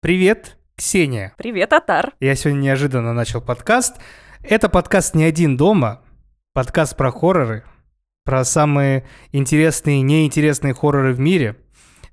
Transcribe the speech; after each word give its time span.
Привет, 0.00 0.58
Ксения. 0.76 1.34
Привет, 1.36 1.72
Атар. 1.72 2.12
Я 2.20 2.36
сегодня 2.36 2.60
неожиданно 2.60 3.12
начал 3.12 3.40
подкаст. 3.40 3.96
Это 4.44 4.68
подкаст 4.68 5.16
«Не 5.16 5.24
один 5.24 5.56
дома», 5.56 6.02
подкаст 6.52 6.96
про 6.96 7.10
хорроры, 7.10 7.64
про 8.24 8.44
самые 8.44 9.04
интересные 9.32 9.98
и 9.98 10.02
неинтересные 10.02 10.72
хорроры 10.72 11.14
в 11.14 11.18
мире. 11.18 11.56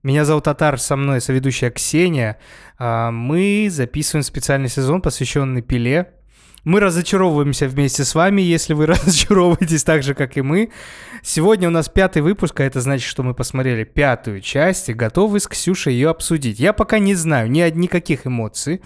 Меня 0.01 0.25
зовут 0.25 0.47
Атар, 0.47 0.79
со 0.79 0.95
мной 0.95 1.21
соведущая 1.21 1.69
Ксения. 1.69 2.39
А, 2.79 3.11
мы 3.11 3.67
записываем 3.69 4.23
специальный 4.23 4.69
сезон, 4.69 5.03
посвященный 5.03 5.61
Пиле. 5.61 6.11
Мы 6.65 6.79
разочаровываемся 6.79 7.67
вместе 7.67 8.03
с 8.03 8.15
вами, 8.15 8.41
если 8.41 8.73
вы 8.73 8.85
разочаровываетесь 8.87 9.83
так 9.83 10.01
же, 10.01 10.15
как 10.15 10.35
и 10.35 10.41
мы. 10.41 10.71
Сегодня 11.21 11.67
у 11.67 11.71
нас 11.71 11.89
пятый 11.89 12.23
выпуск, 12.23 12.59
а 12.59 12.63
это 12.63 12.81
значит, 12.81 13.07
что 13.07 13.21
мы 13.21 13.35
посмотрели 13.35 13.83
пятую 13.83 14.41
часть 14.41 14.89
и 14.89 14.93
готовы 14.93 15.39
с 15.39 15.47
Ксюшей 15.47 15.93
ее 15.93 16.09
обсудить. 16.09 16.59
Я 16.59 16.73
пока 16.73 16.97
не 16.97 17.13
знаю 17.13 17.51
ни 17.51 17.61
никаких 17.69 18.25
эмоций 18.25 18.81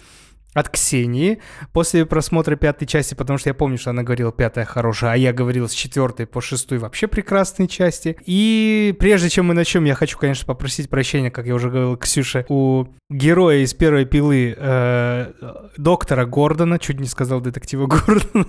от 0.60 0.70
Ксении 0.70 1.40
после 1.74 2.06
просмотра 2.06 2.56
пятой 2.56 2.86
части, 2.86 3.16
потому 3.16 3.40
что 3.40 3.50
я 3.50 3.54
помню, 3.54 3.78
что 3.78 3.90
она 3.90 4.04
говорила 4.04 4.32
пятая 4.32 4.66
хорошая, 4.66 5.14
а 5.14 5.16
я 5.16 5.34
говорил 5.34 5.68
с 5.68 5.74
четвертой 5.74 6.28
по 6.28 6.42
шестой 6.42 6.78
вообще 6.78 7.08
прекрасные 7.08 7.68
части. 7.68 8.18
И 8.26 8.96
прежде 9.00 9.30
чем 9.30 9.48
мы 9.48 9.54
начнем, 9.54 9.86
я 9.86 9.96
хочу, 9.96 10.18
конечно, 10.18 10.46
попросить 10.46 10.90
прощения, 10.90 11.32
как 11.32 11.46
я 11.48 11.56
уже 11.56 11.70
говорил 11.70 11.98
Ксюше, 11.98 12.46
у 12.50 12.86
героя 13.10 13.60
из 13.60 13.74
первой 13.74 14.06
пилы 14.06 14.56
э, 14.58 15.34
доктора 15.78 16.26
Гордона, 16.26 16.80
чуть 16.80 17.00
не 17.00 17.08
сказал 17.08 17.42
детектива 17.42 17.88
Гордона. 17.88 18.46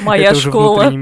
Моя 0.00 0.34
школа. 0.34 0.92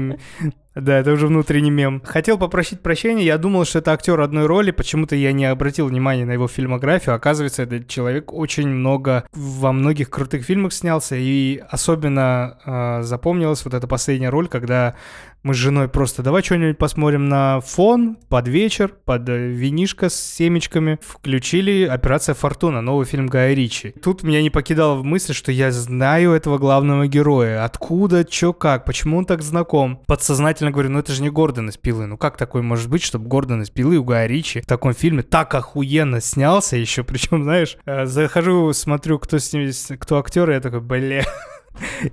Да, 0.75 0.97
это 0.97 1.11
уже 1.11 1.27
внутренний 1.27 1.69
мем. 1.69 2.01
Хотел 2.03 2.39
попросить 2.39 2.81
прощения, 2.81 3.23
я 3.23 3.37
думал, 3.37 3.63
что 3.65 3.79
это 3.79 3.93
актер 3.93 4.19
одной 4.19 4.47
роли, 4.47 4.71
почему-то 4.71 5.15
я 5.15 5.31
не 5.31 5.45
обратил 5.45 5.85
внимания 5.87 6.25
на 6.25 6.31
его 6.31 6.47
фильмографию. 6.47 7.13
Оказывается, 7.13 7.63
этот 7.63 7.87
человек 7.87 8.33
очень 8.33 8.67
много, 8.67 9.25
во 9.33 9.71
многих 9.71 10.09
крутых 10.09 10.43
фильмах 10.43 10.73
снялся, 10.73 11.15
и 11.15 11.61
особенно 11.69 12.57
э, 12.65 13.03
запомнилась 13.03 13.63
вот 13.65 13.75
эта 13.75 13.87
последняя 13.87 14.29
роль, 14.29 14.47
когда 14.47 14.95
мы 15.43 15.53
с 15.53 15.57
женой 15.57 15.89
просто 15.89 16.23
давай 16.23 16.41
что-нибудь 16.41 16.77
посмотрим 16.77 17.27
на 17.27 17.59
фон 17.59 18.15
под 18.29 18.47
вечер, 18.47 18.93
под 19.05 19.27
э, 19.27 19.49
винишко 19.49 20.09
с 20.09 20.15
семечками. 20.15 20.97
Включили 21.01 21.83
«Операция 21.83 22.33
Фортуна», 22.33 22.81
новый 22.81 23.05
фильм 23.05 23.27
Гая 23.27 23.53
Ричи. 23.53 23.93
Тут 24.01 24.23
меня 24.23 24.41
не 24.41 24.49
покидала 24.49 25.03
мысль, 25.03 25.33
что 25.33 25.51
я 25.51 25.71
знаю 25.71 26.31
этого 26.31 26.57
главного 26.57 27.07
героя. 27.07 27.65
Откуда, 27.65 28.23
чё, 28.23 28.53
как, 28.53 28.85
почему 28.85 29.17
он 29.17 29.25
так 29.25 29.41
знаком? 29.41 29.99
Подсознательно 30.07 30.71
говорю, 30.71 30.89
ну 30.91 30.99
это 30.99 31.11
же 31.11 31.21
не 31.21 31.29
Гордон 31.29 31.69
из 31.69 31.77
«Пилы». 31.77 32.05
Ну 32.05 32.17
как 32.17 32.37
такое 32.37 32.61
может 32.61 32.89
быть, 32.89 33.03
чтобы 33.03 33.27
Гордон 33.27 33.63
из 33.63 33.69
«Пилы» 33.69 33.97
у 33.97 34.05
Гая 34.05 34.27
Ричи 34.27 34.61
в 34.61 34.65
таком 34.65 34.93
фильме 34.93 35.23
так 35.23 35.53
охуенно 35.53 36.21
снялся 36.21 36.77
еще? 36.77 37.03
Причем, 37.03 37.43
знаешь, 37.43 37.77
э, 37.85 38.05
захожу, 38.05 38.71
смотрю, 38.71 39.19
кто 39.19 39.39
с 39.39 39.51
ним, 39.51 39.69
кто 39.99 40.19
актер, 40.19 40.49
и 40.49 40.53
я 40.53 40.61
такой, 40.61 40.79
бля, 40.79 41.25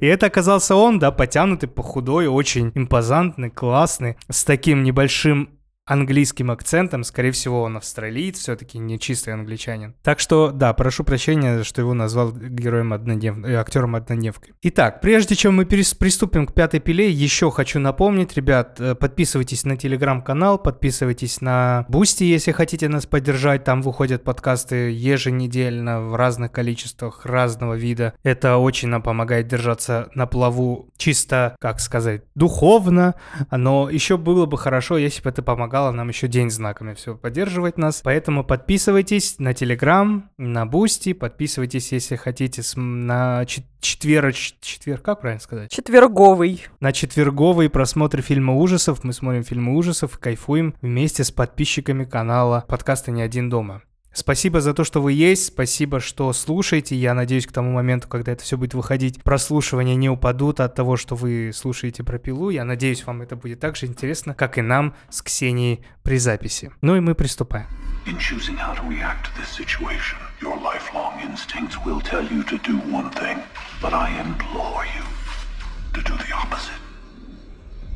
и 0.01 0.07
это 0.07 0.27
оказался 0.27 0.75
он, 0.75 0.99
да, 0.99 1.11
потянутый, 1.11 1.69
похудой, 1.69 2.27
очень 2.27 2.73
импозантный, 2.75 3.51
классный, 3.51 4.17
с 4.29 4.45
таким 4.45 4.83
небольшим 4.83 5.60
английским 5.91 6.53
акцентом. 6.53 7.03
Скорее 7.03 7.33
всего, 7.33 7.63
он 7.63 7.77
австралиец, 7.77 8.39
все-таки 8.39 8.79
не 8.79 8.99
чистый 8.99 9.35
англичанин. 9.35 9.95
Так 10.03 10.21
что, 10.21 10.53
да, 10.53 10.73
прошу 10.73 11.03
прощения, 11.03 11.65
что 11.65 11.81
его 11.81 11.95
назвал 11.95 12.33
героем 12.33 12.93
одноднев... 12.93 13.45
э, 13.45 13.55
актером 13.57 13.97
однодневки. 13.97 14.55
Итак, 14.63 15.01
прежде 15.01 15.35
чем 15.35 15.57
мы 15.57 15.65
перес... 15.65 15.95
приступим 15.95 16.47
к 16.47 16.55
пятой 16.55 16.79
пиле, 16.79 17.11
еще 17.11 17.51
хочу 17.51 17.81
напомнить, 17.81 18.35
ребят, 18.37 18.81
э, 18.81 18.95
подписывайтесь 18.95 19.65
на 19.65 19.77
телеграм-канал, 19.77 20.59
подписывайтесь 20.59 21.41
на 21.41 21.87
Бусти, 21.89 22.25
если 22.25 22.53
хотите 22.53 22.89
нас 22.89 23.07
поддержать. 23.07 23.65
Там 23.65 23.83
выходят 23.83 24.23
подкасты 24.23 24.93
еженедельно 24.93 26.03
в 26.03 26.15
разных 26.15 26.53
количествах, 26.53 27.27
разного 27.27 27.75
вида. 27.75 28.15
Это 28.23 28.59
очень 28.59 28.89
нам 28.89 29.03
помогает 29.03 29.49
держаться 29.49 30.09
на 30.15 30.27
плаву 30.27 30.91
чисто, 30.97 31.57
как 31.59 31.81
сказать, 31.81 32.23
духовно. 32.37 33.17
Но 33.51 33.91
еще 33.91 34.17
было 34.17 34.47
бы 34.47 34.57
хорошо, 34.57 34.97
если 34.97 35.23
бы 35.23 35.31
это 35.31 35.43
помогало 35.43 35.70
помогало 35.71 35.93
нам 35.93 36.09
еще 36.09 36.27
дензнаками 36.27 36.95
все 36.95 37.15
поддерживать 37.15 37.79
нас. 37.79 38.01
Поэтому 38.03 38.43
подписывайтесь 38.43 39.39
на 39.39 39.55
Телеграм, 39.55 40.29
на 40.37 40.67
Бусти, 40.67 41.13
подписывайтесь, 41.13 41.93
если 41.93 42.17
хотите, 42.17 42.63
на 42.75 43.45
четверг, 43.81 44.35
четверг, 44.35 45.03
как 45.03 45.21
правильно 45.21 45.41
сказать? 45.41 45.71
Четверговый. 45.71 46.67
На 46.81 46.91
четверговый 46.93 47.71
просмотр 47.71 48.21
фильма 48.21 48.55
ужасов. 48.55 49.05
Мы 49.05 49.13
смотрим 49.13 49.45
фильмы 49.45 49.77
ужасов, 49.77 50.19
кайфуем 50.19 50.75
вместе 50.83 51.23
с 51.23 51.31
подписчиками 51.31 52.05
канала 52.05 52.65
подкаста 52.67 53.13
«Не 53.13 53.23
один 53.23 53.49
дома». 53.49 53.83
Спасибо 54.13 54.61
за 54.61 54.75
то, 54.75 54.83
что 54.83 55.01
вы 55.01 55.13
есть, 55.13 55.47
спасибо, 55.47 56.01
что 56.01 56.33
слушаете. 56.33 56.97
Я 56.97 57.15
надеюсь, 57.15 57.47
к 57.47 57.53
тому 57.53 57.71
моменту, 57.73 58.09
когда 58.09 58.33
это 58.33 58.43
все 58.43 58.57
будет 58.57 58.75
выходить, 58.75 59.23
прослушивания 59.23 59.95
не 59.95 60.11
упадут 60.11 60.59
от 60.61 60.75
того, 60.75 60.97
что 60.97 61.15
вы 61.15 61.53
слушаете 61.55 62.03
про 62.03 62.19
пилу. 62.19 62.51
Я 62.51 62.65
надеюсь, 62.65 63.05
вам 63.07 63.23
это 63.23 63.37
будет 63.37 63.61
так 63.61 63.77
же 63.77 63.87
интересно, 63.87 64.35
как 64.35 64.59
и 64.59 64.63
нам 64.63 64.95
с 65.11 65.23
Ксенией 65.23 65.85
при 66.03 66.19
записи. 66.19 66.73
Ну 66.81 66.97
и 66.97 67.01
мы 67.01 67.15
приступаем. 67.15 67.67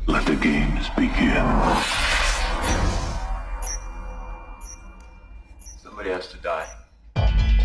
Let 0.07 0.23
the 0.27 0.35
games 0.35 0.87
begin. 0.95 1.45
Has 6.05 6.27
to 6.27 6.37
die. 6.37 7.64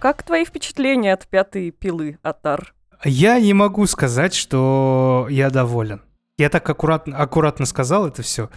Как 0.00 0.22
твои 0.22 0.46
впечатления 0.46 1.12
от 1.12 1.26
пятой 1.26 1.70
пилы, 1.70 2.18
Атар? 2.22 2.74
Я 3.04 3.38
не 3.38 3.52
могу 3.52 3.86
сказать, 3.86 4.32
что 4.32 5.26
я 5.28 5.50
доволен. 5.50 6.00
Я 6.38 6.48
так 6.48 6.68
аккуратно, 6.70 7.18
аккуратно 7.18 7.66
сказал 7.66 8.08
это 8.08 8.22
все. 8.22 8.48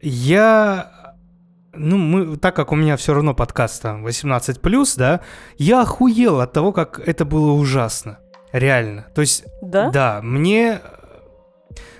Я 0.00 1.16
ну, 1.74 1.96
мы, 1.96 2.36
так 2.36 2.54
как 2.54 2.70
у 2.70 2.76
меня 2.76 2.96
все 2.96 3.12
равно 3.12 3.34
подкаст 3.34 3.82
там 3.82 4.06
18+, 4.06 4.94
да, 4.96 5.20
я 5.58 5.82
охуел 5.82 6.40
от 6.40 6.52
того, 6.52 6.72
как 6.72 7.00
это 7.00 7.24
было 7.24 7.52
ужасно. 7.52 8.20
Реально. 8.52 9.06
То 9.16 9.22
есть, 9.22 9.44
да, 9.62 9.90
да 9.90 10.20
мне, 10.22 10.80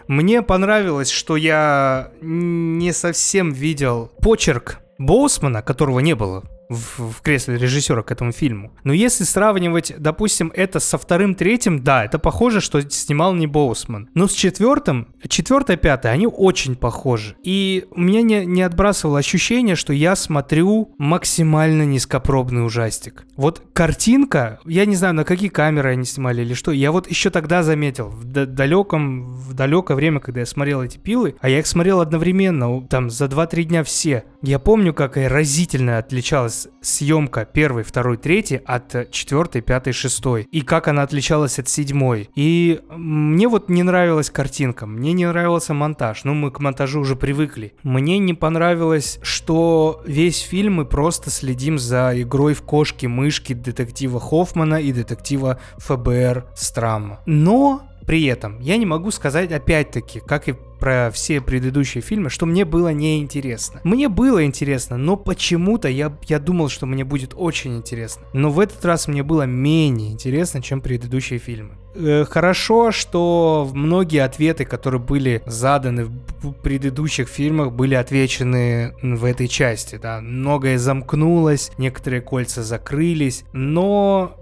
мне 0.06 0.40
понравилось, 0.42 1.10
что 1.10 1.36
я 1.36 2.12
не 2.20 2.92
совсем 2.92 3.50
видел 3.50 4.12
почерк 4.20 4.78
Боусмана, 4.98 5.62
которого 5.62 5.98
не 5.98 6.14
было 6.14 6.44
в, 6.68 7.12
в 7.12 7.20
кресле 7.22 7.58
режиссера 7.58 8.02
к 8.02 8.10
этому 8.10 8.32
фильму. 8.32 8.72
Но 8.84 8.92
если 8.92 9.24
сравнивать, 9.24 9.94
допустим, 9.98 10.53
это 10.54 10.80
со 10.80 10.98
вторым, 10.98 11.34
третьим, 11.34 11.82
да, 11.82 12.04
это 12.04 12.18
похоже, 12.18 12.60
что 12.60 12.80
снимал 12.88 13.34
не 13.34 13.47
Боусман. 13.47 14.09
Но 14.14 14.26
с 14.26 14.32
четвертым, 14.32 15.09
четвертое, 15.28 15.76
пятое, 15.76 16.12
они 16.12 16.26
очень 16.26 16.76
похожи. 16.76 17.36
И 17.42 17.86
меня 17.94 18.22
не, 18.22 18.47
не 18.47 18.62
отбрасывало 18.62 19.18
ощущение, 19.18 19.76
что 19.76 19.92
я 19.92 20.16
смотрю 20.16 20.94
максимально 20.98 21.82
низкопробный 21.82 22.65
ужастик. 22.65 23.26
Вот 23.36 23.62
картинка, 23.72 24.60
я 24.65 24.86
не 24.86 24.97
знаю, 24.97 25.15
на 25.15 25.24
какие 25.24 25.48
камеры 25.48 25.91
они 25.91 26.04
снимали 26.04 26.42
или 26.42 26.54
что, 26.54 26.72
я 26.72 26.92
вот 26.92 27.08
еще 27.08 27.30
тогда 27.30 27.62
заметил, 27.62 28.08
в 28.08 28.24
далеком, 28.24 29.24
в 29.24 29.54
далекое 29.54 29.97
время, 29.97 30.20
когда 30.20 30.41
я 30.41 30.47
смотрел 30.47 30.82
эти 30.82 30.98
пилы, 30.98 31.36
а 31.41 31.48
я 31.48 31.58
их 31.58 31.66
смотрел 31.66 32.00
одновременно, 32.00 32.86
там, 32.86 33.10
за 33.10 33.26
2-3 33.26 33.65
дня 33.65 33.84
все. 33.84 34.24
Я 34.42 34.58
помню, 34.58 34.92
как 34.94 35.16
разительно 35.16 35.98
отличалась 35.98 36.61
съемка 36.80 37.44
первой, 37.44 37.82
второй, 37.82 38.16
третьей 38.16 38.60
от 38.64 39.10
четвертой, 39.10 39.60
пятой, 39.62 39.92
шестой, 39.92 40.48
и 40.50 40.62
как 40.62 40.88
она 40.88 41.03
отличалась 41.03 41.59
от 41.59 41.68
седьмой. 41.68 42.28
И 42.34 42.80
мне 42.91 43.48
вот 43.48 43.68
не 43.68 43.82
нравилась 43.82 44.30
картинка, 44.30 44.86
мне 44.86 45.12
не 45.12 45.26
нравился 45.26 45.74
монтаж, 45.74 46.24
ну 46.24 46.34
мы 46.34 46.50
к 46.50 46.60
монтажу 46.60 47.00
уже 47.00 47.16
привыкли. 47.16 47.74
Мне 47.82 48.18
не 48.18 48.34
понравилось, 48.34 49.18
что 49.22 50.03
весь 50.06 50.41
фильм 50.41 50.74
мы 50.74 50.84
просто 50.84 51.30
следим 51.30 51.78
за 51.78 52.12
игрой 52.14 52.54
в 52.54 52.62
кошки-мышки 52.62 53.53
детектива 53.53 54.20
Хоффмана 54.20 54.80
и 54.80 54.92
детектива 54.92 55.60
ФБР 55.78 56.47
Страма. 56.54 57.20
Но 57.26 57.82
при 58.07 58.25
этом 58.25 58.60
я 58.60 58.77
не 58.77 58.87
могу 58.87 59.10
сказать 59.10 59.53
опять-таки, 59.53 60.21
как 60.21 60.49
и 60.49 60.54
про 60.83 61.13
все 61.13 61.41
предыдущие 61.41 62.03
фильмы, 62.03 62.28
что 62.28 62.45
мне 62.45 62.65
было 62.65 62.93
неинтересно. 62.93 63.81
Мне 63.84 64.09
было 64.09 64.45
интересно, 64.45 64.97
но 64.97 65.16
почему-то 65.16 65.87
я, 65.87 66.13
я 66.27 66.41
думал, 66.41 66.69
что 66.69 66.87
мне 66.87 67.04
будет 67.04 67.34
очень 67.37 67.77
интересно. 67.77 68.27
Но 68.33 68.51
в 68.51 68.59
этот 68.59 68.84
раз 68.84 69.07
мне 69.07 69.22
было 69.22 69.45
менее 69.45 70.10
интересно, 70.10 70.60
чем 70.60 70.81
предыдущие 70.81 71.39
фильмы. 71.39 71.77
Э, 71.95 72.25
хорошо, 72.28 72.91
что 72.91 73.71
многие 73.72 74.25
ответы, 74.25 74.65
которые 74.65 75.01
были 75.01 75.43
заданы 75.47 76.07
в 76.07 76.53
предыдущих 76.53 77.28
фильмах, 77.28 77.71
были 77.71 77.95
отвечены 77.95 78.95
в 79.03 79.25
этой 79.25 79.47
части. 79.47 80.01
Да. 80.03 80.21
Многое 80.21 80.78
замкнулось, 80.78 81.71
некоторые 81.78 82.22
кольца 82.22 82.65
закрылись, 82.65 83.45
но 83.53 84.37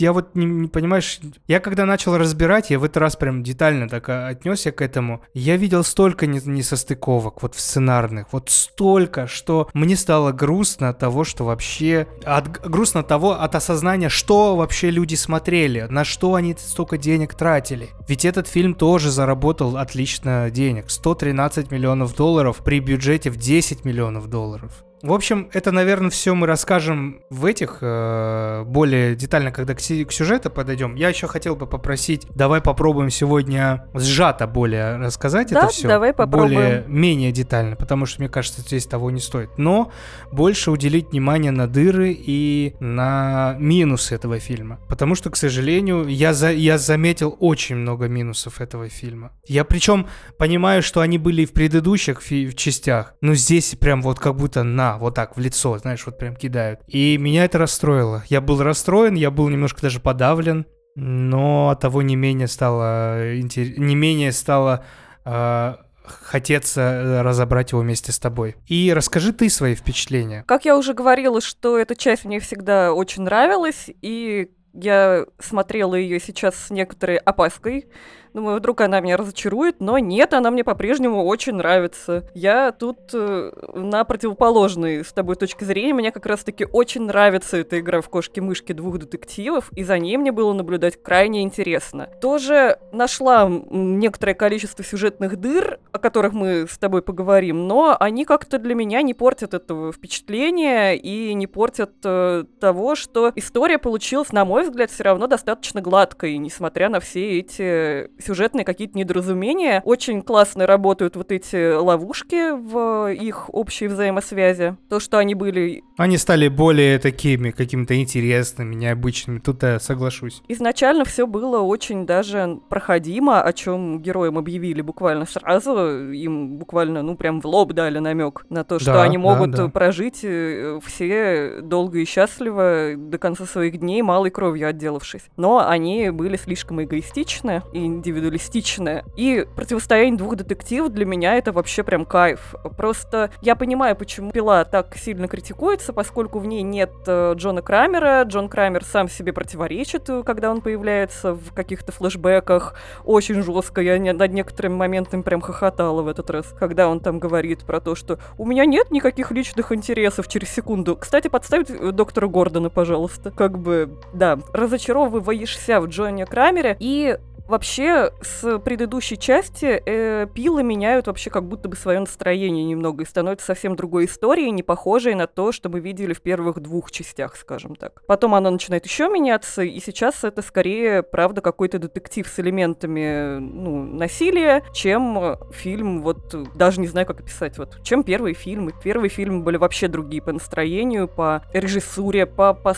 я 0.00 0.12
вот 0.12 0.34
не, 0.34 0.46
не 0.46 0.68
понимаешь, 0.68 1.20
я 1.46 1.60
когда 1.60 1.86
начал 1.86 2.16
разбирать, 2.16 2.70
я 2.70 2.78
в 2.78 2.84
этот 2.84 2.98
раз 2.98 3.16
прям 3.16 3.42
детально 3.42 3.88
так 3.88 4.08
а, 4.08 4.28
отнесся 4.28 4.72
к 4.72 4.80
этому. 4.80 5.22
Я 5.34 5.56
видел 5.56 5.84
столько 5.84 6.26
несостыковок 6.26 7.42
вот 7.42 7.54
в 7.54 7.60
сценарных, 7.60 8.32
вот 8.32 8.50
столько, 8.50 9.26
что 9.26 9.68
мне 9.74 9.96
стало 9.96 10.32
грустно 10.32 10.90
от 10.90 10.98
того, 10.98 11.24
что 11.24 11.44
вообще 11.44 12.06
от 12.24 12.50
грустно 12.50 13.00
от 13.00 13.08
того 13.08 13.32
от 13.32 13.54
осознания, 13.54 14.08
что 14.08 14.56
вообще 14.56 14.90
люди 14.90 15.14
смотрели, 15.14 15.86
на 15.88 16.04
что 16.04 16.34
они 16.34 16.54
столько 16.58 16.98
денег 16.98 17.34
тратили. 17.34 17.90
Ведь 18.08 18.24
этот 18.24 18.48
фильм 18.48 18.74
тоже 18.74 19.10
заработал 19.10 19.76
отлично 19.76 20.50
денег, 20.50 20.90
113 20.90 21.70
миллионов 21.70 22.14
долларов 22.14 22.58
при 22.64 22.80
бюджете 22.80 23.30
в 23.30 23.36
10 23.36 23.84
миллионов 23.84 24.28
долларов. 24.28 24.84
В 25.04 25.12
общем, 25.12 25.50
это, 25.52 25.70
наверное, 25.70 26.08
все 26.08 26.34
мы 26.34 26.46
расскажем 26.46 27.20
в 27.28 27.44
этих 27.44 27.80
э, 27.82 28.64
более 28.64 29.14
детально, 29.14 29.52
когда 29.52 29.74
к, 29.74 29.78
к 29.78 30.12
сюжету 30.12 30.48
подойдем. 30.48 30.94
Я 30.94 31.10
еще 31.10 31.26
хотел 31.26 31.56
бы 31.56 31.66
попросить, 31.66 32.26
давай 32.34 32.62
попробуем 32.62 33.10
сегодня 33.10 33.84
сжато 33.92 34.46
более 34.46 34.96
рассказать 34.96 35.50
да, 35.50 35.58
это 35.58 35.68
все. 35.68 35.88
давай 35.88 36.14
попробуем. 36.14 36.54
Более, 36.54 36.84
менее 36.86 37.32
детально, 37.32 37.76
потому 37.76 38.06
что, 38.06 38.22
мне 38.22 38.30
кажется, 38.30 38.62
здесь 38.62 38.86
того 38.86 39.10
не 39.10 39.20
стоит. 39.20 39.50
Но 39.58 39.92
больше 40.32 40.70
уделить 40.70 41.10
внимание 41.10 41.52
на 41.52 41.68
дыры 41.68 42.16
и 42.18 42.74
на 42.80 43.56
минусы 43.58 44.14
этого 44.14 44.38
фильма. 44.38 44.80
Потому 44.88 45.16
что, 45.16 45.28
к 45.28 45.36
сожалению, 45.36 46.08
я, 46.08 46.32
за, 46.32 46.50
я 46.50 46.78
заметил 46.78 47.36
очень 47.40 47.76
много 47.76 48.08
минусов 48.08 48.58
этого 48.58 48.88
фильма. 48.88 49.32
Я 49.46 49.64
причем 49.64 50.06
понимаю, 50.38 50.82
что 50.82 51.02
они 51.02 51.18
были 51.18 51.42
и 51.42 51.46
в 51.46 51.52
предыдущих 51.52 52.22
фи- 52.22 52.56
частях, 52.56 53.16
но 53.20 53.34
здесь 53.34 53.74
прям 53.78 54.00
вот 54.00 54.18
как 54.18 54.36
будто 54.36 54.62
на 54.62 54.93
вот 54.98 55.14
так 55.14 55.36
в 55.36 55.40
лицо, 55.40 55.76
знаешь, 55.78 56.04
вот 56.06 56.18
прям 56.18 56.36
кидают. 56.36 56.80
И 56.86 57.18
меня 57.18 57.44
это 57.44 57.58
расстроило. 57.58 58.24
Я 58.28 58.40
был 58.40 58.62
расстроен, 58.62 59.14
я 59.14 59.30
был 59.30 59.48
немножко 59.48 59.82
даже 59.82 60.00
подавлен, 60.00 60.66
но 60.96 61.70
от 61.70 61.80
того 61.80 62.02
не 62.02 62.16
менее 62.16 62.48
стало, 62.48 63.34
не 63.34 63.94
менее 63.94 64.32
стало 64.32 64.84
э, 65.24 65.74
хотеться 66.04 66.80
э, 66.80 67.22
разобрать 67.22 67.72
его 67.72 67.80
вместе 67.80 68.12
с 68.12 68.18
тобой. 68.18 68.56
И 68.66 68.92
расскажи 68.94 69.32
ты 69.32 69.48
свои 69.48 69.74
впечатления. 69.74 70.44
Как 70.46 70.64
я 70.64 70.76
уже 70.76 70.94
говорила, 70.94 71.40
что 71.40 71.78
эта 71.78 71.96
часть 71.96 72.24
мне 72.24 72.40
всегда 72.40 72.92
очень 72.92 73.22
нравилась, 73.22 73.90
и 74.02 74.50
я 74.72 75.24
смотрела 75.38 75.94
ее 75.94 76.20
сейчас 76.20 76.54
с 76.56 76.70
некоторой 76.70 77.16
опаской, 77.16 77.86
Думаю, 78.34 78.58
вдруг 78.58 78.80
она 78.80 78.98
меня 78.98 79.16
разочарует, 79.16 79.76
но 79.78 79.96
нет, 79.98 80.34
она 80.34 80.50
мне 80.50 80.64
по-прежнему 80.64 81.24
очень 81.24 81.54
нравится. 81.54 82.24
Я 82.34 82.72
тут 82.72 82.98
э, 83.12 83.52
на 83.74 84.02
противоположной 84.02 85.04
с 85.04 85.12
тобой 85.12 85.36
точки 85.36 85.62
зрения. 85.62 85.94
Мне 85.94 86.10
как 86.10 86.26
раз-таки 86.26 86.66
очень 86.70 87.02
нравится 87.02 87.58
эта 87.58 87.78
игра 87.78 88.00
в 88.00 88.08
кошки-мышки 88.08 88.72
двух 88.72 88.98
детективов, 88.98 89.70
и 89.76 89.84
за 89.84 90.00
ней 90.00 90.16
мне 90.16 90.32
было 90.32 90.52
наблюдать 90.52 91.00
крайне 91.00 91.42
интересно. 91.42 92.08
Тоже 92.20 92.80
нашла 92.90 93.48
некоторое 93.48 94.34
количество 94.34 94.84
сюжетных 94.84 95.36
дыр, 95.36 95.78
о 95.92 96.00
которых 96.00 96.32
мы 96.32 96.66
с 96.68 96.76
тобой 96.76 97.02
поговорим, 97.02 97.68
но 97.68 97.96
они 98.00 98.24
как-то 98.24 98.58
для 98.58 98.74
меня 98.74 99.02
не 99.02 99.14
портят 99.14 99.54
этого 99.54 99.92
впечатления 99.92 100.94
и 100.94 101.34
не 101.34 101.46
портят 101.46 101.92
э, 102.02 102.42
того, 102.58 102.96
что 102.96 103.30
история 103.36 103.78
получилась, 103.78 104.32
на 104.32 104.44
мой 104.44 104.64
взгляд, 104.64 104.90
все 104.90 105.04
равно 105.04 105.28
достаточно 105.28 105.80
гладкой, 105.80 106.36
несмотря 106.38 106.88
на 106.88 106.98
все 106.98 107.38
эти 107.38 108.10
сюжетные 108.24 108.64
какие-то 108.64 108.98
недоразумения. 108.98 109.82
Очень 109.84 110.22
классно 110.22 110.66
работают 110.66 111.16
вот 111.16 111.32
эти 111.32 111.74
ловушки 111.74 112.52
в 112.52 113.12
их 113.12 113.52
общей 113.54 113.86
взаимосвязи. 113.86 114.76
То, 114.88 115.00
что 115.00 115.18
они 115.18 115.34
были... 115.34 115.82
Они 115.96 116.18
стали 116.18 116.48
более 116.48 116.98
такими 116.98 117.50
какими-то 117.50 118.00
интересными, 118.00 118.74
необычными. 118.74 119.38
Тут 119.38 119.62
я 119.62 119.78
соглашусь. 119.78 120.42
Изначально 120.48 121.04
все 121.04 121.26
было 121.26 121.60
очень 121.60 122.06
даже 122.06 122.58
проходимо, 122.68 123.42
о 123.42 123.52
чем 123.52 124.00
героям 124.00 124.38
объявили 124.38 124.80
буквально 124.80 125.26
сразу. 125.26 126.10
Им 126.12 126.58
буквально, 126.58 127.02
ну, 127.02 127.16
прям 127.16 127.40
в 127.40 127.46
лоб 127.46 127.72
дали 127.72 127.98
намек 127.98 128.46
на 128.50 128.64
то, 128.64 128.78
что 128.78 128.94
да, 128.94 129.02
они 129.02 129.18
могут 129.18 129.50
да, 129.50 129.64
да. 129.64 129.68
прожить 129.68 130.20
э, 130.22 130.78
все 130.84 131.60
долго 131.62 131.98
и 131.98 132.04
счастливо 132.04 132.94
до 132.96 133.18
конца 133.18 133.44
своих 133.46 133.78
дней 133.78 134.02
малой 134.02 134.30
кровью 134.30 134.68
отделавшись. 134.68 135.22
Но 135.36 135.66
они 135.66 136.10
были 136.10 136.36
слишком 136.36 136.82
эгоистичны 136.82 137.62
и 137.72 137.86
индивидуалистичное. 138.14 139.04
И 139.16 139.46
противостояние 139.56 140.16
двух 140.16 140.36
детективов 140.36 140.92
для 140.92 141.04
меня 141.04 141.34
это 141.34 141.52
вообще 141.52 141.82
прям 141.82 142.04
кайф. 142.04 142.54
Просто 142.76 143.30
я 143.40 143.56
понимаю, 143.56 143.96
почему 143.96 144.30
«Пила» 144.30 144.64
так 144.64 144.96
сильно 144.96 145.28
критикуется, 145.28 145.92
поскольку 145.92 146.38
в 146.38 146.46
ней 146.46 146.62
нет 146.62 146.92
э, 147.06 147.34
Джона 147.36 147.62
Крамера. 147.62 148.22
Джон 148.22 148.48
Крамер 148.48 148.84
сам 148.84 149.08
себе 149.08 149.32
противоречит, 149.32 150.08
э, 150.08 150.22
когда 150.22 150.50
он 150.50 150.60
появляется 150.60 151.34
в 151.34 151.52
каких-то 151.52 151.92
флешбеках. 151.92 152.74
Очень 153.04 153.42
жестко. 153.42 153.80
Я 153.80 153.98
над 154.12 154.32
некоторыми 154.32 154.74
моментами 154.74 155.22
прям 155.22 155.40
хохотала 155.40 156.02
в 156.02 156.08
этот 156.08 156.30
раз, 156.30 156.54
когда 156.58 156.88
он 156.88 157.00
там 157.00 157.18
говорит 157.18 157.64
про 157.64 157.80
то, 157.80 157.94
что 157.94 158.18
у 158.38 158.46
меня 158.46 158.64
нет 158.64 158.90
никаких 158.90 159.30
личных 159.30 159.72
интересов 159.72 160.28
через 160.28 160.50
секунду. 160.50 160.96
Кстати, 160.96 161.28
подставить 161.28 161.70
э, 161.70 161.90
доктора 161.92 162.28
Гордона, 162.28 162.70
пожалуйста. 162.70 163.30
Как 163.30 163.58
бы, 163.58 163.98
да, 164.12 164.38
разочаровываешься 164.52 165.80
в 165.80 165.86
Джоне 165.86 166.26
Крамере, 166.26 166.76
и 166.78 167.18
Вообще, 167.46 168.10
с 168.22 168.58
предыдущей 168.58 169.18
части 169.18 169.82
э, 169.84 170.26
пилы 170.32 170.62
меняют 170.62 171.06
вообще 171.06 171.28
как 171.28 171.44
будто 171.44 171.68
бы 171.68 171.76
свое 171.76 172.00
настроение 172.00 172.64
немного 172.64 173.02
и 173.02 173.06
становятся 173.06 173.46
совсем 173.46 173.76
другой 173.76 174.06
историей, 174.06 174.50
не 174.50 174.62
похожей 174.62 175.14
на 175.14 175.26
то, 175.26 175.52
что 175.52 175.68
мы 175.68 175.80
видели 175.80 176.14
в 176.14 176.22
первых 176.22 176.60
двух 176.60 176.90
частях, 176.90 177.36
скажем 177.36 177.76
так. 177.76 178.02
Потом 178.06 178.34
оно 178.34 178.50
начинает 178.50 178.86
еще 178.86 179.08
меняться, 179.08 179.62
и 179.62 179.78
сейчас 179.80 180.24
это 180.24 180.40
скорее, 180.40 181.02
правда, 181.02 181.42
какой-то 181.42 181.78
детектив 181.78 182.26
с 182.26 182.40
элементами 182.40 183.38
ну, 183.38 183.84
насилия, 183.84 184.64
чем 184.72 185.36
фильм, 185.52 186.02
вот 186.02 186.34
даже 186.56 186.80
не 186.80 186.86
знаю, 186.86 187.06
как 187.06 187.20
описать, 187.20 187.58
вот 187.58 187.78
чем 187.82 188.04
первые 188.04 188.34
фильмы. 188.34 188.72
Первые 188.82 189.10
фильмы 189.10 189.42
были 189.42 189.58
вообще 189.58 189.88
другие 189.88 190.22
по 190.22 190.32
настроению, 190.32 191.08
по 191.08 191.42
режиссуре, 191.52 192.24
по, 192.24 192.54
по 192.54 192.74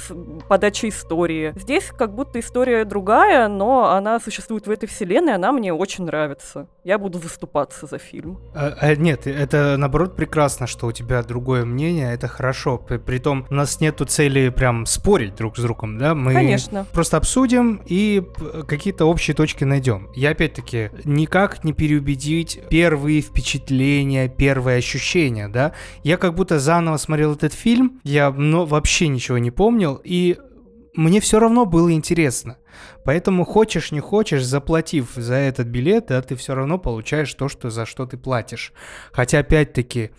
подаче 0.49 0.88
истории. 0.88 1.52
Здесь 1.56 1.92
как 1.96 2.14
будто 2.14 2.40
история 2.40 2.85
другая, 2.85 3.46
но 3.46 3.90
она 3.90 4.18
существует 4.18 4.55
существует 4.56 4.66
в 4.66 4.70
этой 4.70 4.86
вселенной, 4.86 5.34
она 5.34 5.52
мне 5.52 5.72
очень 5.72 6.04
нравится. 6.04 6.66
Я 6.84 6.98
буду 6.98 7.18
заступаться 7.18 7.86
за 7.86 7.98
фильм. 7.98 8.38
А, 8.54 8.75
а, 8.80 8.94
нет, 8.96 9.26
это 9.26 9.76
наоборот 9.76 10.16
прекрасно, 10.16 10.66
что 10.66 10.86
у 10.86 10.92
тебя 10.92 11.22
другое 11.22 11.64
мнение, 11.64 12.14
это 12.14 12.28
хорошо. 12.28 12.78
При, 12.78 12.98
притом 12.98 13.46
у 13.50 13.54
нас 13.54 13.80
нету 13.80 14.04
цели 14.04 14.50
прям 14.50 14.86
спорить 14.86 15.34
друг 15.34 15.56
с 15.56 15.62
другом, 15.62 15.98
да? 15.98 16.14
Мы 16.14 16.32
Конечно. 16.32 16.86
просто 16.92 17.16
обсудим 17.16 17.82
и 17.86 18.22
какие-то 18.66 19.04
общие 19.06 19.34
точки 19.34 19.64
найдем. 19.64 20.08
Я 20.14 20.30
опять-таки 20.30 20.90
никак 21.04 21.64
не 21.64 21.72
переубедить 21.72 22.60
первые 22.70 23.20
впечатления, 23.20 24.28
первые 24.28 24.78
ощущения, 24.78 25.48
да? 25.48 25.72
Я 26.04 26.16
как 26.16 26.34
будто 26.34 26.58
заново 26.58 26.96
смотрел 26.98 27.32
этот 27.32 27.52
фильм, 27.52 28.00
я 28.04 28.30
но 28.30 28.64
вообще 28.64 29.08
ничего 29.08 29.38
не 29.38 29.50
помнил, 29.50 30.00
и 30.04 30.38
мне 30.97 31.21
все 31.21 31.38
равно 31.38 31.67
было 31.67 31.93
интересно. 31.93 32.59
Поэтому 33.05 33.45
хочешь 33.45 33.93
не 33.93 34.00
хочешь, 34.00 34.45
заплатив 34.45 35.12
за 35.15 35.35
этот 35.35 35.69
билет, 35.69 36.07
да, 36.09 36.21
ты 36.23 36.37
все 36.37 36.55
равно 36.55 36.79
получаешь 36.79 37.33
то, 37.35 37.49
что, 37.49 37.71
за 37.71 37.87
что 37.87 38.07
ты 38.07 38.17
платишь. 38.17 38.73
Хотя 39.12 39.38
опять-таки, 39.38 40.11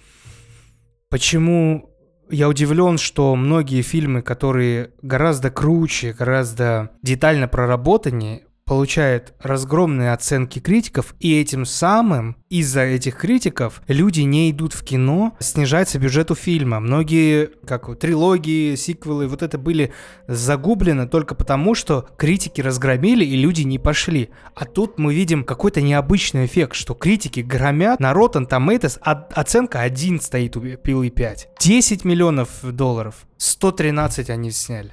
почему 1.10 1.94
я 2.30 2.50
удивлен, 2.50 2.98
что 2.98 3.36
многие 3.36 3.82
фильмы, 3.82 4.22
которые 4.22 4.92
гораздо 5.02 5.50
круче, 5.50 6.14
гораздо 6.14 6.92
детально 7.02 7.48
проработаннее, 7.48 8.47
получает 8.68 9.34
разгромные 9.42 10.12
оценки 10.12 10.60
критиков, 10.60 11.16
и 11.20 11.40
этим 11.40 11.66
самым 11.66 12.36
из-за 12.50 12.82
этих 12.82 13.16
критиков 13.16 13.82
люди 13.88 14.22
не 14.22 14.52
идут 14.52 14.74
в 14.74 14.84
кино, 14.84 15.36
снижается 15.40 15.98
бюджет 15.98 16.30
у 16.32 16.36
фильма. 16.36 16.80
Многие, 16.80 17.50
как 17.66 17.98
трилогии, 17.98 18.76
сиквелы, 18.76 19.28
вот 19.28 19.42
это 19.42 19.58
были 19.58 19.94
загублены 20.28 21.08
только 21.08 21.34
потому, 21.34 21.74
что 21.76 22.08
критики 22.18 22.60
разгромили, 22.60 23.24
и 23.24 23.38
люди 23.38 23.62
не 23.62 23.80
пошли. 23.80 24.30
А 24.54 24.66
тут 24.66 25.00
мы 25.00 25.16
видим 25.16 25.46
какой-то 25.46 25.82
необычный 25.82 26.46
эффект, 26.46 26.76
что 26.76 26.94
критики 26.94 27.40
громят, 27.40 28.00
на 28.02 28.12
Rotten 28.12 28.48
Tomatoes 28.48 29.00
оценка 29.00 29.80
1 29.80 30.20
стоит 30.20 30.58
у 30.58 30.62
Пилы 30.62 31.10
5. 31.10 31.50
10 31.60 32.04
миллионов 32.04 32.50
долларов, 32.64 33.28
113 33.38 34.30
они 34.30 34.52
сняли. 34.52 34.92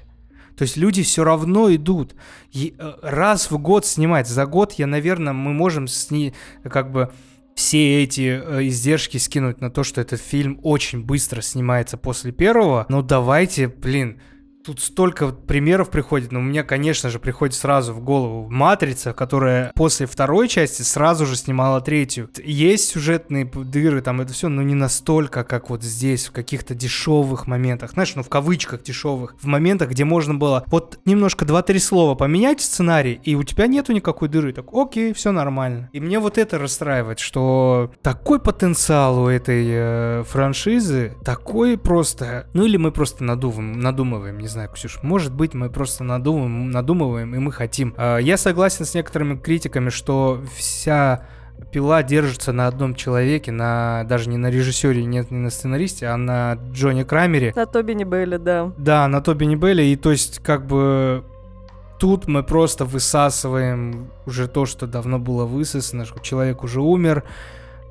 То 0.56 0.62
есть 0.62 0.76
люди 0.76 1.02
все 1.02 1.25
равно 1.25 1.75
идут. 1.75 2.14
И 2.52 2.75
э, 2.78 2.92
раз 3.02 3.50
в 3.50 3.58
год 3.58 3.87
снимать. 3.87 4.28
За 4.28 4.46
год 4.46 4.73
я, 4.75 4.87
наверное, 4.87 5.32
мы 5.32 5.52
можем 5.52 5.88
сни... 5.88 6.32
как 6.62 6.92
бы 6.92 7.11
все 7.54 8.02
эти 8.02 8.40
э, 8.42 8.66
издержки 8.66 9.16
скинуть 9.16 9.61
на 9.61 9.70
то, 9.70 9.84
что 9.84 10.00
этот 10.00 10.20
фильм 10.20 10.61
очень 10.62 11.02
быстро 11.02 11.40
снимается 11.40 11.96
после 11.96 12.32
первого. 12.32 12.87
Но 12.88 13.02
давайте, 13.02 13.68
блин, 13.68 14.20
Тут 14.64 14.80
столько 14.80 15.28
примеров 15.28 15.90
приходит, 15.90 16.33
но 16.33 16.40
меня, 16.40 16.64
конечно 16.64 17.11
же, 17.11 17.18
приходит 17.18 17.54
сразу 17.54 17.92
в 17.92 18.00
голову 18.00 18.49
«Матрица», 18.49 19.12
которая 19.12 19.71
после 19.75 20.06
второй 20.06 20.49
части 20.49 20.80
сразу 20.80 21.26
же 21.26 21.37
снимала 21.37 21.83
третью. 21.83 22.30
Есть 22.42 22.88
сюжетные 22.88 23.44
дыры, 23.44 24.00
там 24.00 24.23
это 24.23 24.33
все, 24.33 24.49
но 24.49 24.62
не 24.62 24.75
настолько, 24.75 25.44
как 25.44 25.68
вот 25.68 25.83
здесь, 25.83 26.28
в 26.28 26.33
каких-то 26.33 26.75
дешевых 26.75 27.47
моментах. 27.47 27.92
Знаешь, 27.92 28.14
ну 28.14 28.23
в 28.23 28.30
кавычках 28.30 28.83
дешевых. 28.83 29.37
В 29.38 29.47
моментах, 29.47 29.90
где 29.90 30.04
можно 30.04 30.33
было 30.35 30.64
вот 30.68 30.99
немножко 31.04 31.44
два-три 31.44 31.78
слова 31.78 32.14
поменять 32.14 32.62
сценарий, 32.62 33.21
и 33.23 33.35
у 33.35 33.42
тебя 33.42 33.66
нету 33.66 33.92
никакой 33.92 34.30
дыры. 34.30 34.54
Так, 34.54 34.73
окей, 34.73 35.12
все 35.12 35.30
нормально. 35.30 35.90
И 35.92 36.00
мне 36.00 36.18
вот 36.18 36.38
это 36.38 36.59
расстраивает, 36.59 37.18
что 37.18 37.92
такой 38.00 38.40
потенциал 38.40 39.25
у 39.25 39.28
этой 39.28 39.66
э, 39.68 40.25
франшизы, 40.26 41.12
такой 41.23 41.76
просто... 41.76 42.49
Ну 42.54 42.64
или 42.64 42.78
мы 42.78 42.92
просто 42.92 43.25
надумываем, 43.25 43.78
надумываем, 43.78 44.38
не 44.38 44.53
знаю, 44.54 44.70
Ксюш, 44.70 45.00
может 45.02 45.34
быть, 45.34 45.52
мы 45.52 45.68
просто 45.68 46.04
надумываем, 46.04 46.70
надумываем 46.70 47.34
и 47.34 47.38
мы 47.38 47.52
хотим. 47.52 47.94
А, 47.96 48.18
я 48.18 48.37
согласен 48.37 48.84
с 48.84 48.94
некоторыми 48.94 49.37
критиками, 49.37 49.90
что 49.90 50.40
вся 50.56 51.26
пила 51.73 52.02
держится 52.02 52.52
на 52.52 52.68
одном 52.68 52.94
человеке, 52.94 53.52
на 53.52 54.04
даже 54.04 54.28
не 54.30 54.37
на 54.37 54.50
режиссере, 54.50 55.04
нет, 55.04 55.30
не 55.30 55.38
на 55.38 55.50
сценаристе, 55.50 56.06
а 56.06 56.16
на 56.16 56.54
Джонни 56.73 57.02
Крамере. 57.02 57.52
На 57.54 57.66
Тобине 57.66 58.04
Белле, 58.04 58.38
да. 58.38 58.73
Да, 58.78 59.08
на 59.08 59.20
Тобине 59.20 59.56
Белле, 59.56 59.92
и 59.92 59.96
то 59.96 60.11
есть 60.12 60.38
как 60.38 60.66
бы 60.66 61.25
тут 61.99 62.28
мы 62.28 62.42
просто 62.42 62.84
высасываем 62.84 64.11
уже 64.26 64.46
то, 64.46 64.66
что 64.66 64.87
давно 64.87 65.18
было 65.18 65.44
высосано, 65.46 66.04
что 66.04 66.20
человек 66.20 66.62
уже 66.62 66.80
умер, 66.80 67.25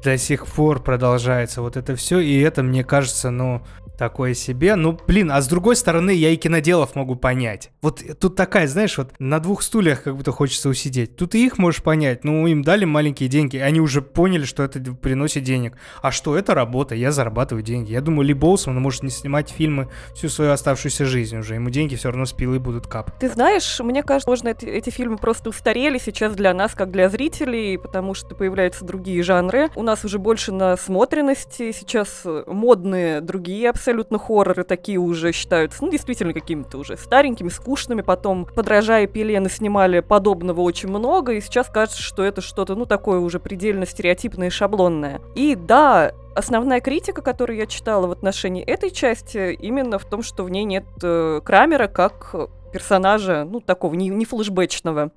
до 0.04 0.18
сих 0.18 0.46
пор 0.48 0.82
продолжается 0.82 1.62
вот 1.62 1.78
это 1.78 1.96
все, 1.96 2.20
и 2.20 2.40
это, 2.40 2.64
мне 2.64 2.84
кажется, 2.84 3.30
ну, 3.30 3.64
такое 3.98 4.34
себе. 4.34 4.76
Ну, 4.76 5.00
блин, 5.08 5.32
а 5.32 5.42
с 5.42 5.48
другой 5.48 5.76
стороны, 5.76 6.12
я 6.12 6.30
и 6.30 6.36
киноделов 6.36 6.96
могу 6.96 7.16
понять. 7.16 7.72
Вот 7.82 8.02
тут 8.20 8.36
такая, 8.36 8.68
знаешь, 8.68 8.98
вот 8.98 9.14
на 9.20 9.40
двух 9.40 9.62
стульях 9.62 10.04
как 10.04 10.18
будто 10.18 10.32
хочется 10.32 10.70
усидеть. 10.70 11.16
Тут 11.16 11.36
и 11.36 11.46
их 11.46 11.58
можешь 11.58 11.84
понять. 11.84 12.24
Ну, 12.24 12.46
им 12.48 12.64
дали 12.64 12.86
маленькие 12.86 13.30
деньги, 13.30 13.58
они 13.58 13.80
уже 13.80 14.02
поняли, 14.02 14.46
что 14.46 14.64
это 14.64 14.80
приносит 14.94 15.44
денег. 15.44 15.78
А 16.02 16.12
что, 16.12 16.38
это 16.38 16.54
работа, 16.54 16.96
я 16.96 17.12
зарабатываю 17.12 17.64
деньги. 17.64 17.92
Я 17.92 18.02
думаю, 18.02 18.28
Ли 18.28 18.34
Боусман 18.34 18.80
может 18.80 19.04
не 19.04 19.10
снимать 19.10 19.50
фильмы 19.50 19.90
всю 20.16 20.30
свою 20.30 20.52
оставшуюся 20.52 21.06
жизнь 21.06 21.38
уже. 21.38 21.56
Ему 21.56 21.70
деньги 21.70 21.96
все 21.96 22.10
равно 22.10 22.26
с 22.26 22.34
пилы 22.34 22.60
будут 22.60 22.88
кап. 22.88 23.18
Ты 23.20 23.30
знаешь, 23.30 23.80
мне 23.80 24.04
кажется, 24.04 24.30
можно 24.30 24.50
эти, 24.50 24.66
эти 24.66 24.90
фильмы 24.90 25.18
просто 25.18 25.50
устарели 25.50 25.98
сейчас 25.98 26.36
для 26.36 26.54
нас, 26.54 26.74
как 26.74 26.92
для 26.92 27.10
зрителей, 27.10 27.78
потому 27.78 28.14
что 28.14 28.36
появляются 28.36 28.86
другие 28.86 29.22
жанры. 29.24 29.70
У 29.76 29.84
нас 29.84 29.93
уже 30.04 30.20
больше 30.20 30.52
насмотренности, 30.52 31.72
сейчас 31.72 32.24
модные 32.48 33.22
другие 33.22 33.70
абсолютно 33.70 34.18
хорроры 34.18 34.64
такие 34.64 34.98
уже 34.98 35.32
считаются, 35.32 35.84
ну, 35.84 35.92
действительно 35.92 36.34
какими-то 36.34 36.78
уже 36.78 36.98
старенькими, 36.98 37.50
скучными. 37.50 38.02
Потом, 38.02 38.46
подражая 38.46 39.08
Пелены, 39.08 39.50
снимали 39.50 40.00
подобного 40.00 40.62
очень 40.62 40.90
много, 40.90 41.34
и 41.34 41.42
сейчас 41.42 41.70
кажется, 41.70 42.02
что 42.02 42.24
это 42.24 42.42
что-то, 42.42 42.76
ну, 42.76 42.86
такое 42.86 43.20
уже 43.20 43.40
предельно 43.40 43.86
стереотипное 43.86 44.48
и 44.48 44.52
шаблонное. 44.52 45.22
И 45.36 45.56
да, 45.56 46.14
основная 46.36 46.82
критика, 46.82 47.22
которую 47.22 47.58
я 47.58 47.66
читала 47.66 48.08
в 48.08 48.12
отношении 48.12 48.64
этой 48.64 48.92
части, 48.92 49.54
именно 49.54 50.00
в 50.00 50.06
том, 50.06 50.24
что 50.24 50.44
в 50.44 50.50
ней 50.50 50.64
нет 50.64 50.86
э, 51.02 51.42
Крамера 51.44 51.88
как 51.88 52.36
персонажа, 52.74 53.48
ну, 53.50 53.60
такого 53.60 53.94
не, 53.94 54.10
не 54.10 54.26
флешбэчного 54.26 55.12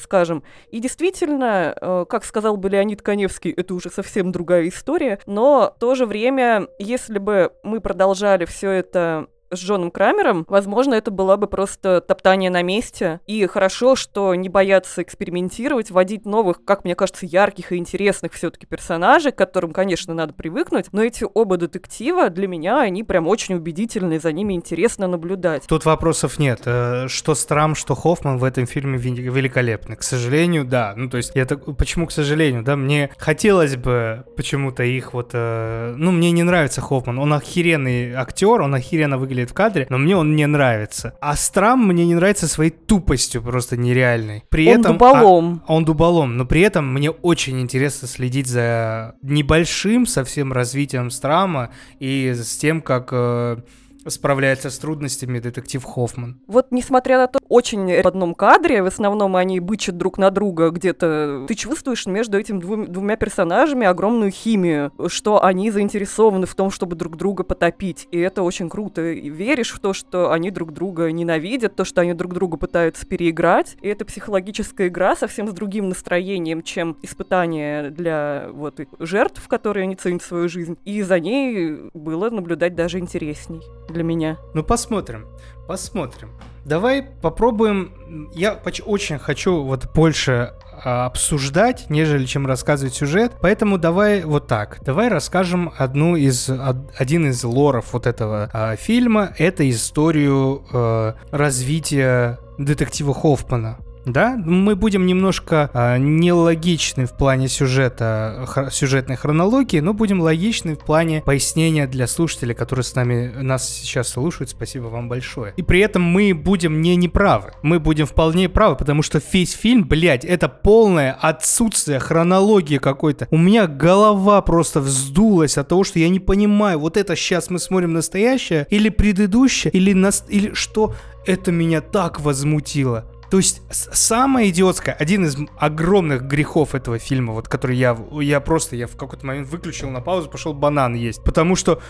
скажем. 0.00 0.42
И 0.70 0.80
действительно, 0.80 1.74
э, 1.80 2.04
как 2.08 2.24
сказал 2.24 2.56
бы 2.56 2.68
Леонид 2.68 3.02
Коневский, 3.02 3.52
это 3.52 3.74
уже 3.74 3.90
совсем 3.90 4.32
другая 4.32 4.68
история, 4.68 5.20
но 5.26 5.72
в 5.76 5.78
то 5.78 5.94
же 5.94 6.06
время, 6.06 6.68
если 6.78 7.18
бы 7.18 7.52
мы 7.62 7.80
продолжали 7.80 8.44
все 8.44 8.70
это 8.70 9.28
с 9.50 9.58
Джоном 9.58 9.90
Крамером, 9.90 10.44
возможно, 10.48 10.94
это 10.94 11.10
было 11.10 11.36
бы 11.36 11.46
просто 11.46 12.00
топтание 12.00 12.50
на 12.50 12.62
месте. 12.62 13.20
И 13.26 13.44
хорошо, 13.46 13.96
что 13.96 14.34
не 14.34 14.48
боятся 14.48 15.02
экспериментировать, 15.02 15.90
вводить 15.90 16.24
новых, 16.24 16.64
как 16.64 16.84
мне 16.84 16.94
кажется, 16.94 17.26
ярких 17.26 17.72
и 17.72 17.76
интересных 17.76 18.32
все-таки 18.32 18.66
персонажей, 18.66 19.32
к 19.32 19.36
которым, 19.36 19.72
конечно, 19.72 20.14
надо 20.14 20.34
привыкнуть. 20.34 20.86
Но 20.92 21.02
эти 21.02 21.26
оба 21.32 21.56
детектива 21.56 22.30
для 22.30 22.46
меня, 22.46 22.80
они 22.80 23.02
прям 23.02 23.26
очень 23.26 23.56
убедительные, 23.56 24.20
за 24.20 24.32
ними 24.32 24.54
интересно 24.54 25.06
наблюдать. 25.06 25.64
Тут 25.66 25.84
вопросов 25.84 26.38
нет. 26.38 26.62
Э, 26.64 27.08
что 27.08 27.34
Страм, 27.34 27.74
что 27.74 27.94
Хоффман 27.94 28.38
в 28.38 28.44
этом 28.44 28.66
фильме 28.66 28.98
великолепны. 28.98 29.96
К 29.96 30.02
сожалению, 30.02 30.64
да. 30.64 30.94
Ну, 30.96 31.08
то 31.08 31.16
есть, 31.16 31.32
я 31.34 31.44
так... 31.44 31.64
Почему 31.76 32.06
к 32.06 32.12
сожалению, 32.12 32.62
да? 32.62 32.76
Мне 32.76 33.10
хотелось 33.16 33.76
бы 33.76 34.24
почему-то 34.36 34.82
их 34.84 35.12
вот... 35.12 35.30
Э, 35.32 35.94
ну, 35.96 36.12
мне 36.12 36.30
не 36.30 36.42
нравится 36.42 36.80
Хоффман. 36.80 37.18
Он 37.18 37.32
охеренный 37.32 38.12
актер, 38.12 38.60
он 38.60 38.74
охеренно 38.74 39.18
выглядит 39.18 39.39
выглядит 39.40 39.50
в 39.50 39.54
кадре, 39.54 39.86
но 39.88 39.98
мне 39.98 40.16
он 40.16 40.36
не 40.36 40.46
нравится. 40.46 41.14
А 41.20 41.36
Страм 41.36 41.86
мне 41.86 42.06
не 42.06 42.14
нравится 42.14 42.48
своей 42.48 42.70
тупостью 42.70 43.42
просто 43.42 43.76
нереальной. 43.76 44.44
При 44.48 44.68
он 44.68 44.80
этом, 44.80 44.92
дуболом. 44.92 45.62
А, 45.66 45.74
он 45.74 45.84
дуболом, 45.84 46.36
но 46.36 46.44
при 46.44 46.62
этом 46.62 46.92
мне 46.92 47.10
очень 47.10 47.60
интересно 47.60 48.08
следить 48.08 48.46
за 48.46 49.14
небольшим 49.22 50.06
совсем 50.06 50.52
развитием 50.52 51.10
Страма 51.10 51.70
и 51.98 52.32
с 52.34 52.56
тем, 52.56 52.82
как 52.82 53.08
э, 53.12 53.58
справляется 54.06 54.70
с 54.70 54.78
трудностями 54.78 55.38
детектив 55.38 55.82
Хоффман. 55.82 56.40
Вот 56.46 56.68
несмотря 56.70 57.18
на 57.18 57.26
то, 57.26 57.39
очень 57.50 58.00
в 58.00 58.06
одном 58.06 58.34
кадре, 58.34 58.82
в 58.82 58.86
основном 58.86 59.36
они 59.36 59.60
бычат 59.60 59.98
друг 59.98 60.18
на 60.18 60.30
друга 60.30 60.70
где-то, 60.70 61.44
ты 61.48 61.54
чувствуешь 61.54 62.06
между 62.06 62.38
этими 62.38 62.60
двум, 62.60 62.86
двумя 62.86 63.16
персонажами 63.16 63.86
огромную 63.86 64.30
химию, 64.30 64.92
что 65.08 65.42
они 65.44 65.70
заинтересованы 65.70 66.46
в 66.46 66.54
том, 66.54 66.70
чтобы 66.70 66.94
друг 66.94 67.16
друга 67.16 67.42
потопить. 67.42 68.06
И 68.12 68.18
это 68.18 68.42
очень 68.42 68.70
круто. 68.70 69.02
И 69.10 69.28
веришь 69.28 69.72
в 69.72 69.80
то, 69.80 69.92
что 69.92 70.30
они 70.30 70.50
друг 70.52 70.72
друга 70.72 71.10
ненавидят, 71.10 71.74
то, 71.74 71.84
что 71.84 72.02
они 72.02 72.14
друг 72.14 72.32
друга 72.32 72.56
пытаются 72.56 73.04
переиграть. 73.04 73.76
И 73.82 73.88
это 73.88 74.04
психологическая 74.04 74.86
игра 74.86 75.16
совсем 75.16 75.48
с 75.48 75.52
другим 75.52 75.88
настроением, 75.88 76.62
чем 76.62 76.96
испытание 77.02 77.90
для 77.90 78.48
вот 78.52 78.80
жертв, 79.00 79.46
которые 79.48 79.82
они 79.84 79.96
ценят 79.96 80.22
свою 80.22 80.48
жизнь. 80.48 80.78
И 80.84 81.02
за 81.02 81.18
ней 81.18 81.90
было 81.94 82.30
наблюдать 82.30 82.76
даже 82.76 83.00
интересней 83.00 83.62
для 83.88 84.04
меня. 84.04 84.38
Ну, 84.54 84.62
посмотрим. 84.62 85.26
Посмотрим. 85.70 86.30
Давай 86.64 87.00
попробуем. 87.00 87.92
Я 88.34 88.60
очень 88.84 89.20
хочу 89.20 89.62
вот 89.62 89.88
больше 89.94 90.54
а, 90.72 91.06
обсуждать, 91.06 91.88
нежели 91.88 92.24
чем 92.24 92.44
рассказывать 92.44 92.94
сюжет. 92.94 93.34
Поэтому 93.40 93.78
давай 93.78 94.24
вот 94.24 94.48
так. 94.48 94.80
Давай 94.84 95.06
расскажем 95.06 95.72
одну 95.78 96.16
из 96.16 96.50
один 96.98 97.28
из 97.28 97.44
лоров 97.44 97.92
вот 97.92 98.08
этого 98.08 98.50
э, 98.52 98.74
фильма. 98.78 99.32
Это 99.38 99.70
историю 99.70 100.64
э, 100.72 101.12
развития 101.30 102.40
детектива 102.58 103.14
Хоффмана. 103.14 103.78
Да, 104.06 104.36
мы 104.36 104.76
будем 104.76 105.04
немножко 105.06 105.70
э, 105.74 105.98
нелогичны 105.98 107.06
в 107.06 107.12
плане 107.16 107.48
сюжета, 107.48 108.44
х- 108.46 108.70
сюжетной 108.70 109.16
хронологии, 109.16 109.80
но 109.80 109.92
будем 109.92 110.20
логичны 110.20 110.74
в 110.74 110.78
плане 110.78 111.20
пояснения 111.20 111.86
для 111.86 112.06
слушателей, 112.06 112.54
которые 112.54 112.84
с 112.84 112.94
нами 112.94 113.30
нас 113.42 113.68
сейчас 113.68 114.08
слушают. 114.08 114.50
Спасибо 114.50 114.86
вам 114.86 115.08
большое. 115.08 115.52
И 115.56 115.62
при 115.62 115.80
этом 115.80 116.02
мы 116.02 116.32
будем 116.34 116.80
не 116.80 116.96
неправы. 116.96 117.52
Мы 117.62 117.78
будем 117.78 118.06
вполне 118.06 118.48
правы, 118.48 118.76
потому 118.76 119.02
что 119.02 119.20
весь 119.32 119.52
фильм, 119.52 119.86
блядь, 119.86 120.24
это 120.24 120.48
полное 120.48 121.12
отсутствие 121.12 121.98
хронологии 121.98 122.78
какой-то. 122.78 123.28
У 123.30 123.36
меня 123.36 123.66
голова 123.66 124.40
просто 124.40 124.80
вздулась 124.80 125.58
от 125.58 125.68
того, 125.68 125.84
что 125.84 125.98
я 125.98 126.08
не 126.08 126.20
понимаю, 126.20 126.78
вот 126.78 126.96
это 126.96 127.16
сейчас 127.16 127.50
мы 127.50 127.58
смотрим 127.58 127.92
настоящее 127.92 128.66
или 128.70 128.88
предыдущее, 128.88 129.70
или, 129.72 129.92
нас, 129.92 130.24
или 130.28 130.54
что. 130.54 130.94
Это 131.26 131.52
меня 131.52 131.82
так 131.82 132.20
возмутило. 132.20 133.04
То 133.30 133.36
есть 133.36 133.62
самое 133.70 134.50
идиотское, 134.50 134.94
один 134.94 135.24
из 135.24 135.36
огромных 135.56 136.22
грехов 136.22 136.74
этого 136.74 136.98
фильма, 136.98 137.32
вот 137.32 137.48
который 137.48 137.76
я, 137.76 137.96
я 138.20 138.40
просто, 138.40 138.76
я 138.76 138.86
в 138.86 138.96
какой-то 138.96 139.24
момент 139.24 139.48
выключил 139.48 139.90
на 139.90 140.00
паузу, 140.00 140.28
пошел 140.28 140.52
банан 140.52 140.94
есть. 140.94 141.22
Потому 141.22 141.56
что 141.56 141.80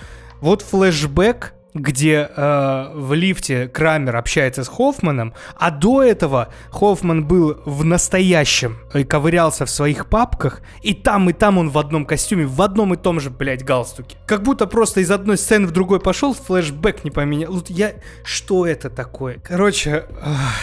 вот 0.41 0.63
флешбэк 0.63 1.55
где 1.75 2.29
э, 2.35 2.91
в 2.95 3.15
лифте 3.15 3.69
Крамер 3.69 4.17
общается 4.17 4.65
с 4.65 4.69
Хоффманом, 4.69 5.35
а 5.57 5.71
до 5.71 6.03
этого 6.03 6.49
Хоффман 6.71 7.25
был 7.25 7.61
в 7.65 7.85
настоящем 7.85 8.79
и 8.93 9.05
ковырялся 9.05 9.67
в 9.67 9.71
своих 9.71 10.09
папках, 10.09 10.63
и 10.83 10.95
там, 10.95 11.31
и 11.31 11.33
там 11.33 11.59
он 11.59 11.71
в 11.71 11.79
одном 11.79 12.07
костюме, 12.07 12.47
в 12.47 12.61
одном 12.63 12.95
и 12.95 12.97
том 12.97 13.21
же, 13.21 13.31
блядь, 13.31 13.65
галстуке. 13.65 14.17
Как 14.27 14.43
будто 14.43 14.67
просто 14.67 15.01
из 15.01 15.11
одной 15.11 15.39
сцены 15.39 15.67
в 15.67 15.71
другой 15.71 16.01
пошел, 16.01 16.35
флешбэк 16.35 17.05
не 17.05 17.11
поменял. 17.11 17.63
Я... 17.69 17.95
Что 18.25 18.67
это 18.67 18.91
такое? 18.91 19.39
Короче... 19.45 20.07
Ах... 20.23 20.55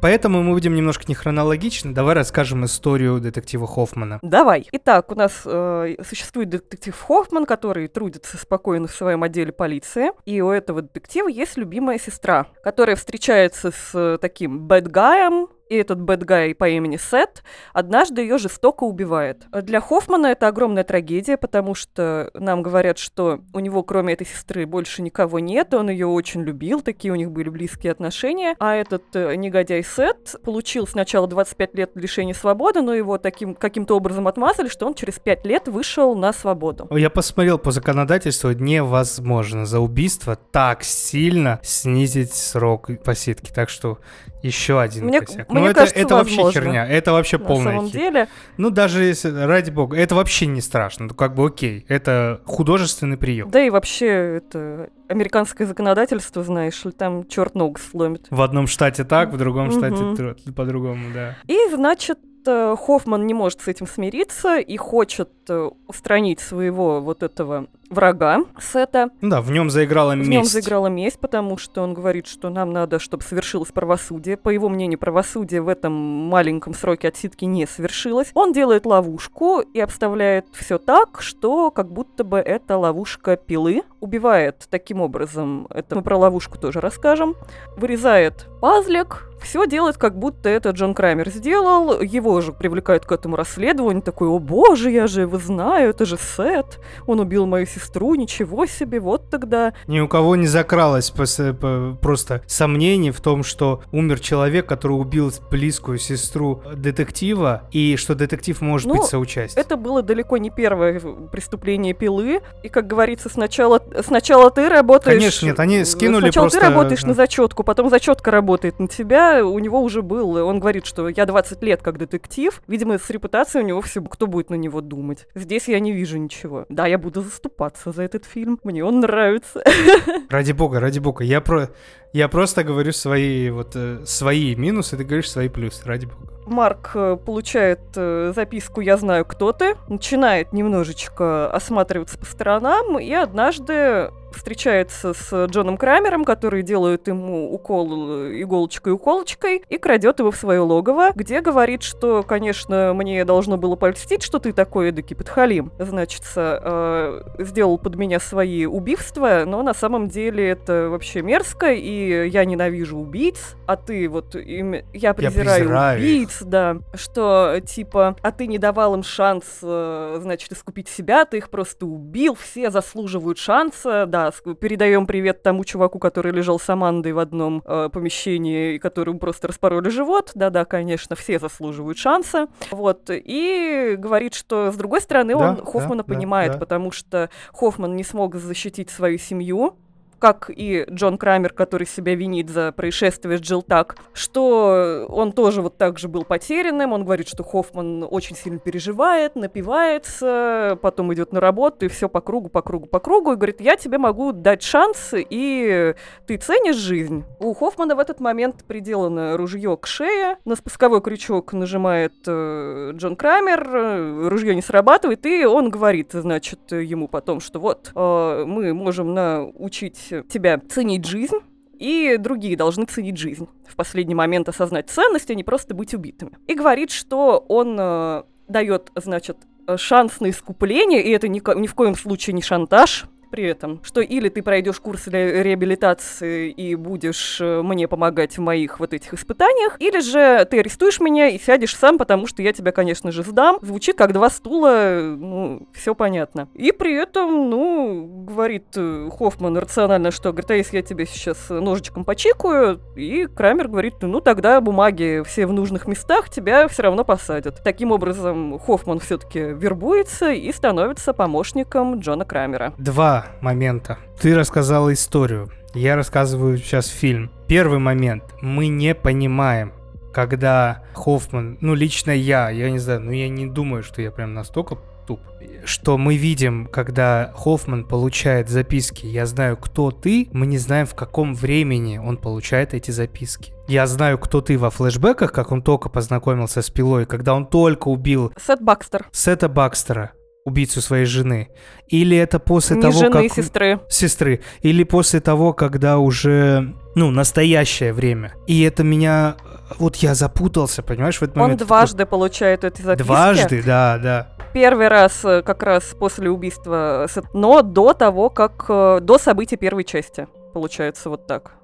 Поэтому 0.00 0.42
мы 0.42 0.54
будем 0.54 0.74
немножко 0.74 1.04
не 1.08 1.14
хронологично. 1.14 1.92
Давай 1.94 2.14
расскажем 2.14 2.64
историю 2.64 3.20
детектива 3.20 3.66
Хоффмана. 3.66 4.18
Давай. 4.22 4.66
Итак, 4.72 5.12
у 5.12 5.14
нас 5.14 5.42
э, 5.44 5.96
существует 6.06 6.48
детектив 6.48 6.98
Хоффман, 6.98 7.44
который 7.44 7.88
трудится 7.88 8.38
спокойно 8.38 8.88
в 8.88 8.92
своем 8.92 9.22
отделе 9.22 9.52
полиции. 9.52 10.10
И 10.24 10.40
у 10.40 10.50
этого 10.50 10.82
детектива 10.82 11.28
есть 11.28 11.56
любимая 11.56 11.98
сестра, 11.98 12.46
которая 12.62 12.96
встречается 12.96 13.70
с 13.70 13.90
э, 13.94 14.18
таким 14.20 14.66
бэдгаем, 14.66 15.48
и 15.70 15.76
этот 15.76 16.00
бэдгай 16.00 16.54
по 16.54 16.68
имени 16.68 16.96
Сет 16.96 17.42
однажды 17.72 18.22
ее 18.22 18.38
жестоко 18.38 18.84
убивает. 18.84 19.46
Для 19.52 19.80
Хоффмана 19.80 20.26
это 20.26 20.48
огромная 20.48 20.84
трагедия, 20.84 21.36
потому 21.36 21.74
что 21.74 22.30
нам 22.34 22.62
говорят, 22.62 22.98
что 22.98 23.40
у 23.54 23.60
него 23.60 23.82
кроме 23.84 24.14
этой 24.14 24.26
сестры 24.26 24.66
больше 24.66 25.00
никого 25.00 25.38
нет, 25.38 25.72
он 25.72 25.88
ее 25.88 26.08
очень 26.08 26.42
любил, 26.42 26.80
такие 26.80 27.12
у 27.12 27.16
них 27.16 27.30
были 27.30 27.48
близкие 27.48 27.92
отношения, 27.92 28.56
а 28.58 28.74
этот 28.74 29.04
э, 29.14 29.36
негодяй 29.36 29.84
Сет 29.84 30.36
получил 30.44 30.86
сначала 30.88 31.28
25 31.28 31.74
лет 31.76 31.90
лишения 31.94 32.34
свободы, 32.34 32.82
но 32.82 32.92
его 32.92 33.16
таким 33.18 33.54
каким-то 33.54 33.96
образом 33.96 34.26
отмазали, 34.26 34.68
что 34.68 34.86
он 34.86 34.94
через 34.94 35.20
5 35.20 35.46
лет 35.46 35.68
вышел 35.68 36.16
на 36.16 36.32
свободу. 36.32 36.88
Я 36.90 37.10
посмотрел 37.10 37.58
по 37.58 37.70
законодательству, 37.70 38.50
невозможно 38.50 39.66
за 39.66 39.78
убийство 39.78 40.36
так 40.36 40.82
сильно 40.82 41.60
снизить 41.62 42.34
срок 42.34 42.90
посидки, 43.04 43.52
так 43.52 43.68
что 43.68 43.98
еще 44.42 44.80
один 44.80 45.06
мне, 45.06 45.20
косяк. 45.20 45.50
Мне 45.50 45.60
ну, 45.60 45.66
это, 45.66 45.80
кажется, 45.80 46.00
это 46.00 46.14
возможно. 46.14 46.44
вообще 46.44 46.60
херня. 46.60 46.86
Это 46.86 47.12
вообще 47.12 47.38
На 47.38 47.44
полная 47.44 47.76
самом 47.76 47.90
херня. 47.90 48.10
деле. 48.10 48.28
Ну, 48.56 48.70
даже 48.70 49.04
если, 49.04 49.30
ради 49.30 49.70
бога, 49.70 49.96
это 49.96 50.14
вообще 50.14 50.46
не 50.46 50.60
страшно. 50.60 51.06
Ну, 51.06 51.14
как 51.14 51.34
бы 51.34 51.46
окей. 51.46 51.84
Это 51.88 52.40
художественный 52.44 53.16
прием. 53.16 53.50
Да 53.50 53.62
и 53.62 53.70
вообще, 53.70 54.06
это 54.38 54.90
американское 55.08 55.66
законодательство, 55.66 56.42
знаешь 56.42 56.84
ли, 56.84 56.92
там 56.92 57.26
черт 57.26 57.54
ногу 57.54 57.78
сломит. 57.78 58.26
В 58.30 58.40
одном 58.42 58.66
штате 58.66 59.04
так, 59.04 59.32
в 59.32 59.36
другом 59.36 59.70
штате 59.70 60.34
по-другому, 60.54 61.06
да. 61.12 61.36
И, 61.46 61.58
значит, 61.72 62.18
э, 62.46 62.76
Хоффман 62.78 63.26
не 63.26 63.34
может 63.34 63.60
с 63.60 63.68
этим 63.68 63.86
смириться 63.86 64.58
и 64.58 64.76
хочет 64.76 65.39
э, 65.50 65.70
устранить 65.86 66.40
своего 66.40 67.00
вот 67.00 67.22
этого 67.22 67.66
врага 67.90 68.44
Сета. 68.58 69.10
Да, 69.20 69.42
в 69.42 69.50
нем 69.50 69.68
заиграла 69.68 70.12
месть. 70.12 70.28
В 70.28 70.30
нем 70.30 70.44
заиграла 70.44 70.86
месть, 70.86 71.18
потому 71.18 71.58
что 71.58 71.82
он 71.82 71.92
говорит, 71.92 72.26
что 72.26 72.48
нам 72.48 72.72
надо, 72.72 72.98
чтобы 72.98 73.24
совершилось 73.24 73.72
правосудие. 73.72 74.36
По 74.36 74.48
его 74.48 74.68
мнению, 74.68 74.98
правосудие 74.98 75.60
в 75.60 75.68
этом 75.68 75.92
маленьком 75.92 76.72
сроке 76.72 77.08
отсидки 77.08 77.44
не 77.44 77.66
совершилось. 77.66 78.30
Он 78.34 78.52
делает 78.52 78.86
ловушку 78.86 79.60
и 79.60 79.80
обставляет 79.80 80.46
все 80.52 80.78
так, 80.78 81.20
что 81.20 81.70
как 81.70 81.92
будто 81.92 82.24
бы 82.24 82.38
это 82.38 82.78
ловушка 82.78 83.36
пилы. 83.36 83.82
Убивает 84.00 84.66
таким 84.70 85.00
образом, 85.00 85.66
это 85.70 85.96
мы 85.96 86.02
про 86.02 86.16
ловушку 86.16 86.58
тоже 86.58 86.80
расскажем, 86.80 87.34
вырезает 87.76 88.46
пазлик, 88.60 89.30
все 89.42 89.66
делает, 89.66 89.96
как 89.96 90.18
будто 90.18 90.48
это 90.48 90.70
Джон 90.70 90.94
Крамер 90.94 91.30
сделал. 91.30 92.00
Его 92.00 92.40
же 92.40 92.52
привлекают 92.52 93.06
к 93.06 93.12
этому 93.12 93.36
расследованию. 93.36 94.02
Такой, 94.02 94.28
о 94.28 94.38
боже, 94.38 94.90
я 94.90 95.06
же 95.06 95.26
знаю, 95.40 95.90
это 95.90 96.04
же 96.04 96.16
Сет. 96.16 96.78
Он 97.06 97.20
убил 97.20 97.46
мою 97.46 97.66
сестру, 97.66 98.14
ничего 98.14 98.66
себе, 98.66 99.00
вот 99.00 99.28
тогда. 99.30 99.72
Ни 99.86 100.00
у 100.00 100.08
кого 100.08 100.36
не 100.36 100.46
закралось 100.46 101.10
просто 101.10 102.42
сомнений 102.46 103.10
в 103.10 103.20
том, 103.20 103.42
что 103.42 103.82
умер 103.92 104.20
человек, 104.20 104.66
который 104.66 104.92
убил 104.92 105.32
близкую 105.50 105.98
сестру 105.98 106.62
детектива, 106.74 107.62
и 107.72 107.96
что 107.96 108.14
детектив 108.14 108.60
может 108.60 108.88
ну, 108.88 108.96
быть 108.96 109.04
соучастником. 109.04 109.62
Это 109.62 109.76
было 109.76 110.02
далеко 110.02 110.36
не 110.38 110.50
первое 110.50 111.00
преступление 111.00 111.94
пилы. 111.94 112.40
И, 112.62 112.68
как 112.68 112.86
говорится, 112.86 113.28
сначала, 113.28 113.82
сначала 114.04 114.50
ты 114.50 114.68
работаешь... 114.68 115.18
Конечно, 115.18 115.46
нет, 115.46 115.60
они 115.60 115.84
скинули 115.84 116.22
сначала 116.22 116.44
просто... 116.44 116.60
ты 116.60 116.66
работаешь 116.66 117.02
на 117.02 117.14
зачетку, 117.14 117.64
потом 117.64 117.90
зачетка 117.90 118.30
работает 118.30 118.78
на 118.78 118.88
тебя. 118.88 119.44
У 119.44 119.58
него 119.58 119.80
уже 119.80 120.02
был... 120.02 120.36
Он 120.36 120.58
говорит, 120.58 120.86
что 120.86 121.08
я 121.08 121.26
20 121.26 121.62
лет 121.62 121.82
как 121.82 121.98
детектив. 121.98 122.62
Видимо, 122.66 122.98
с 122.98 123.08
репутацией 123.10 123.64
у 123.64 123.66
него 123.66 123.80
все... 123.80 124.00
Кто 124.02 124.26
будет 124.26 124.50
на 124.50 124.54
него 124.54 124.80
думать? 124.80 125.26
Здесь 125.34 125.68
я 125.68 125.80
не 125.80 125.92
вижу 125.92 126.18
ничего. 126.18 126.66
Да, 126.68 126.86
я 126.86 126.98
буду 126.98 127.22
заступать 127.22 127.70
драться 127.70 127.92
за 127.92 128.02
этот 128.02 128.24
фильм. 128.24 128.58
Мне 128.64 128.84
он 128.84 129.00
нравится. 129.00 129.62
Ради 130.30 130.52
бога, 130.52 130.80
ради 130.80 130.98
бога. 130.98 131.24
Я, 131.24 131.40
про... 131.40 131.68
я 132.12 132.28
просто 132.28 132.64
говорю 132.64 132.92
свои, 132.92 133.50
вот, 133.50 133.72
э, 133.74 134.00
свои 134.04 134.54
минусы, 134.54 134.96
ты 134.96 135.04
говоришь 135.04 135.30
свои 135.30 135.48
плюсы, 135.48 135.84
ради 135.84 136.06
бога. 136.06 136.30
Марк 136.46 136.90
э, 136.94 137.16
получает 137.24 137.80
э, 137.94 138.32
записку 138.34 138.80
«Я 138.80 138.96
знаю, 138.96 139.24
кто 139.24 139.52
ты», 139.52 139.76
начинает 139.88 140.52
немножечко 140.52 141.50
осматриваться 141.52 142.18
по 142.18 142.26
сторонам, 142.26 142.98
и 142.98 143.12
однажды 143.12 144.10
встречается 144.32 145.12
с 145.12 145.46
Джоном 145.46 145.76
Крамером, 145.76 146.24
который 146.24 146.62
делает 146.62 147.08
ему 147.08 147.52
укол 147.52 148.30
иголочкой-уколочкой 148.32 149.62
и 149.68 149.78
крадет 149.78 150.20
его 150.20 150.30
в 150.30 150.36
свое 150.36 150.60
логово, 150.60 151.10
где 151.14 151.40
говорит, 151.40 151.82
что, 151.82 152.22
конечно, 152.22 152.92
мне 152.94 153.24
должно 153.24 153.56
было 153.56 153.76
польстить, 153.76 154.22
что 154.22 154.38
ты 154.38 154.52
такой 154.52 154.90
эдакий 154.90 155.16
подхалим. 155.16 155.72
Значит, 155.78 156.22
э, 156.36 157.22
сделал 157.38 157.78
под 157.78 157.96
меня 157.96 158.20
свои 158.20 158.66
убийства, 158.66 159.44
но 159.46 159.62
на 159.62 159.74
самом 159.74 160.08
деле 160.08 160.48
это 160.48 160.88
вообще 160.90 161.22
мерзко, 161.22 161.72
и 161.72 161.99
я 162.08 162.44
ненавижу 162.44 162.98
убийц, 162.98 163.56
а 163.66 163.76
ты 163.76 164.08
вот... 164.08 164.36
Им, 164.36 164.74
я 164.92 165.14
презираю, 165.14 165.48
я 165.48 165.58
презираю 165.58 165.98
убийц, 165.98 166.42
да, 166.42 166.78
что 166.94 167.60
типа, 167.66 168.16
а 168.22 168.30
ты 168.32 168.46
не 168.46 168.58
давал 168.58 168.94
им 168.94 169.02
шанс, 169.02 169.44
э, 169.62 170.18
значит, 170.22 170.52
искупить 170.52 170.88
себя, 170.88 171.24
ты 171.24 171.38
их 171.38 171.50
просто 171.50 171.86
убил, 171.86 172.34
все 172.34 172.70
заслуживают 172.70 173.38
шанса, 173.38 174.06
да, 174.06 174.20
да, 174.20 174.54
передаем 174.54 175.06
привет 175.06 175.42
тому 175.42 175.64
чуваку, 175.64 175.98
который 175.98 176.32
лежал 176.32 176.58
с 176.58 176.68
Амандой 176.68 177.12
в 177.12 177.18
одном 177.18 177.62
э, 177.64 177.88
помещении, 177.92 178.74
и 178.74 178.78
которому 178.78 179.18
просто 179.18 179.48
распороли 179.48 179.88
живот. 179.88 180.32
Да-да, 180.34 180.64
конечно, 180.64 181.16
все 181.16 181.38
заслуживают 181.38 181.98
шанса. 181.98 182.48
Вот. 182.70 183.08
И 183.10 183.94
говорит, 183.98 184.34
что 184.34 184.70
с 184.70 184.76
другой 184.76 185.00
стороны, 185.00 185.34
да, 185.34 185.50
он 185.50 185.64
Хоффмана 185.64 186.02
да, 186.02 186.14
понимает, 186.14 186.52
да, 186.52 186.58
да. 186.58 186.60
потому 186.60 186.90
что 186.90 187.30
Хоффман 187.52 187.96
не 187.96 188.04
смог 188.04 188.36
защитить 188.36 188.90
свою 188.90 189.18
семью, 189.18 189.76
как 190.20 190.50
и 190.54 190.84
Джон 190.88 191.18
Крамер, 191.18 191.52
который 191.52 191.86
себя 191.86 192.14
винит 192.14 192.50
за 192.50 192.72
происшествие 192.72 193.38
с 193.38 193.40
Джилл 193.40 193.62
так, 193.62 193.96
что 194.12 195.06
он 195.08 195.32
тоже 195.32 195.62
вот 195.62 195.78
так 195.78 195.98
же 195.98 196.08
был 196.08 196.24
потерянным. 196.24 196.92
Он 196.92 197.04
говорит, 197.04 197.26
что 197.26 197.42
Хоффман 197.42 198.06
очень 198.08 198.36
сильно 198.36 198.58
переживает, 198.58 199.34
напивается, 199.34 200.78
потом 200.82 201.12
идет 201.14 201.32
на 201.32 201.40
работу, 201.40 201.86
и 201.86 201.88
все 201.88 202.08
по 202.08 202.20
кругу, 202.20 202.50
по 202.50 202.60
кругу, 202.60 202.86
по 202.86 203.00
кругу, 203.00 203.32
и 203.32 203.36
говорит, 203.36 203.60
я 203.60 203.76
тебе 203.76 203.98
могу 203.98 204.32
дать 204.32 204.62
шанс, 204.62 205.14
и 205.14 205.94
ты 206.26 206.36
ценишь 206.36 206.76
жизнь. 206.76 207.24
У 207.38 207.54
Хоффмана 207.54 207.96
в 207.96 207.98
этот 207.98 208.20
момент 208.20 208.64
приделано 208.64 209.36
ружье 209.38 209.76
к 209.78 209.86
шее, 209.86 210.36
на 210.44 210.54
спусковой 210.54 211.00
крючок 211.00 211.54
нажимает 211.54 212.12
э, 212.26 212.92
Джон 212.94 213.16
Крамер, 213.16 214.28
ружье 214.28 214.54
не 214.54 214.62
срабатывает, 214.62 215.24
и 215.24 215.46
он 215.46 215.70
говорит, 215.70 216.12
значит, 216.12 216.72
ему 216.72 217.08
потом, 217.08 217.40
что 217.40 217.58
вот, 217.58 217.90
э, 217.94 218.44
мы 218.46 218.74
можем 218.74 219.14
научить 219.14 220.09
тебя 220.28 220.60
ценить 220.68 221.06
жизнь, 221.06 221.38
и 221.78 222.16
другие 222.18 222.56
должны 222.56 222.84
ценить 222.84 223.16
жизнь. 223.16 223.48
В 223.66 223.74
последний 223.74 224.14
момент 224.14 224.48
осознать 224.48 224.90
ценность, 224.90 225.30
а 225.30 225.34
не 225.34 225.44
просто 225.44 225.74
быть 225.74 225.94
убитыми. 225.94 226.32
И 226.46 226.54
говорит, 226.54 226.90
что 226.90 227.44
он 227.48 227.76
э, 227.78 228.22
дает, 228.48 228.90
значит, 228.94 229.38
шанс 229.76 230.20
на 230.20 230.30
искупление, 230.30 231.02
и 231.02 231.10
это 231.10 231.28
ни, 231.28 231.40
ни 231.58 231.66
в 231.66 231.74
коем 231.74 231.94
случае 231.94 232.34
не 232.34 232.42
шантаж, 232.42 233.06
при 233.30 233.44
этом, 233.44 233.80
что 233.82 234.00
или 234.00 234.28
ты 234.28 234.42
пройдешь 234.42 234.80
курс 234.80 235.06
ре- 235.06 235.42
реабилитации 235.42 236.50
и 236.50 236.74
будешь 236.74 237.40
э, 237.40 237.62
мне 237.62 237.88
помогать 237.88 238.36
в 238.36 238.40
моих 238.40 238.80
вот 238.80 238.92
этих 238.92 239.14
испытаниях, 239.14 239.76
или 239.78 240.00
же 240.00 240.44
ты 240.50 240.60
арестуешь 240.60 241.00
меня 241.00 241.28
и 241.28 241.38
сядешь 241.38 241.76
сам, 241.76 241.98
потому 241.98 242.26
что 242.26 242.42
я 242.42 242.52
тебя, 242.52 242.72
конечно 242.72 243.12
же, 243.12 243.22
сдам. 243.22 243.58
Звучит 243.62 243.96
как 243.96 244.12
два 244.12 244.30
стула, 244.30 245.00
ну, 245.16 245.68
все 245.72 245.94
понятно. 245.94 246.48
И 246.54 246.72
при 246.72 246.94
этом, 246.94 247.50
ну, 247.50 248.24
говорит 248.28 248.66
э, 248.76 249.08
Хоффман 249.16 249.56
рационально, 249.58 250.10
что, 250.10 250.32
говорит, 250.32 250.50
а 250.50 250.56
если 250.56 250.78
я 250.78 250.82
тебе 250.82 251.06
сейчас 251.06 251.48
ножичком 251.50 252.04
почикаю, 252.04 252.80
и 252.96 253.26
Крамер 253.26 253.68
говорит, 253.68 253.94
ну, 254.02 254.20
тогда 254.20 254.60
бумаги 254.60 255.22
все 255.26 255.46
в 255.46 255.52
нужных 255.52 255.86
местах, 255.86 256.30
тебя 256.30 256.68
все 256.68 256.82
равно 256.82 257.04
посадят. 257.04 257.62
Таким 257.62 257.92
образом, 257.92 258.58
Хоффман 258.58 258.98
все-таки 258.98 259.40
вербуется 259.40 260.30
и 260.32 260.50
становится 260.52 261.12
помощником 261.12 262.00
Джона 262.00 262.24
Крамера. 262.24 262.74
Два 262.78 263.19
момента. 263.40 263.98
Ты 264.20 264.34
рассказала 264.34 264.92
историю, 264.92 265.50
я 265.74 265.94
рассказываю 265.94 266.58
сейчас 266.58 266.88
фильм. 266.88 267.30
Первый 267.46 267.78
момент. 267.78 268.24
Мы 268.40 268.66
не 268.66 268.94
понимаем, 268.94 269.72
когда 270.12 270.82
Хоффман, 270.94 271.58
ну 271.60 271.74
лично 271.74 272.10
я, 272.10 272.50
я 272.50 272.70
не 272.70 272.78
знаю, 272.78 273.00
но 273.00 273.12
я 273.12 273.28
не 273.28 273.46
думаю, 273.46 273.82
что 273.84 274.02
я 274.02 274.10
прям 274.10 274.34
настолько 274.34 274.78
туп. 275.06 275.20
что 275.64 275.96
мы 275.96 276.16
видим, 276.16 276.66
когда 276.66 277.32
Хоффман 277.36 277.84
получает 277.84 278.48
записки 278.48 279.06
«Я 279.06 279.26
знаю, 279.26 279.56
кто 279.56 279.90
ты», 279.90 280.28
мы 280.32 280.46
не 280.46 280.58
знаем, 280.58 280.86
в 280.86 280.94
каком 280.94 281.34
времени 281.34 281.98
он 281.98 282.16
получает 282.16 282.74
эти 282.74 282.90
записки. 282.90 283.52
Я 283.68 283.86
знаю, 283.86 284.18
кто 284.18 284.40
ты 284.40 284.58
во 284.58 284.70
флешбеках, 284.70 285.32
как 285.32 285.52
он 285.52 285.62
только 285.62 285.88
познакомился 285.88 286.62
с 286.62 286.70
пилой, 286.70 287.06
когда 287.06 287.34
он 287.34 287.46
только 287.46 287.88
убил... 287.88 288.32
Сет 288.44 288.60
Бакстер. 288.60 289.06
Сета 289.12 289.48
Бакстера 289.48 290.12
убийцу 290.50 290.80
своей 290.80 291.04
жены? 291.04 291.48
Или 291.88 292.16
это 292.16 292.38
после 292.38 292.76
Не 292.76 292.82
того, 292.82 292.92
жены, 292.92 293.28
как... 293.28 293.32
сестры. 293.32 293.80
Сестры. 293.88 294.40
Или 294.62 294.84
после 294.84 295.20
того, 295.20 295.52
когда 295.52 295.98
уже, 295.98 296.74
ну, 296.94 297.10
настоящее 297.10 297.92
время. 297.92 298.34
И 298.46 298.62
это 298.62 298.84
меня... 298.84 299.36
Вот 299.78 299.96
я 299.96 300.14
запутался, 300.14 300.82
понимаешь, 300.82 301.18
в 301.18 301.22
этот 301.22 301.36
момент. 301.36 301.60
Он 301.60 301.66
дважды 301.66 302.06
получает 302.06 302.64
эти 302.64 302.82
записки. 302.82 303.06
Дважды, 303.06 303.62
да, 303.62 303.98
да. 303.98 304.32
Первый 304.52 304.88
раз 304.88 305.24
э, 305.24 305.42
как 305.42 305.62
раз 305.62 305.84
после 305.98 306.28
убийства, 306.28 307.06
но 307.32 307.62
до 307.62 307.92
того, 307.94 308.30
как... 308.30 308.66
Э, 308.68 308.98
до 309.00 309.18
событий 309.18 309.56
первой 309.56 309.84
части. 309.84 310.26
Получается 310.52 311.08
вот 311.08 311.26
так 311.26 311.59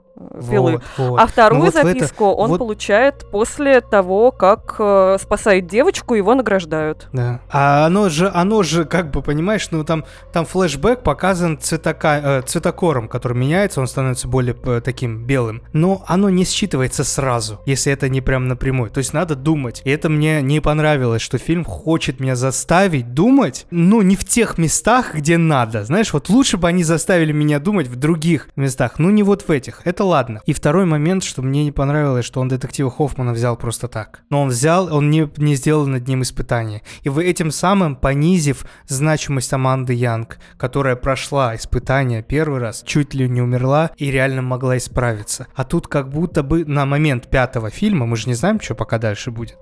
пилы. 0.49 0.73
Вот, 0.73 0.83
вот. 0.97 1.21
А 1.21 1.27
вторую 1.27 1.59
ну, 1.59 1.65
вот 1.67 1.75
записку 1.75 2.25
это, 2.25 2.35
он 2.35 2.51
вот... 2.51 2.59
получает 2.59 3.27
после 3.31 3.81
того, 3.81 4.31
как 4.31 4.77
э, 4.79 5.17
спасает 5.21 5.67
девочку, 5.67 6.15
его 6.15 6.35
награждают. 6.35 7.09
Да. 7.13 7.41
А 7.51 7.87
оно 7.87 8.09
же, 8.09 8.31
оно 8.33 8.63
же, 8.63 8.85
как 8.85 9.11
бы, 9.11 9.23
понимаешь, 9.23 9.69
ну 9.71 9.85
там, 9.85 10.05
там 10.33 10.47
флешбэк 10.47 11.03
показан 11.03 11.59
цветока, 11.59 12.21
э, 12.23 12.43
цветокором, 12.43 13.09
который 13.09 13.37
меняется, 13.37 13.81
он 13.81 13.87
становится 13.87 14.29
более 14.29 14.57
э, 14.65 14.81
таким 14.83 15.25
белым. 15.27 15.63
Но 15.73 16.05
оно 16.07 16.31
не 16.31 16.45
считывается 16.45 17.05
сразу, 17.05 17.61
если 17.67 17.93
это 17.93 18.09
не 18.09 18.21
прям 18.21 18.49
напрямую. 18.49 18.91
То 18.91 18.99
есть 18.99 19.13
надо 19.13 19.35
думать. 19.35 19.83
И 19.85 19.91
это 19.91 20.09
мне 20.09 20.43
не 20.43 20.61
понравилось, 20.61 21.23
что 21.23 21.39
фильм 21.39 21.65
хочет 21.65 22.21
меня 22.21 22.37
заставить 22.37 23.13
думать, 23.15 23.67
ну, 23.71 24.03
не 24.03 24.17
в 24.17 24.25
тех 24.25 24.59
местах, 24.59 25.15
где 25.15 25.37
надо. 25.37 25.85
Знаешь, 25.85 26.13
вот 26.13 26.29
лучше 26.29 26.57
бы 26.57 26.69
они 26.69 26.85
заставили 26.85 27.33
меня 27.33 27.59
думать 27.59 27.89
в 27.89 27.97
других 27.97 28.49
местах, 28.57 28.99
ну, 28.99 29.11
не 29.11 29.23
вот 29.23 29.43
в 29.43 29.51
этих. 29.51 29.83
Это 29.85 30.06
ладно. 30.07 30.41
И 30.47 30.53
второй 30.53 30.87
момент, 30.87 31.25
что 31.25 31.43
мне 31.43 31.65
не 31.65 31.73
понравилось, 31.73 32.25
что 32.25 32.41
он 32.41 32.49
детектива 32.49 32.91
Хоффмана 32.91 33.33
взял 33.33 33.57
просто 33.57 33.89
так. 33.89 34.23
Но 34.31 34.43
он 34.43 34.49
взял, 34.49 34.95
он 34.95 35.11
не, 35.11 35.31
не 35.37 35.55
сделал 35.55 35.87
над 35.87 36.07
ним 36.09 36.23
испытания. 36.23 36.83
И 37.03 37.09
вы 37.09 37.25
этим 37.25 37.51
самым 37.51 37.97
понизив 37.97 38.67
значимость 38.87 39.53
Аманды 39.53 39.95
Янг, 39.95 40.39
которая 40.57 40.97
прошла 40.97 41.55
испытание 41.57 42.23
первый 42.23 42.61
раз, 42.61 42.83
чуть 42.87 43.15
ли 43.15 43.29
не 43.29 43.43
умерла 43.43 43.91
и 43.97 44.11
реально 44.11 44.43
могла 44.43 44.77
исправиться. 44.77 45.47
А 45.55 45.65
тут 45.65 45.89
как 45.89 46.09
будто 46.11 46.43
бы 46.43 46.65
на 46.65 46.87
момент 46.87 47.29
пятого 47.29 47.71
фильма, 47.71 48.07
мы 48.07 48.17
же 48.17 48.29
не 48.29 48.35
знаем, 48.35 48.61
что 48.61 48.75
пока 48.75 48.99
дальше 48.99 49.31
будет, 49.31 49.57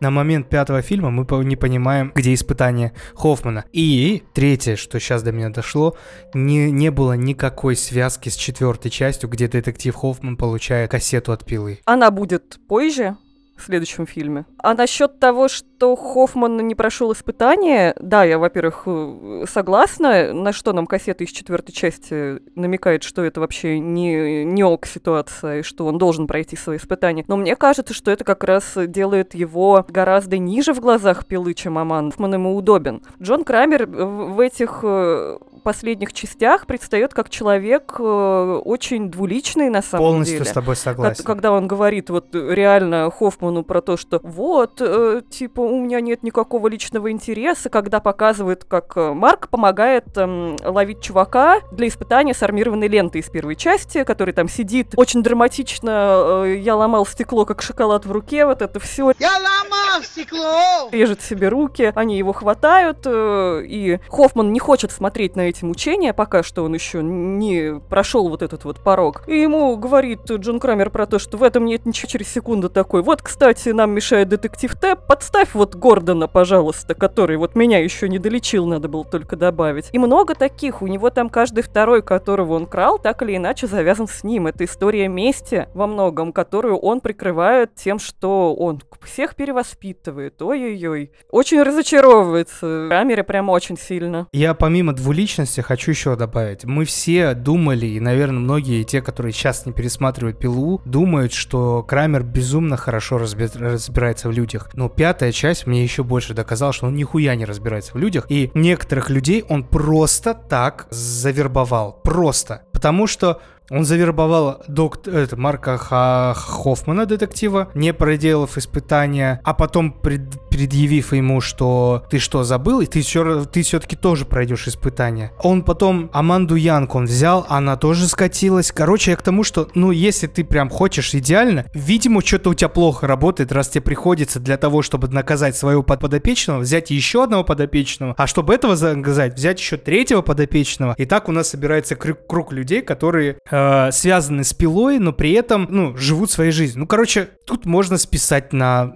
на 0.00 0.10
момент 0.10 0.48
пятого 0.48 0.82
фильма 0.82 1.10
мы 1.10 1.26
не 1.44 1.56
понимаем, 1.56 2.12
где 2.14 2.34
испытание 2.34 2.92
Хоффмана. 3.14 3.64
И 3.72 4.22
третье, 4.34 4.76
что 4.76 4.98
сейчас 5.00 5.22
до 5.22 5.32
меня 5.32 5.50
дошло, 5.50 5.96
не, 6.34 6.70
не 6.70 6.90
было 6.90 7.14
никакой 7.14 7.76
связки 7.76 8.28
с 8.28 8.36
четвертой 8.36 8.90
частью, 8.90 9.28
где 9.28 9.48
детектив 9.48 9.94
Хоффман 9.94 10.36
получает 10.36 10.90
кассету 10.90 11.32
от 11.32 11.44
пилы. 11.44 11.80
Она 11.84 12.10
будет 12.10 12.58
позже, 12.68 13.16
в 13.58 13.64
следующем 13.64 14.06
фильме. 14.06 14.44
А 14.58 14.74
насчет 14.74 15.18
того, 15.18 15.48
что 15.48 15.96
Хоффман 15.96 16.58
не 16.66 16.74
прошел 16.74 17.12
испытание, 17.12 17.94
да, 17.98 18.24
я, 18.24 18.38
во-первых, 18.38 18.82
э, 18.86 19.44
согласна, 19.48 20.32
на 20.32 20.52
что 20.52 20.72
нам 20.72 20.86
кассета 20.86 21.24
из 21.24 21.30
четвертой 21.30 21.74
части 21.74 22.40
намекает, 22.54 23.02
что 23.02 23.24
это 23.24 23.40
вообще 23.40 23.78
не, 23.78 24.44
не 24.44 24.64
ок 24.64 24.86
ситуация, 24.86 25.60
и 25.60 25.62
что 25.62 25.86
он 25.86 25.98
должен 25.98 26.26
пройти 26.26 26.56
свои 26.56 26.76
испытания. 26.76 27.24
Но 27.26 27.36
мне 27.36 27.56
кажется, 27.56 27.94
что 27.94 28.10
это 28.10 28.24
как 28.24 28.44
раз 28.44 28.74
делает 28.76 29.34
его 29.34 29.84
гораздо 29.88 30.38
ниже 30.38 30.72
в 30.72 30.80
глазах 30.80 31.26
пилы, 31.26 31.54
чем 31.54 31.78
Аман. 31.78 32.12
Хоффман 32.12 32.34
ему 32.34 32.56
удобен. 32.56 33.02
Джон 33.22 33.44
Крамер 33.44 33.86
в 33.86 34.40
этих 34.40 34.80
э, 34.82 35.38
последних 35.62 36.12
частях 36.12 36.66
предстает 36.66 37.14
как 37.14 37.30
человек 37.30 37.96
э, 37.98 38.60
очень 38.64 39.10
двуличный 39.10 39.70
на 39.70 39.82
самом 39.82 40.04
Полностью 40.04 40.38
деле. 40.38 40.44
Полностью 40.44 40.52
с 40.52 40.54
тобой 40.54 40.76
согласен. 40.76 41.24
Когда 41.24 41.52
он 41.52 41.68
говорит 41.68 42.10
вот 42.10 42.34
реально 42.34 43.10
Хоффману 43.48 43.64
про 43.64 43.80
то, 43.80 43.96
что 43.96 44.20
вот, 44.22 44.80
э, 44.80 45.22
типа, 45.28 45.60
у 45.60 45.80
меня 45.80 46.00
нет 46.00 46.22
никакого 46.22 46.68
личного 46.68 47.10
интереса, 47.10 47.70
когда 47.70 48.00
показывает, 48.00 48.64
как 48.64 48.96
э, 48.96 49.12
Марк 49.12 49.48
помогает 49.48 50.06
э, 50.16 50.56
ловить 50.64 51.00
чувака 51.00 51.60
для 51.72 51.88
испытания 51.88 52.34
с 52.34 52.42
армированной 52.42 52.88
лентой 52.88 53.22
из 53.22 53.30
первой 53.30 53.56
части, 53.56 54.04
который 54.04 54.34
там 54.34 54.48
сидит 54.48 54.92
очень 54.96 55.22
драматично, 55.22 56.44
э, 56.44 56.56
я 56.58 56.76
ломал 56.76 57.06
стекло, 57.06 57.44
как 57.44 57.62
шоколад 57.62 58.04
в 58.04 58.12
руке, 58.12 58.44
вот 58.44 58.60
это 58.62 58.78
все. 58.80 59.12
Я 59.18 59.32
ломал 59.32 60.02
стекло! 60.02 60.88
Режет 60.92 61.22
себе 61.22 61.48
руки, 61.48 61.92
они 61.94 62.18
его 62.18 62.32
хватают, 62.32 62.98
э, 63.06 63.62
и 63.64 63.98
Хоффман 64.08 64.52
не 64.52 64.60
хочет 64.60 64.92
смотреть 64.92 65.36
на 65.36 65.42
эти 65.42 65.64
мучения, 65.64 66.12
пока 66.12 66.42
что 66.42 66.64
он 66.64 66.74
еще 66.74 67.02
не 67.02 67.80
прошел 67.88 68.28
вот 68.28 68.42
этот 68.42 68.64
вот 68.64 68.78
порог. 68.80 69.22
И 69.26 69.40
ему 69.40 69.76
говорит 69.76 70.30
Джон 70.30 70.60
Крамер 70.60 70.90
про 70.90 71.06
то, 71.06 71.18
что 71.18 71.38
в 71.38 71.42
этом 71.42 71.64
нет 71.64 71.86
ничего 71.86 72.08
через 72.08 72.28
секунду 72.28 72.68
такой. 72.68 73.02
Вот, 73.02 73.22
кстати, 73.22 73.37
нам 73.72 73.92
мешает 73.92 74.28
детектив 74.28 74.74
Тэп, 74.74 75.00
подставь 75.06 75.54
вот 75.54 75.74
Гордона, 75.74 76.26
пожалуйста, 76.26 76.94
который 76.94 77.36
вот 77.36 77.54
меня 77.54 77.78
еще 77.78 78.08
не 78.08 78.18
долечил, 78.18 78.66
надо 78.66 78.88
было 78.88 79.04
только 79.04 79.36
добавить. 79.36 79.88
И 79.92 79.98
много 79.98 80.34
таких, 80.34 80.82
у 80.82 80.86
него 80.86 81.10
там 81.10 81.28
каждый 81.28 81.62
второй, 81.62 82.02
которого 82.02 82.54
он 82.54 82.66
крал, 82.66 82.98
так 82.98 83.22
или 83.22 83.36
иначе 83.36 83.66
завязан 83.66 84.08
с 84.08 84.24
ним. 84.24 84.46
Это 84.46 84.64
история 84.64 85.08
мести 85.08 85.68
во 85.74 85.86
многом, 85.86 86.32
которую 86.32 86.76
он 86.76 87.00
прикрывает 87.00 87.74
тем, 87.74 87.98
что 87.98 88.54
он 88.54 88.82
всех 89.02 89.34
перевоспитывает. 89.34 90.40
Ой-ой-ой. 90.42 91.12
Очень 91.30 91.62
разочаровывается. 91.62 92.86
Крамере 92.88 93.24
прям 93.24 93.48
очень 93.48 93.78
сильно. 93.78 94.26
Я 94.32 94.54
помимо 94.54 94.92
двуличности 94.92 95.28
личности 95.28 95.60
хочу 95.60 95.90
еще 95.90 96.16
добавить. 96.16 96.64
Мы 96.64 96.84
все 96.84 97.34
думали, 97.34 97.86
и, 97.86 98.00
наверное, 98.00 98.40
многие 98.40 98.82
те, 98.84 99.02
которые 99.02 99.32
сейчас 99.32 99.66
не 99.66 99.72
пересматривают 99.72 100.38
пилу, 100.38 100.80
думают, 100.84 101.32
что 101.32 101.82
Крамер 101.82 102.22
безумно 102.22 102.76
хорошо 102.76 103.18
разби- 103.18 103.27
разбирается 103.34 104.28
в 104.28 104.32
людях. 104.32 104.70
Но 104.74 104.88
пятая 104.88 105.32
часть 105.32 105.66
мне 105.66 105.82
еще 105.82 106.04
больше 106.04 106.34
доказала, 106.34 106.72
что 106.72 106.86
он 106.86 106.94
нихуя 106.94 107.34
не 107.34 107.44
разбирается 107.44 107.92
в 107.92 107.96
людях. 107.96 108.26
И 108.28 108.50
некоторых 108.54 109.10
людей 109.10 109.44
он 109.48 109.64
просто 109.64 110.34
так 110.34 110.86
завербовал. 110.90 112.00
Просто. 112.02 112.62
Потому 112.72 113.06
что 113.06 113.40
он 113.70 113.84
завербовал 113.84 114.62
доктор, 114.68 115.14
это, 115.14 115.36
Марка 115.36 115.76
Ха 115.76 116.34
Хоффмана, 116.34 117.06
детектива, 117.06 117.70
не 117.74 117.92
проделав 117.92 118.56
испытания, 118.56 119.40
а 119.44 119.54
потом 119.54 119.92
пред, 119.92 120.22
предъявив 120.50 121.12
ему, 121.12 121.40
что 121.40 122.04
ты 122.10 122.18
что, 122.18 122.44
забыл, 122.44 122.80
и 122.80 122.86
ты, 122.86 123.02
все, 123.02 123.44
ты 123.44 123.62
все-таки 123.62 123.96
тоже 123.96 124.24
пройдешь 124.24 124.68
испытания. 124.68 125.32
Он 125.42 125.62
потом 125.62 126.10
Аманду 126.12 126.54
Янг 126.54 126.94
он 126.94 127.04
взял, 127.04 127.46
она 127.48 127.76
тоже 127.76 128.08
скатилась. 128.08 128.72
Короче, 128.72 129.12
я 129.12 129.16
к 129.16 129.22
тому, 129.22 129.44
что, 129.44 129.68
ну, 129.74 129.90
если 129.90 130.26
ты 130.26 130.44
прям 130.44 130.70
хочешь 130.70 131.14
идеально, 131.14 131.66
видимо, 131.74 132.24
что-то 132.24 132.50
у 132.50 132.54
тебя 132.54 132.68
плохо 132.68 133.06
работает, 133.06 133.52
раз 133.52 133.68
тебе 133.68 133.82
приходится 133.82 134.40
для 134.40 134.56
того, 134.56 134.82
чтобы 134.82 135.08
наказать 135.08 135.56
своего 135.56 135.82
подопечного, 135.82 136.60
взять 136.60 136.90
еще 136.90 137.24
одного 137.24 137.44
подопечного, 137.44 138.14
а 138.16 138.26
чтобы 138.26 138.54
этого 138.54 138.74
наказать, 138.94 139.34
взять 139.34 139.60
еще 139.60 139.76
третьего 139.76 140.22
подопечного. 140.22 140.94
И 140.96 141.04
так 141.04 141.28
у 141.28 141.32
нас 141.32 141.48
собирается 141.48 141.96
круг, 141.96 142.26
круг 142.26 142.52
людей, 142.52 142.82
которые 142.82 143.38
э, 143.50 143.57
э, 143.58 143.92
связаны 143.92 144.44
с 144.44 144.54
пилой, 144.54 144.98
но 144.98 145.12
при 145.12 145.32
этом, 145.32 145.66
ну, 145.70 145.96
живут 145.96 146.30
своей 146.30 146.50
жизнью. 146.50 146.80
Ну, 146.80 146.86
короче, 146.86 147.28
тут 147.46 147.66
можно 147.66 147.98
списать 147.98 148.52
на 148.52 148.92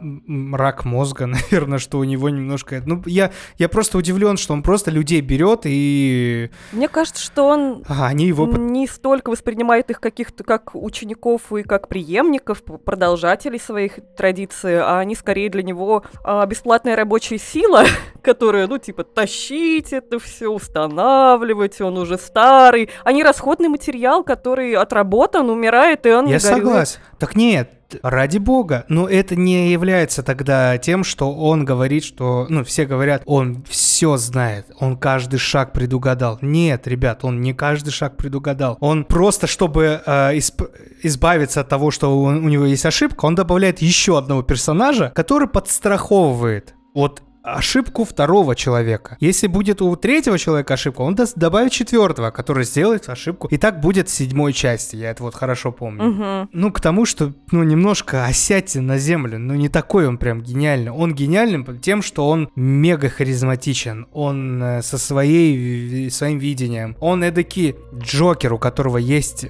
рак 0.53 0.85
мозга, 0.85 1.27
наверное, 1.53 1.79
что 1.79 1.98
у 1.98 2.05
него 2.05 2.29
немножко... 2.29 2.83
Ну, 2.85 3.03
я, 3.07 3.33
я 3.59 3.68
просто 3.68 3.98
удивлен, 3.98 4.37
что 4.37 4.53
он 4.53 4.62
просто 4.62 4.90
людей 4.90 5.20
берет 5.20 5.61
и... 5.64 6.51
Мне 6.72 6.88
кажется, 6.88 7.22
что 7.22 7.46
он 7.46 7.83
ага, 7.88 8.07
они 8.07 8.27
его... 8.27 8.46
не 8.46 8.87
столько 8.87 9.31
воспринимает 9.31 9.90
их 9.90 10.01
каких-то 10.01 10.44
как 10.44 10.75
учеников 10.75 11.53
и 11.53 11.62
как 11.62 11.88
преемников, 11.88 12.62
продолжателей 12.62 13.59
своих 13.59 13.98
традиций, 14.16 14.81
а 14.81 14.98
они 14.98 15.14
скорее 15.14 15.51
для 15.51 15.62
него 15.62 16.05
а, 16.25 16.44
бесплатная 16.46 16.96
рабочая 16.96 17.38
сила, 17.38 17.85
которая, 18.22 18.66
ну, 18.66 18.79
типа, 18.79 19.05
тащить 19.05 19.92
это 19.92 20.18
все, 20.18 20.48
устанавливать, 20.48 21.81
он 21.81 21.98
уже 21.98 22.18
старый. 22.18 22.90
Они 23.05 23.22
расходный 23.22 23.68
материал, 23.68 24.22
который 24.25 24.51
который 24.52 24.74
отработан, 24.74 25.48
умирает, 25.48 26.04
и 26.06 26.10
он 26.10 26.26
Я 26.26 26.38
согласен. 26.38 26.98
Так 27.18 27.36
нет, 27.36 27.70
ради 28.02 28.36
бога. 28.38 28.84
Но 28.88 29.08
это 29.08 29.34
не 29.34 29.70
является 29.72 30.22
тогда 30.22 30.76
тем, 30.76 31.04
что 31.04 31.32
он 31.32 31.64
говорит, 31.64 32.04
что, 32.04 32.46
ну, 32.50 32.62
все 32.64 32.84
говорят, 32.84 33.22
он 33.24 33.64
все 33.66 34.18
знает, 34.18 34.66
он 34.78 34.98
каждый 34.98 35.38
шаг 35.38 35.72
предугадал. 35.72 36.38
Нет, 36.42 36.86
ребят, 36.86 37.24
он 37.24 37.40
не 37.40 37.54
каждый 37.54 37.90
шаг 37.90 38.16
предугадал. 38.18 38.76
Он 38.80 39.04
просто, 39.04 39.46
чтобы 39.46 40.02
э, 40.04 40.36
исп- 40.36 40.70
избавиться 41.02 41.62
от 41.62 41.68
того, 41.68 41.90
что 41.90 42.22
он, 42.22 42.44
у 42.44 42.48
него 42.48 42.66
есть 42.66 42.84
ошибка, 42.84 43.24
он 43.24 43.34
добавляет 43.34 43.80
еще 43.80 44.18
одного 44.18 44.42
персонажа, 44.42 45.12
который 45.14 45.48
подстраховывает. 45.48 46.74
Вот 46.94 47.22
ошибку 47.42 48.05
второго 48.05 48.55
человека. 48.55 49.16
Если 49.20 49.46
будет 49.46 49.83
у 49.83 49.94
третьего 49.96 50.38
человека 50.38 50.74
ошибка, 50.74 51.02
он 51.02 51.14
даст, 51.14 51.37
добавит 51.37 51.72
четвертого, 51.72 52.31
который 52.31 52.64
сделает 52.64 53.09
ошибку. 53.09 53.48
И 53.48 53.57
так 53.57 53.81
будет 53.81 54.09
в 54.09 54.12
седьмой 54.12 54.52
части, 54.52 54.96
я 54.96 55.11
это 55.11 55.22
вот 55.22 55.35
хорошо 55.35 55.72
помню. 55.72 56.11
Угу. 56.11 56.48
Ну, 56.52 56.72
к 56.72 56.81
тому, 56.81 57.05
что, 57.05 57.33
ну, 57.50 57.62
немножко 57.62 58.24
осядьте 58.24 58.81
на 58.81 58.98
землю, 58.98 59.38
ну, 59.38 59.55
не 59.55 59.68
такой 59.68 60.07
он 60.07 60.18
прям 60.18 60.42
гениальный. 60.42 60.90
Он 60.90 61.14
гениальный 61.14 61.62
тем, 61.78 62.02
что 62.02 62.28
он 62.28 62.50
мега 62.55 63.09
харизматичен, 63.09 64.07
он 64.12 64.62
э, 64.62 64.83
со 64.83 64.98
своей, 64.98 66.11
своим 66.11 66.38
видением, 66.38 66.96
он 67.00 67.24
эдакий 67.24 67.76
Джокер, 67.94 68.52
у 68.52 68.59
которого 68.59 68.98
есть 68.98 69.46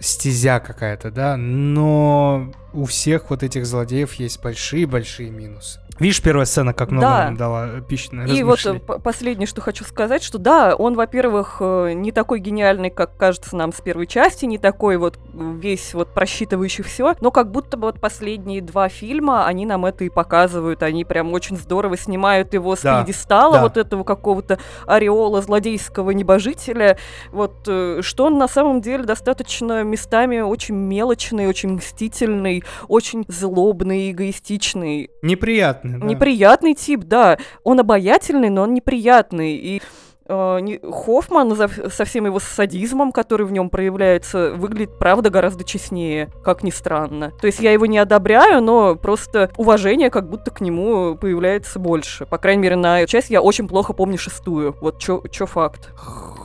стезя 0.00 0.60
какая-то, 0.60 1.10
да, 1.10 1.36
но 1.36 2.52
у 2.72 2.84
всех 2.84 3.30
вот 3.30 3.42
этих 3.42 3.66
злодеев 3.66 4.14
есть 4.14 4.42
большие-большие 4.42 5.30
минусы. 5.30 5.80
Видишь, 5.98 6.20
первая 6.20 6.44
сцена, 6.44 6.74
как 6.74 6.90
много 6.90 7.06
да. 7.06 7.24
нам 7.24 7.36
дала 7.36 7.68
пищи 7.80 8.10
на 8.12 8.26
И 8.26 8.42
вот 8.42 8.64
э, 8.66 8.78
последнее, 8.78 9.46
что 9.46 9.62
хочу 9.62 9.82
сказать, 9.84 10.22
что 10.22 10.36
да, 10.36 10.74
он, 10.76 10.94
во-первых, 10.94 11.56
э, 11.60 11.92
не 11.94 12.12
такой 12.12 12.40
гениальный, 12.40 12.90
как 12.90 13.16
кажется 13.16 13.56
нам 13.56 13.72
с 13.72 13.80
первой 13.80 14.06
части, 14.06 14.44
не 14.44 14.58
такой 14.58 14.98
вот 14.98 15.18
весь 15.32 15.94
вот 15.94 16.12
просчитывающий 16.12 16.84
все, 16.84 17.14
но 17.20 17.30
как 17.30 17.50
будто 17.50 17.78
бы 17.78 17.86
вот 17.86 17.98
последние 17.98 18.60
два 18.60 18.90
фильма, 18.90 19.46
они 19.46 19.64
нам 19.64 19.86
это 19.86 20.04
и 20.04 20.10
показывают, 20.10 20.82
они 20.82 21.06
прям 21.06 21.32
очень 21.32 21.56
здорово 21.56 21.96
снимают 21.96 22.52
его 22.52 22.76
с 22.76 22.82
да. 22.82 23.02
пьедестала, 23.02 23.54
да. 23.54 23.62
вот 23.62 23.78
этого 23.78 24.04
какого-то 24.04 24.58
ореола 24.86 25.40
злодейского 25.40 26.10
небожителя, 26.10 26.98
вот, 27.32 27.54
э, 27.68 28.00
что 28.02 28.26
он 28.26 28.36
на 28.36 28.48
самом 28.48 28.82
деле 28.82 29.04
достаточно 29.04 29.82
местами 29.86 30.40
очень 30.40 30.74
мелочный, 30.74 31.46
очень 31.46 31.74
мстительный, 31.74 32.62
очень 32.88 33.24
злобный, 33.28 34.10
эгоистичный. 34.10 35.10
Неприятный 35.22 35.46
неприятный. 35.46 35.98
Да. 35.98 36.06
Неприятный 36.06 36.74
тип, 36.74 37.04
да. 37.04 37.38
Он 37.64 37.80
обаятельный, 37.80 38.50
но 38.50 38.62
он 38.62 38.74
неприятный. 38.74 39.56
И 39.56 39.82
э, 40.28 40.78
Хоффман 40.82 41.56
со 41.90 42.04
всем 42.04 42.26
его 42.26 42.38
садизмом, 42.40 43.12
который 43.12 43.46
в 43.46 43.52
нем 43.52 43.70
проявляется, 43.70 44.52
выглядит, 44.54 44.98
правда, 44.98 45.30
гораздо 45.30 45.64
честнее, 45.64 46.28
как 46.44 46.62
ни 46.62 46.70
странно. 46.70 47.32
То 47.40 47.46
есть 47.46 47.60
я 47.60 47.72
его 47.72 47.86
не 47.86 47.98
одобряю, 47.98 48.62
но 48.62 48.96
просто 48.96 49.50
уважение 49.56 50.10
как 50.10 50.28
будто 50.28 50.50
к 50.50 50.60
нему 50.60 51.16
появляется 51.16 51.78
больше. 51.78 52.26
По 52.26 52.38
крайней 52.38 52.62
мере, 52.62 52.76
на 52.76 53.06
часть 53.06 53.30
я 53.30 53.40
очень 53.40 53.68
плохо 53.68 53.92
помню 53.92 54.18
шестую. 54.18 54.76
Вот 54.80 54.98
чё, 54.98 55.22
чё 55.30 55.46
факт. 55.46 55.90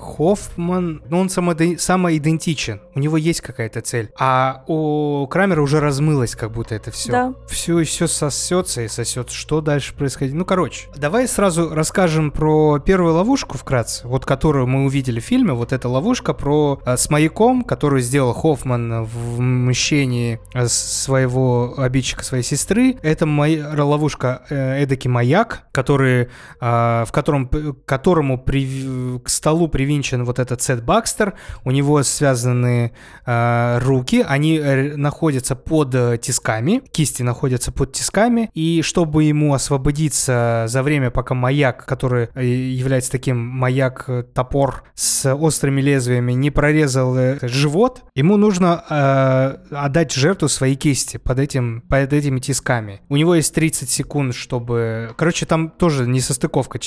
Хоффман, 0.02 1.04
ну 1.08 1.20
он 1.20 1.30
самоидентичен, 1.30 1.80
самоидентичен, 1.80 2.82
у 2.96 3.00
него 3.00 3.18
есть 3.18 3.42
какая-то 3.42 3.82
цель. 3.82 4.10
А 4.20 4.64
у 4.68 5.28
Крамера 5.28 5.62
уже 5.62 5.80
размылось 5.80 6.36
как 6.36 6.52
будто 6.52 6.76
это 6.76 6.92
все. 6.92 7.12
Да. 7.12 7.34
Все 7.48 7.84
все 7.84 8.08
сосется 8.08 8.82
и 8.82 8.88
сосет. 8.88 9.30
Что 9.30 9.62
дальше 9.62 9.94
происходит? 9.94 10.34
Ну, 10.34 10.46
короче, 10.46 10.88
давай 10.96 11.28
сразу 11.28 11.70
расскажем 11.74 12.32
про 12.32 12.80
первую 12.80 13.14
ловушку 13.14 13.58
вкратце, 13.58 14.08
вот 14.08 14.26
которую 14.26 14.68
мы 14.68 14.86
увидели 14.86 15.20
в 15.20 15.24
фильме. 15.24 15.54
Вот 15.54 15.72
эта 15.72 15.88
ловушка 15.88 16.34
про 16.34 16.82
а, 16.86 16.98
с 16.98 17.10
маяком, 17.10 17.64
которую 17.64 18.02
сделал 18.02 18.34
Хоффман 18.34 19.04
в 19.04 19.40
мщении 19.40 20.40
а, 20.54 20.68
своего 20.68 21.76
обидчика, 21.78 22.24
своей 22.24 22.44
сестры. 22.44 22.98
Это 23.04 23.26
моя 23.26 23.72
ловушка 23.84 24.44
э, 24.50 24.84
эдакий 24.84 25.10
маяк, 25.10 25.64
который, 25.72 26.22
э, 26.24 26.28
в 26.60 27.10
котором, 27.12 27.50
которому 27.86 28.38
при, 28.38 29.20
к 29.20 29.30
столу 29.30 29.68
привинчен 29.68 29.91
привинчен 29.92 30.24
вот 30.24 30.40
этот 30.40 30.62
Сет 30.62 30.84
Бакстер, 30.84 31.34
у 31.66 31.72
него 31.72 32.02
связаны 32.04 32.94
э, 33.26 33.80
руки, 33.80 34.24
они 34.26 34.58
э, 34.58 34.96
находятся 34.96 35.56
под 35.56 35.94
э, 35.94 36.18
тисками, 36.18 36.82
кисти 36.92 37.24
находятся 37.24 37.74
под 37.74 37.92
тисками, 37.92 38.50
и 38.54 38.82
чтобы 38.84 39.26
ему 39.26 39.54
освободиться 39.54 40.66
за 40.68 40.82
время, 40.82 41.12
пока 41.12 41.36
маяк, 41.36 41.86
который 41.86 42.30
э, 42.36 42.46
является 42.46 43.12
таким 43.12 43.38
маяк-топор 43.38 44.84
с 44.96 45.36
острыми 45.36 45.82
лезвиями, 45.82 46.32
не 46.32 46.52
прорезал 46.52 47.18
живот, 47.42 48.04
ему 48.16 48.38
нужно 48.38 48.86
э, 48.90 49.76
отдать 49.76 50.14
жертву 50.14 50.48
своей 50.48 50.76
кисти 50.76 51.18
под, 51.18 51.40
этим, 51.40 51.82
под 51.82 52.14
этими 52.14 52.40
тисками. 52.40 53.02
У 53.10 53.18
него 53.18 53.36
есть 53.36 53.54
30 53.54 53.90
секунд, 53.90 54.36
чтобы... 54.36 55.14
Короче, 55.18 55.46
там 55.46 55.70
тоже 55.70 56.08
не 56.08 56.22
состыковка. 56.22 56.80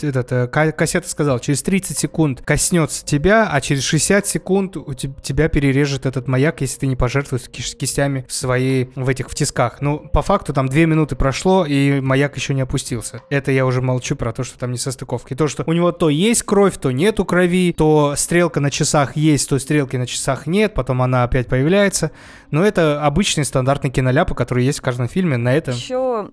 Этот, 0.00 0.50
кассета 0.52 1.08
сказал, 1.08 1.40
через 1.40 1.62
30 1.62 1.98
секунд 1.98 2.19
секунд 2.20 2.42
коснется 2.42 3.02
тебя, 3.02 3.48
а 3.50 3.62
через 3.62 3.82
60 3.82 4.26
секунд 4.26 4.76
у 4.76 4.92
тебя 4.92 5.48
перережет 5.48 6.04
этот 6.04 6.28
маяк, 6.28 6.60
если 6.60 6.80
ты 6.80 6.86
не 6.86 6.94
пожертвуешь 6.94 7.48
кистями 7.48 8.26
в 8.28 8.32
своей, 8.34 8.90
в 8.94 9.08
этих 9.08 9.30
в 9.30 9.34
тисках. 9.34 9.80
Ну, 9.80 9.98
по 9.98 10.20
факту 10.20 10.52
там 10.52 10.68
2 10.68 10.80
минуты 10.80 11.16
прошло, 11.16 11.64
и 11.64 11.98
маяк 12.00 12.36
еще 12.36 12.52
не 12.52 12.60
опустился. 12.60 13.22
Это 13.30 13.52
я 13.52 13.64
уже 13.64 13.80
молчу 13.80 14.16
про 14.16 14.34
то, 14.34 14.44
что 14.44 14.58
там 14.58 14.70
не 14.70 14.76
состыковка. 14.76 15.32
И 15.32 15.36
то, 15.36 15.48
что 15.48 15.64
у 15.66 15.72
него 15.72 15.92
то 15.92 16.10
есть 16.10 16.42
кровь, 16.42 16.76
то 16.76 16.90
нету 16.90 17.24
крови, 17.24 17.74
то 17.74 18.12
стрелка 18.18 18.60
на 18.60 18.70
часах 18.70 19.16
есть, 19.16 19.48
то 19.48 19.58
стрелки 19.58 19.96
на 19.96 20.06
часах 20.06 20.46
нет, 20.46 20.74
потом 20.74 21.00
она 21.00 21.24
опять 21.24 21.46
появляется. 21.46 22.10
Но 22.50 22.66
это 22.66 23.02
обычный 23.02 23.46
стандартный 23.46 23.88
киноляп, 23.88 24.34
который 24.34 24.66
есть 24.66 24.80
в 24.80 24.82
каждом 24.82 25.08
фильме. 25.08 25.38
На 25.38 25.54
это... 25.54 25.70
Еще 25.70 26.28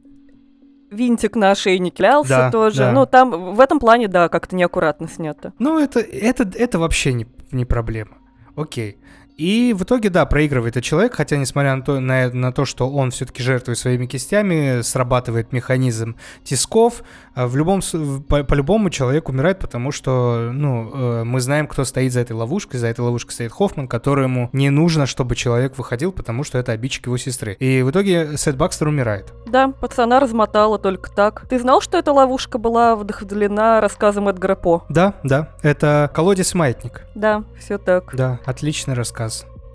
винтик 0.92 1.36
на 1.36 1.52
ошейнике 1.52 2.04
лялся 2.04 2.30
да, 2.30 2.52
тоже. 2.52 2.80
Да. 2.80 2.92
Ну, 2.92 3.06
там 3.06 3.56
в 3.56 3.60
этом 3.60 3.80
плане, 3.80 4.08
да, 4.08 4.30
как-то 4.30 4.56
неаккуратно 4.56 5.08
снято. 5.08 5.54
Ну, 5.60 5.80
это, 5.80 6.00
это, 6.00 6.50
это 6.56 6.80
вообще 6.80 7.14
не, 7.14 7.28
не 7.52 7.66
проблема. 7.66 8.18
Окей. 8.56 8.98
И 9.38 9.76
в 9.78 9.84
итоге, 9.84 10.10
да, 10.10 10.26
проигрывает 10.26 10.76
этот 10.78 10.84
человек, 10.84 11.14
хотя, 11.14 11.38
несмотря 11.38 11.76
на 11.76 11.84
то, 11.84 12.00
на, 12.00 12.30
на 12.32 12.52
то 12.52 12.66
что 12.66 12.90
он 12.90 13.12
все-таки 13.12 13.44
жертвует 13.44 13.78
своими 13.78 14.08
кистями, 14.08 14.82
срабатывает 14.82 15.54
механизм 15.54 16.16
тисков, 16.44 17.04
а 17.36 17.46
в 17.46 17.56
любом, 17.56 17.82
по, 18.28 18.44
по-любому 18.44 18.90
человек 18.90 19.30
умирает, 19.30 19.60
потому 19.60 19.92
что, 19.92 20.50
ну, 20.52 20.92
э, 20.92 21.24
мы 21.24 21.40
знаем, 21.40 21.68
кто 21.68 21.84
стоит 21.84 22.14
за 22.14 22.22
этой 22.22 22.32
ловушкой, 22.32 22.80
за 22.80 22.88
этой 22.88 23.02
ловушкой 23.02 23.34
стоит 23.34 23.52
Хоффман, 23.52 23.88
которому 23.88 24.50
не 24.54 24.72
нужно, 24.72 25.06
чтобы 25.06 25.36
человек 25.36 25.78
выходил, 25.78 26.12
потому 26.12 26.44
что 26.44 26.58
это 26.58 26.72
обидчик 26.72 27.06
его 27.06 27.18
сестры. 27.18 27.54
И 27.60 27.84
в 27.84 27.92
итоге 27.92 28.38
Сет 28.38 28.58
Бакстер 28.58 28.88
умирает. 28.88 29.34
Да, 29.46 29.68
пацана 29.68 30.20
размотала 30.20 30.80
только 30.80 31.12
так. 31.12 31.46
Ты 31.48 31.60
знал, 31.60 31.80
что 31.80 32.00
эта 32.00 32.12
ловушка 32.12 32.58
была 32.58 32.96
вдохновлена 32.96 33.82
рассказом 33.82 34.30
Эдгара 34.30 34.56
По? 34.56 34.84
Да, 34.90 35.14
да, 35.24 35.50
это 35.62 36.10
колодец-маятник. 36.12 37.04
Да, 37.14 37.44
все 37.60 37.78
так. 37.78 38.16
Да, 38.16 38.40
отличный 38.46 38.96
рассказ. 38.96 39.27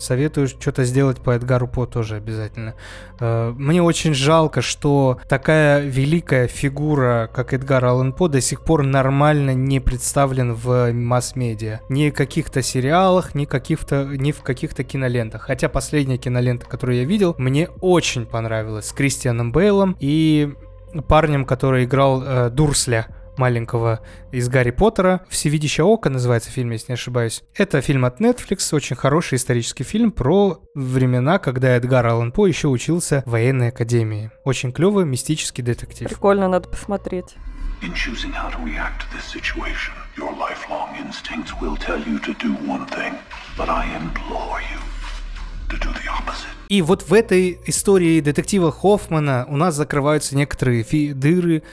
Советую 0.03 0.47
что-то 0.49 0.83
сделать 0.83 1.19
по 1.19 1.31
Эдгару 1.31 1.65
По 1.65 1.85
тоже 1.85 2.15
обязательно. 2.17 2.75
Э, 3.21 3.53
мне 3.55 3.81
очень 3.81 4.13
жалко, 4.13 4.61
что 4.61 5.19
такая 5.29 5.79
великая 5.79 6.47
фигура, 6.47 7.29
как 7.33 7.53
Эдгар 7.53 7.85
Аллен 7.85 8.11
По, 8.11 8.27
до 8.27 8.41
сих 8.41 8.63
пор 8.63 8.83
нормально 8.83 9.53
не 9.53 9.79
представлен 9.79 10.53
в 10.53 10.91
масс-медиа. 10.91 11.79
Ни 11.87 12.09
в 12.09 12.13
каких-то 12.13 12.61
сериалах, 12.61 13.33
ни, 13.33 13.45
каких-то, 13.45 14.03
ни 14.03 14.33
в 14.33 14.41
каких-то 14.41 14.83
кинолентах. 14.83 15.43
Хотя 15.43 15.69
последняя 15.69 16.17
кинолента, 16.17 16.65
которую 16.65 16.97
я 16.97 17.05
видел, 17.05 17.35
мне 17.37 17.69
очень 17.79 18.25
понравилась. 18.25 18.87
С 18.87 18.91
Кристианом 18.91 19.53
Бейлом 19.53 19.95
и 20.01 20.53
парнем, 21.07 21.45
который 21.45 21.85
играл 21.85 22.21
э, 22.21 22.49
Дурсля 22.49 23.07
маленького 23.37 24.01
из 24.31 24.49
Гарри 24.49 24.71
Поттера. 24.71 25.21
«Всевидящее 25.29 25.85
око» 25.85 26.09
называется 26.09 26.49
фильм, 26.49 26.71
если 26.71 26.91
не 26.91 26.93
ошибаюсь. 26.93 27.43
Это 27.55 27.81
фильм 27.81 28.05
от 28.05 28.19
Netflix, 28.19 28.73
очень 28.75 28.95
хороший 28.95 29.35
исторический 29.35 29.83
фильм 29.83 30.11
про 30.11 30.61
времена, 30.75 31.39
когда 31.39 31.75
Эдгар 31.75 32.05
Аллан 32.05 32.31
По 32.31 32.47
еще 32.47 32.67
учился 32.67 33.23
в 33.25 33.31
военной 33.31 33.69
академии. 33.69 34.31
Очень 34.43 34.71
клевый 34.71 35.05
мистический 35.05 35.63
детектив. 35.63 36.07
Прикольно, 36.09 36.47
надо 36.47 36.69
посмотреть. 36.69 37.35
In 37.81 37.93
choosing 37.93 38.31
how 38.31 38.49
to 38.49 38.63
react 38.63 39.01
to 39.01 39.07
this 39.11 39.25
situation, 39.25 39.93
your 40.15 40.31
lifelong 40.37 40.95
instincts 40.95 41.51
will 41.59 41.75
tell 41.75 41.99
you 42.07 42.17
to 42.19 42.33
do 42.39 42.55
one 42.65 42.85
thing, 42.87 43.13
but 43.57 43.67
I 43.67 43.85
implore 43.97 44.61
you 44.71 44.79
to 45.69 45.77
do 45.79 45.91
the 45.91 46.07
opposite. 46.07 46.47
И 46.69 46.81
вот 46.81 47.03
в 47.03 47.13
этой 47.13 47.59
истории 47.65 48.21
детектива 48.21 48.71
Хоффмана 48.71 49.45
у 49.49 49.57
нас 49.57 49.75
закрываются 49.75 50.35
некоторые 50.35 50.83
дыры, 51.13 51.63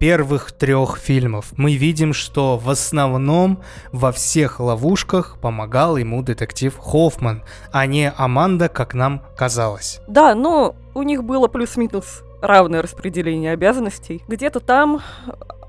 первых 0.00 0.52
трех 0.52 0.96
фильмов 0.96 1.52
мы 1.58 1.74
видим, 1.74 2.14
что 2.14 2.56
в 2.56 2.70
основном 2.70 3.60
во 3.92 4.12
всех 4.12 4.58
ловушках 4.58 5.36
помогал 5.38 5.98
ему 5.98 6.22
детектив 6.22 6.74
Хоффман, 6.76 7.42
а 7.70 7.84
не 7.84 8.10
Аманда, 8.10 8.70
как 8.70 8.94
нам 8.94 9.22
казалось. 9.36 10.00
Да, 10.08 10.34
но 10.34 10.74
у 10.94 11.02
них 11.02 11.22
было 11.22 11.48
плюс-минус 11.48 12.22
равное 12.40 12.80
распределение 12.80 13.52
обязанностей. 13.52 14.24
Где-то 14.26 14.60
там 14.60 15.02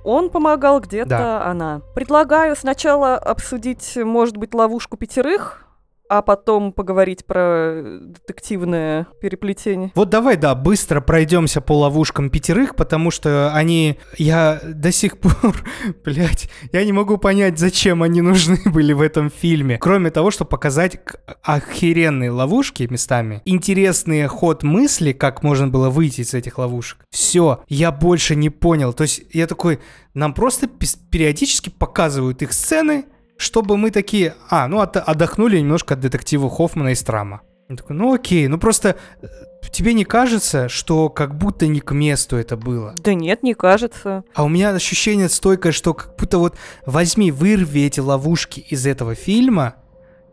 он 0.05 0.29
помогал, 0.29 0.79
где-то 0.79 1.09
да. 1.09 1.45
она. 1.45 1.81
Предлагаю 1.93 2.55
сначала 2.55 3.17
обсудить, 3.17 3.97
может 3.97 4.37
быть, 4.37 4.53
ловушку 4.53 4.95
пятерых, 4.95 5.65
а 6.11 6.21
потом 6.21 6.73
поговорить 6.73 7.23
про 7.23 7.81
детективное 8.01 9.07
переплетение. 9.21 9.93
Вот 9.95 10.09
давай, 10.09 10.35
да, 10.35 10.55
быстро 10.55 10.99
пройдемся 10.99 11.61
по 11.61 11.79
ловушкам 11.79 12.29
пятерых, 12.29 12.75
потому 12.75 13.11
что 13.11 13.53
они... 13.53 13.97
Я 14.17 14.59
до 14.61 14.91
сих 14.91 15.19
пор, 15.19 15.63
блядь, 16.03 16.49
я 16.73 16.83
не 16.83 16.91
могу 16.91 17.17
понять, 17.17 17.57
зачем 17.57 18.03
они 18.03 18.19
нужны 18.19 18.59
были 18.65 18.91
в 18.91 18.99
этом 18.99 19.29
фильме. 19.29 19.77
Кроме 19.77 20.11
того, 20.11 20.31
чтобы 20.31 20.49
показать 20.49 20.97
охеренные 21.43 22.29
ловушки 22.29 22.85
местами, 22.91 23.41
интересный 23.45 24.27
ход 24.27 24.63
мысли, 24.63 25.13
как 25.13 25.43
можно 25.43 25.69
было 25.69 25.89
выйти 25.89 26.21
из 26.21 26.33
этих 26.33 26.57
ловушек. 26.57 27.05
Все, 27.09 27.63
я 27.69 27.89
больше 27.93 28.35
не 28.35 28.49
понял. 28.49 28.91
То 28.91 29.03
есть 29.03 29.21
я 29.31 29.47
такой, 29.47 29.79
нам 30.13 30.33
просто 30.33 30.67
периодически 30.67 31.69
показывают 31.69 32.41
их 32.41 32.51
сцены, 32.51 33.05
чтобы 33.41 33.75
мы 33.75 33.89
такие, 33.89 34.35
а, 34.49 34.67
ну 34.67 34.81
от, 34.81 34.97
отдохнули 34.97 35.57
немножко 35.59 35.95
от 35.95 35.99
детектива 35.99 36.47
Хоффмана 36.47 36.89
и 36.89 36.95
Страма. 36.95 37.41
Я 37.69 37.75
такой, 37.75 37.95
ну 37.95 38.13
окей, 38.13 38.47
ну 38.47 38.59
просто 38.59 38.97
э, 39.21 39.27
тебе 39.71 39.93
не 39.93 40.05
кажется, 40.05 40.69
что 40.69 41.09
как 41.09 41.35
будто 41.35 41.65
не 41.65 41.79
к 41.79 41.91
месту 41.91 42.37
это 42.37 42.55
было? 42.55 42.93
Да 42.97 43.15
нет, 43.15 43.41
не 43.41 43.55
кажется. 43.55 44.23
А 44.35 44.43
у 44.43 44.47
меня 44.47 44.69
ощущение 44.69 45.27
стойкое, 45.27 45.71
что 45.71 45.95
как 45.95 46.15
будто 46.17 46.37
вот 46.37 46.55
возьми, 46.85 47.31
вырви 47.31 47.81
эти 47.81 47.99
ловушки 47.99 48.59
из 48.59 48.85
этого 48.85 49.15
фильма, 49.15 49.75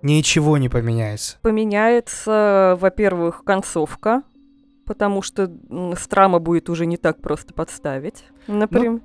ничего 0.02 0.58
не 0.58 0.68
поменяется. 0.68 1.38
Поменяется, 1.40 2.76
во-первых, 2.78 3.42
концовка, 3.42 4.22
потому 4.84 5.22
что 5.22 5.50
Страма 5.98 6.40
будет 6.40 6.68
уже 6.68 6.84
не 6.84 6.98
так 6.98 7.22
просто 7.22 7.54
подставить. 7.54 8.24
Например. 8.48 9.00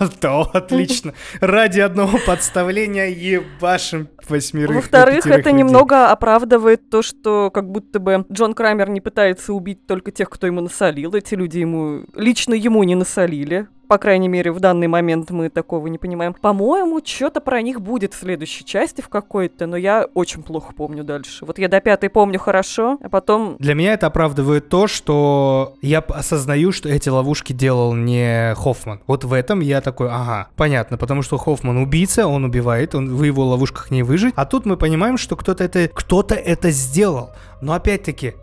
Ну, 0.00 0.08
то, 0.20 0.50
отлично. 0.52 1.14
Ради 1.40 1.78
одного 1.80 2.18
подставления 2.26 3.06
ебашим 3.10 4.08
восьмерых. 4.28 4.76
Во-вторых, 4.76 5.26
это 5.26 5.52
немного 5.52 6.10
оправдывает 6.10 6.90
то, 6.90 7.02
что 7.02 7.50
как 7.52 7.70
будто 7.70 8.00
бы 8.00 8.26
Джон 8.30 8.52
Крамер 8.52 8.90
не 8.90 9.00
пытается 9.00 9.54
убить 9.54 9.86
только 9.86 10.10
тех, 10.10 10.28
кто 10.28 10.46
ему 10.48 10.60
насолил. 10.60 11.14
Эти 11.14 11.34
люди 11.34 11.58
ему 11.58 12.04
лично 12.14 12.54
ему 12.54 12.82
не 12.82 12.96
насолили. 12.96 13.68
По 13.90 13.98
крайней 13.98 14.28
мере, 14.28 14.52
в 14.52 14.60
данный 14.60 14.86
момент 14.86 15.30
мы 15.30 15.48
такого 15.48 15.88
не 15.88 15.98
понимаем. 15.98 16.32
По-моему, 16.32 17.00
что-то 17.04 17.40
про 17.40 17.60
них 17.60 17.80
будет 17.80 18.14
в 18.14 18.20
следующей 18.20 18.64
части 18.64 19.00
в 19.00 19.08
какой-то, 19.08 19.66
но 19.66 19.76
я 19.76 20.06
очень 20.14 20.44
плохо 20.44 20.72
помню 20.72 21.02
дальше. 21.02 21.44
Вот 21.44 21.58
я 21.58 21.66
до 21.66 21.80
пятой 21.80 22.08
помню 22.08 22.38
хорошо, 22.38 22.98
а 23.02 23.08
потом... 23.08 23.56
Для 23.58 23.74
меня 23.74 23.94
это 23.94 24.06
оправдывает 24.06 24.68
то, 24.68 24.86
что 24.86 25.74
я 25.82 25.98
осознаю, 25.98 26.70
что 26.70 26.88
эти 26.88 27.08
ловушки 27.08 27.52
делал 27.52 27.92
не 27.94 28.54
Хоффман. 28.54 29.00
Вот 29.08 29.24
в 29.24 29.32
этом 29.32 29.58
я 29.58 29.80
такой, 29.80 30.06
ага, 30.08 30.46
понятно, 30.54 30.96
потому 30.96 31.22
что 31.22 31.36
Хоффман 31.36 31.78
убийца, 31.78 32.28
он 32.28 32.44
убивает, 32.44 32.94
он 32.94 33.12
в 33.12 33.24
его 33.24 33.44
ловушках 33.44 33.90
не 33.90 34.04
выжить. 34.04 34.34
А 34.36 34.46
тут 34.46 34.66
мы 34.66 34.76
понимаем, 34.76 35.18
что 35.18 35.34
кто-то 35.34 35.64
это, 35.64 35.88
кто-то 35.88 36.36
это 36.36 36.70
сделал. 36.70 37.30
Но 37.60 37.72
опять-таки, 37.72 38.34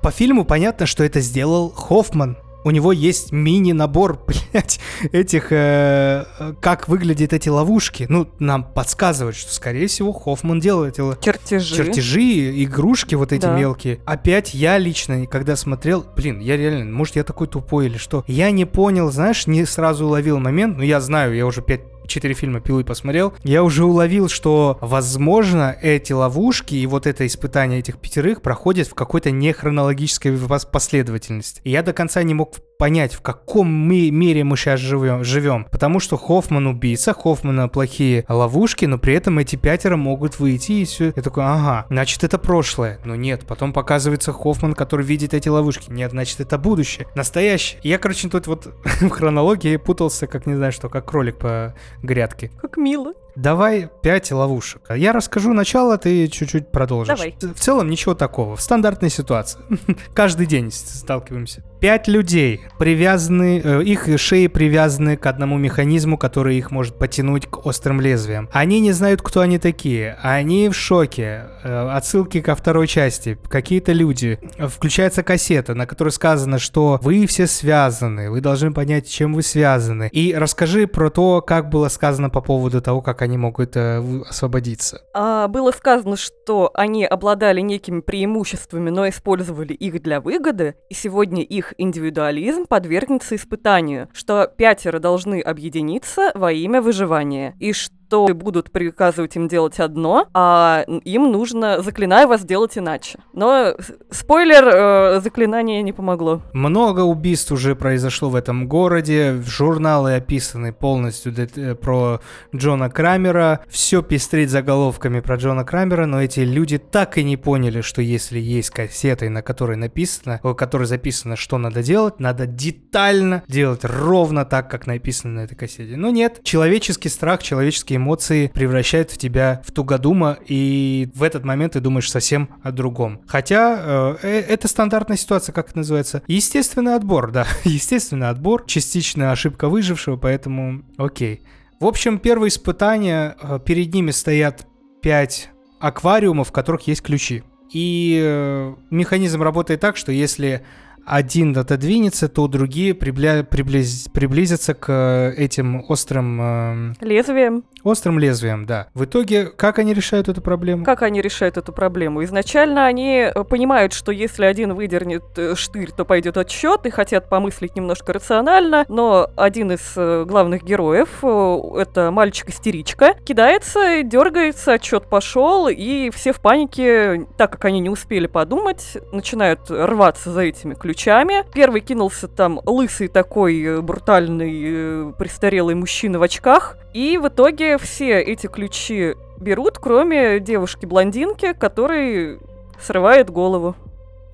по 0.00 0.12
фильму 0.12 0.44
понятно, 0.44 0.86
что 0.86 1.02
это 1.02 1.18
сделал 1.18 1.70
Хоффман 1.70 2.36
у 2.64 2.70
него 2.70 2.92
есть 2.92 3.32
мини-набор, 3.32 4.20
блядь, 4.26 4.80
этих, 5.12 5.48
э, 5.50 6.24
как 6.60 6.88
выглядят 6.88 7.32
эти 7.32 7.48
ловушки. 7.48 8.06
Ну, 8.08 8.28
нам 8.38 8.64
подсказывают, 8.64 9.36
что, 9.36 9.52
скорее 9.52 9.86
всего, 9.86 10.12
Хоффман 10.12 10.60
делал 10.60 10.84
эти 10.84 11.02
чертежи, 11.20 11.76
чертежи 11.76 12.62
игрушки 12.64 13.14
вот 13.14 13.32
эти 13.32 13.42
да. 13.42 13.56
мелкие. 13.56 14.00
Опять 14.04 14.54
я 14.54 14.78
лично, 14.78 15.26
когда 15.26 15.56
смотрел, 15.56 16.04
блин, 16.16 16.40
я 16.40 16.56
реально, 16.56 16.92
может, 16.92 17.16
я 17.16 17.24
такой 17.24 17.46
тупой 17.46 17.86
или 17.86 17.98
что, 17.98 18.24
я 18.26 18.50
не 18.50 18.64
понял, 18.64 19.10
знаешь, 19.10 19.46
не 19.46 19.64
сразу 19.64 20.06
уловил 20.06 20.38
момент, 20.38 20.76
но 20.76 20.84
я 20.84 21.00
знаю, 21.00 21.34
я 21.34 21.46
уже 21.46 21.62
пять 21.62 21.91
четыре 22.12 22.34
фильма 22.34 22.60
«Пилы» 22.60 22.84
посмотрел, 22.84 23.32
я 23.42 23.62
уже 23.62 23.84
уловил, 23.84 24.28
что, 24.28 24.78
возможно, 24.80 25.76
эти 25.80 26.12
ловушки 26.12 26.74
и 26.74 26.86
вот 26.86 27.06
это 27.06 27.26
испытание 27.26 27.78
этих 27.78 27.98
пятерых 27.98 28.42
проходят 28.42 28.86
в 28.86 28.94
какой-то 28.94 29.30
нехронологической 29.30 30.32
последовательности. 30.70 31.60
И 31.64 31.70
я 31.70 31.82
до 31.82 31.92
конца 31.92 32.22
не 32.22 32.34
мог 32.34 32.52
понять, 32.78 33.14
в 33.14 33.20
каком 33.20 33.68
мы 33.68 34.10
мире 34.10 34.44
мы 34.44 34.56
сейчас 34.56 34.80
живем, 34.80 35.24
живем. 35.24 35.66
Потому 35.70 36.00
что 36.00 36.16
Хоффман 36.16 36.66
убийца, 36.66 37.14
Хоффмана 37.14 37.68
плохие 37.68 38.24
ловушки, 38.28 38.84
но 38.84 38.98
при 38.98 39.14
этом 39.14 39.38
эти 39.38 39.56
пятеро 39.56 39.96
могут 39.96 40.38
выйти 40.38 40.72
и 40.72 40.84
все. 40.84 41.12
Я 41.14 41.22
такой, 41.22 41.44
ага, 41.44 41.86
значит 41.90 42.24
это 42.24 42.38
прошлое. 42.38 42.98
Но 43.04 43.14
нет, 43.14 43.44
потом 43.46 43.72
показывается 43.72 44.32
Хоффман, 44.32 44.74
который 44.74 45.06
видит 45.06 45.34
эти 45.34 45.48
ловушки. 45.48 45.90
Нет, 45.90 46.10
значит 46.10 46.40
это 46.40 46.58
будущее. 46.58 47.06
Настоящее. 47.14 47.80
я, 47.82 47.98
короче, 47.98 48.28
тут 48.28 48.46
вот 48.46 48.66
в 48.84 49.08
хронологии 49.08 49.76
путался, 49.76 50.26
как 50.26 50.46
не 50.46 50.54
знаю 50.54 50.72
что, 50.72 50.88
как 50.88 51.08
кролик 51.08 51.38
по 51.38 51.74
грядке. 52.02 52.50
Как 52.60 52.76
мило. 52.76 53.14
Давай 53.34 53.88
пять 54.02 54.30
ловушек. 54.30 54.82
Я 54.94 55.12
расскажу 55.12 55.52
начало, 55.52 55.96
ты 55.96 56.28
чуть-чуть 56.28 56.70
продолжишь. 56.70 57.16
Давай. 57.16 57.34
В 57.40 57.60
целом 57.60 57.88
ничего 57.88 58.14
такого. 58.14 58.56
В 58.56 58.60
стандартной 58.60 59.10
ситуации. 59.10 59.60
Каждый 60.14 60.46
день 60.46 60.70
сталкиваемся. 60.70 61.64
Пять 61.80 62.06
людей 62.06 62.60
привязаны, 62.78 63.60
э, 63.62 63.82
их 63.82 64.08
шеи 64.20 64.46
привязаны 64.46 65.16
к 65.16 65.26
одному 65.26 65.58
механизму, 65.58 66.16
который 66.16 66.56
их 66.56 66.70
может 66.70 66.98
потянуть 66.98 67.46
к 67.46 67.66
острым 67.66 68.00
лезвиям. 68.00 68.48
Они 68.52 68.80
не 68.80 68.92
знают, 68.92 69.22
кто 69.22 69.40
они 69.40 69.58
такие. 69.58 70.16
Они 70.22 70.68
в 70.68 70.74
шоке. 70.74 71.46
Э, 71.64 71.88
отсылки 71.90 72.40
ко 72.40 72.54
второй 72.54 72.86
части. 72.86 73.38
Какие-то 73.48 73.92
люди. 73.92 74.38
Включается 74.58 75.22
кассета, 75.22 75.74
на 75.74 75.86
которой 75.86 76.10
сказано, 76.10 76.58
что 76.58 77.00
вы 77.02 77.26
все 77.26 77.46
связаны. 77.46 78.30
Вы 78.30 78.40
должны 78.40 78.72
понять, 78.72 79.08
чем 79.08 79.34
вы 79.34 79.42
связаны. 79.42 80.08
И 80.12 80.34
расскажи 80.34 80.86
про 80.86 81.10
то, 81.10 81.40
как 81.40 81.68
было 81.68 81.88
сказано 81.88 82.30
по 82.30 82.40
поводу 82.40 82.80
того, 82.80 83.00
как 83.00 83.21
они 83.22 83.38
могут 83.38 83.76
э, 83.76 84.02
освободиться. 84.28 85.02
А, 85.14 85.48
было 85.48 85.70
сказано, 85.70 86.16
что 86.16 86.70
они 86.74 87.04
обладали 87.04 87.60
некими 87.60 88.00
преимуществами, 88.00 88.90
но 88.90 89.08
использовали 89.08 89.72
их 89.72 90.02
для 90.02 90.20
выгоды, 90.20 90.74
и 90.90 90.94
сегодня 90.94 91.42
их 91.42 91.74
индивидуализм 91.78 92.66
подвергнется 92.66 93.36
испытанию, 93.36 94.08
что 94.12 94.46
пятеро 94.46 94.98
должны 94.98 95.40
объединиться 95.40 96.32
во 96.34 96.52
имя 96.52 96.82
выживания, 96.82 97.54
и 97.58 97.72
что 97.72 98.01
что 98.12 98.28
будут 98.34 98.70
приказывать 98.70 99.36
им 99.36 99.48
делать 99.48 99.80
одно, 99.80 100.26
а 100.34 100.84
им 100.86 101.32
нужно, 101.32 101.80
заклинаю 101.80 102.28
вас, 102.28 102.42
сделать 102.42 102.76
иначе. 102.76 103.20
Но 103.32 103.74
спойлер, 104.10 104.68
э, 104.68 105.20
заклинание 105.22 105.82
не 105.82 105.94
помогло. 105.94 106.42
Много 106.52 107.00
убийств 107.00 107.50
уже 107.52 107.74
произошло 107.74 108.28
в 108.28 108.34
этом 108.34 108.68
городе, 108.68 109.40
журналы 109.46 110.16
описаны 110.16 110.74
полностью 110.74 111.34
э, 111.34 111.74
про 111.74 112.20
Джона 112.54 112.90
Крамера, 112.90 113.60
все 113.66 114.02
пестрит 114.02 114.50
заголовками 114.50 115.20
про 115.20 115.36
Джона 115.36 115.64
Крамера, 115.64 116.04
но 116.04 116.22
эти 116.22 116.40
люди 116.40 116.76
так 116.76 117.16
и 117.16 117.24
не 117.24 117.38
поняли, 117.38 117.80
что 117.80 118.02
если 118.02 118.38
есть 118.38 118.68
кассеты, 118.68 119.30
на 119.30 119.40
которой 119.40 119.78
написано, 119.78 120.38
в 120.42 120.52
которой 120.52 120.84
записано, 120.84 121.36
что 121.36 121.56
надо 121.56 121.82
делать, 121.82 122.20
надо 122.20 122.44
детально 122.46 123.42
делать 123.48 123.84
ровно 123.84 124.44
так, 124.44 124.70
как 124.70 124.86
написано 124.86 125.40
на 125.40 125.44
этой 125.44 125.54
кассете. 125.54 125.96
Но 125.96 126.10
нет, 126.10 126.40
человеческий 126.44 127.08
страх, 127.08 127.42
человеческие 127.42 128.01
эмоции 128.02 128.48
превращают 128.52 129.10
в 129.10 129.16
тебя 129.16 129.62
в 129.64 129.72
тугодума, 129.72 130.38
и 130.46 131.08
в 131.14 131.22
этот 131.22 131.44
момент 131.44 131.72
ты 131.72 131.80
думаешь 131.80 132.10
совсем 132.10 132.50
о 132.62 132.72
другом. 132.72 133.22
Хотя 133.26 133.78
э, 133.80 134.16
э, 134.22 134.40
это 134.40 134.68
стандартная 134.68 135.16
ситуация, 135.16 135.52
как 135.52 135.70
это 135.70 135.78
называется? 135.78 136.22
Естественный 136.26 136.94
отбор, 136.94 137.30
да, 137.30 137.46
естественный 137.64 138.28
отбор, 138.28 138.64
частичная 138.66 139.30
ошибка 139.30 139.68
выжившего, 139.68 140.16
поэтому 140.16 140.82
окей. 140.96 141.42
В 141.80 141.86
общем, 141.86 142.18
первое 142.18 142.48
испытание, 142.48 143.36
э, 143.40 143.58
перед 143.64 143.94
ними 143.94 144.10
стоят 144.10 144.66
пять 145.00 145.50
аквариумов, 145.80 146.48
в 146.48 146.52
которых 146.52 146.86
есть 146.86 147.02
ключи. 147.02 147.42
И 147.72 148.20
э, 148.22 148.74
механизм 148.90 149.42
работает 149.42 149.80
так, 149.80 149.96
что 149.96 150.12
если 150.12 150.62
один 151.04 151.56
отодвинется, 151.56 152.28
то 152.28 152.46
другие 152.46 152.94
прибля... 152.94 153.42
приблиз... 153.42 154.08
приблизятся 154.12 154.74
к 154.74 154.88
э, 154.88 155.34
этим 155.36 155.84
острым... 155.88 156.40
Э... 156.40 156.92
Лезвиям. 157.00 157.64
Острым 157.84 158.18
лезвием, 158.18 158.66
да. 158.66 158.88
В 158.94 159.04
итоге, 159.04 159.46
как 159.46 159.78
они 159.78 159.94
решают 159.94 160.28
эту 160.28 160.40
проблему? 160.40 160.84
Как 160.84 161.02
они 161.02 161.20
решают 161.20 161.56
эту 161.56 161.72
проблему? 161.72 162.22
Изначально 162.24 162.86
они 162.86 163.30
э, 163.34 163.44
понимают, 163.44 163.92
что 163.92 164.12
если 164.12 164.44
один 164.44 164.74
выдернет 164.74 165.24
э, 165.36 165.54
штырь, 165.54 165.90
то 165.90 166.04
пойдет 166.04 166.36
отсчет, 166.36 166.86
и 166.86 166.90
хотят 166.90 167.28
помыслить 167.28 167.76
немножко 167.76 168.12
рационально, 168.12 168.84
но 168.88 169.28
один 169.36 169.72
из 169.72 170.26
главных 170.26 170.62
героев, 170.62 171.24
это 171.24 172.10
мальчик-истеричка, 172.10 173.14
кидается, 173.24 174.02
дергается, 174.02 174.74
отчет 174.74 175.06
пошел, 175.08 175.68
и 175.68 176.10
все 176.10 176.32
в 176.32 176.40
панике, 176.40 177.26
так 177.36 177.52
как 177.52 177.64
они 177.64 177.80
не 177.80 177.90
успели 177.90 178.26
подумать, 178.26 178.98
начинают 179.12 179.70
рваться 179.70 180.30
за 180.30 180.42
этими 180.42 180.74
ключами. 180.74 181.44
Первый 181.52 181.80
кинулся 181.80 182.28
там 182.28 182.60
лысый 182.64 183.08
такой 183.08 183.62
э, 183.62 183.80
брутальный 183.80 184.62
э, 184.64 185.12
престарелый 185.18 185.74
мужчина 185.74 186.18
в 186.18 186.22
очках. 186.22 186.76
И 186.92 187.18
в 187.18 187.28
итоге 187.28 187.78
все 187.78 188.20
эти 188.20 188.46
ключи 188.46 189.14
берут, 189.40 189.78
кроме 189.78 190.40
девушки-блондинки, 190.40 191.52
которой 191.54 192.38
срывает 192.80 193.30
голову, 193.30 193.74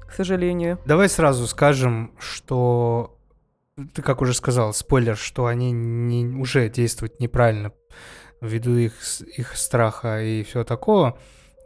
к 0.09 0.13
сожалению. 0.13 0.79
Давай 0.85 1.09
сразу 1.09 1.47
скажем, 1.47 2.13
что 2.19 3.17
ты 3.95 4.03
как 4.03 4.21
уже 4.21 4.35
сказал, 4.35 4.73
спойлер, 4.75 5.17
что 5.17 5.47
они 5.47 5.71
не, 5.71 6.27
уже 6.27 6.69
действуют 6.69 7.21
неправильно 7.21 7.73
ввиду 8.41 8.77
их, 8.77 8.95
их 9.37 9.57
страха 9.57 10.23
и 10.23 10.43
всего 10.43 10.65
такого. 10.65 11.19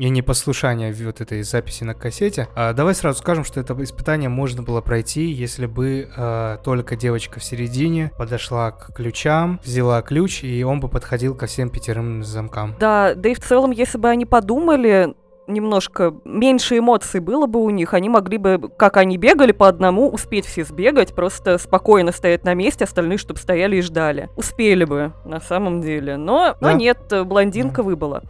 И 0.03 0.09
непослушание 0.09 0.93
вот 0.93 1.21
этой 1.21 1.43
записи 1.45 1.85
на 1.85 1.95
кассете. 1.95 2.49
А, 2.57 2.73
давай 2.73 2.93
сразу 2.93 3.21
скажем, 3.21 3.45
что 3.45 3.61
это 3.61 3.81
испытание 3.85 4.29
можно 4.29 4.65
было 4.65 4.81
пройти, 4.81 5.27
если 5.27 5.67
бы 5.67 6.11
а, 6.17 6.57
только 6.59 6.97
девочка 6.97 7.39
в 7.39 7.45
середине 7.45 8.11
подошла 8.19 8.73
к 8.73 8.93
ключам, 8.97 9.61
взяла 9.63 10.03
ключ, 10.03 10.43
и 10.43 10.65
он 10.65 10.81
бы 10.81 10.89
подходил 10.89 11.37
ко 11.37 11.47
всем 11.47 11.71
пятерым 11.71 12.25
замкам. 12.25 12.75
Да, 12.81 13.15
да 13.15 13.29
и 13.29 13.35
в 13.35 13.39
целом, 13.39 13.71
если 13.71 13.97
бы 13.97 14.09
они 14.09 14.27
подумали, 14.27 15.15
немножко 15.47 16.15
меньше 16.25 16.79
эмоций 16.79 17.21
было 17.21 17.47
бы 17.47 17.63
у 17.63 17.71
них, 17.71 17.95
они 17.95 18.09
могли 18.09 18.39
бы, 18.39 18.71
как 18.77 18.97
они 18.97 19.19
бегали 19.19 19.53
по 19.53 19.69
одному, 19.69 20.09
успеть 20.09 20.47
все 20.47 20.65
сбегать, 20.65 21.15
просто 21.15 21.59
спокойно 21.59 22.11
стоять 22.11 22.43
на 22.43 22.55
месте, 22.55 22.85
остальные, 22.85 23.19
чтобы 23.19 23.39
стояли 23.39 23.77
и 23.77 23.83
ждали. 23.83 24.31
Успели 24.35 24.85
бы, 24.85 25.13
на 25.25 25.41
самом 25.41 25.81
деле. 25.81 26.17
Но, 26.17 26.57
да. 26.61 26.73
но 26.73 26.77
нет, 26.77 26.99
блондинка 27.25 27.77
да. 27.77 27.83
выбыла. 27.83 28.23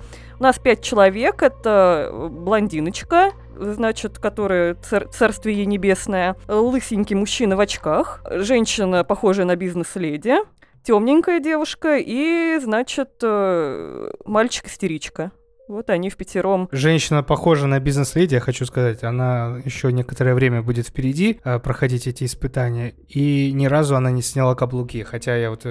Нас 0.43 0.59
пять 0.59 0.83
человек, 0.83 1.41
это 1.41 2.11
блондиночка, 2.13 3.31
значит, 3.57 4.19
которая 4.19 4.75
цар 4.75 5.07
царствие 5.07 5.59
ей 5.59 5.67
небесное, 5.67 6.35
лысенький 6.49 7.15
мужчина 7.15 7.55
в 7.55 7.61
очках, 7.61 8.25
женщина, 8.29 9.05
похожая 9.05 9.47
на 9.47 9.55
бизнес-леди, 9.55 10.39
темненькая 10.83 11.39
девушка 11.39 11.97
и, 11.97 12.59
значит, 12.61 13.11
э, 13.23 14.11
мальчик-истеричка. 14.25 15.31
Вот 15.69 15.91
они 15.91 16.11
в 16.11 16.17
пятером. 16.17 16.69
Женщина 16.73 17.23
похожа 17.23 17.69
на 17.69 17.79
бизнес-леди, 17.79 18.35
я 18.35 18.41
хочу 18.41 18.67
сказать. 18.67 19.05
Она 19.05 19.61
еще 19.65 19.93
некоторое 19.93 20.35
время 20.35 20.61
будет 20.61 20.89
впереди 20.89 21.39
э, 21.45 21.61
проходить 21.61 22.09
эти 22.09 22.25
испытания. 22.25 22.97
И 23.07 23.53
ни 23.53 23.67
разу 23.67 23.95
она 23.95 24.11
не 24.11 24.23
сняла 24.23 24.57
каблуки. 24.57 25.05
Хотя 25.05 25.37
я 25.37 25.51
вот... 25.51 25.65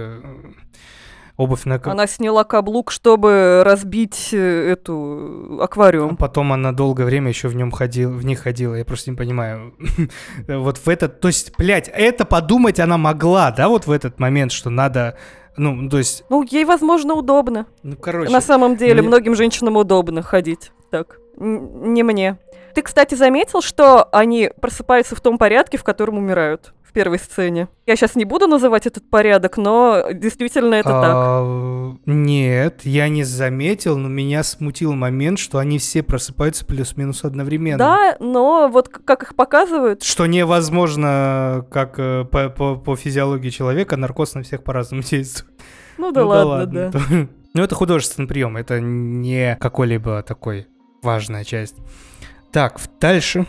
Э, 1.42 1.44
обувь 1.44 1.66
на... 1.66 1.82
Она 1.84 2.08
сняла 2.08 2.44
каблук, 2.44 2.92
чтобы 2.92 3.64
разбить 3.66 4.30
э, 4.32 4.72
эту 4.72 5.60
аквариум. 5.62 6.14
А 6.14 6.16
потом 6.16 6.54
она 6.54 6.72
долгое 6.72 7.06
время 7.06 7.30
еще 7.30 7.48
в 7.48 7.56
нем 7.56 7.72
ходила, 7.72 8.12
в 8.12 8.26
них 8.26 8.40
ходила. 8.40 8.76
Я 8.76 8.86
просто 8.86 9.12
не 9.12 9.18
понимаю. 9.18 9.74
вот 10.48 10.78
в 10.78 10.88
этот... 10.88 11.20
То 11.20 11.28
есть, 11.28 11.54
блядь, 11.58 11.90
это 11.94 12.26
подумать 12.26 12.80
она 12.80 12.98
могла, 12.98 13.52
да, 13.52 13.68
вот 13.68 13.88
в 13.88 13.92
этот 13.92 14.20
момент, 14.20 14.52
что 14.52 14.70
надо 14.70 15.18
ну, 15.58 15.90
то 15.90 15.98
есть... 15.98 16.24
Ну, 16.30 16.44
ей, 16.44 16.64
возможно, 16.64 17.14
удобно. 17.14 17.66
Ну, 17.84 17.98
короче... 17.98 18.32
На 18.32 18.40
самом 18.40 18.78
деле, 18.78 19.02
мне... 19.02 19.10
многим 19.10 19.36
женщинам 19.36 19.76
удобно 19.76 20.22
ходить 20.22 20.72
так. 20.92 21.20
Н- 21.38 21.94
не 21.94 22.04
мне. 22.04 22.38
Ты, 22.74 22.82
кстати, 22.82 23.16
заметил, 23.16 23.62
что 23.62 24.08
они 24.12 24.52
просыпаются 24.62 25.16
в 25.16 25.22
том 25.22 25.38
порядке, 25.38 25.78
в 25.78 25.84
котором 25.84 26.18
умирают? 26.18 26.74
в 26.92 26.94
первой 26.94 27.20
сцене. 27.20 27.70
Я 27.88 27.96
сейчас 27.96 28.16
не 28.16 28.26
буду 28.26 28.48
называть 28.48 28.86
этот 28.86 29.10
порядок, 29.10 29.56
но 29.56 30.12
действительно 30.12 30.76
это 30.76 30.90
а, 30.92 31.94
так. 31.94 32.02
Нет, 32.06 32.82
я 32.84 33.08
не 33.08 33.24
заметил, 33.24 33.98
но 33.98 34.10
меня 34.10 34.44
смутил 34.44 34.92
момент, 34.92 35.40
что 35.40 35.58
они 35.58 35.80
все 35.80 36.04
просыпаются 36.04 36.66
плюс-минус 36.66 37.24
одновременно. 37.24 37.78
Да, 37.78 38.18
но 38.20 38.68
вот 38.68 38.90
как 38.90 39.24
их 39.24 39.36
показывают. 39.36 40.04
Что 40.04 40.26
невозможно, 40.26 41.66
как 41.72 41.98
э, 41.98 42.26
по, 42.26 42.50
по, 42.50 42.76
по 42.76 42.96
физиологии 42.98 43.52
человека, 43.52 43.96
наркоз 43.96 44.34
на 44.34 44.44
всех 44.44 44.62
по-разному 44.62 45.02
действует. 45.10 45.50
Ну 45.98 46.12
да 46.12 46.24
ну, 46.24 46.28
ладно, 46.28 46.66
да. 46.66 46.90
да. 46.92 47.28
Ну 47.54 47.64
это 47.64 47.76
художественный 47.76 48.28
прием, 48.28 48.56
это 48.56 48.80
не 48.80 49.58
какой-либо 49.60 50.24
такой 50.24 50.68
важная 51.04 51.46
часть. 51.46 51.76
Так, 52.52 52.80
дальше. 53.00 53.46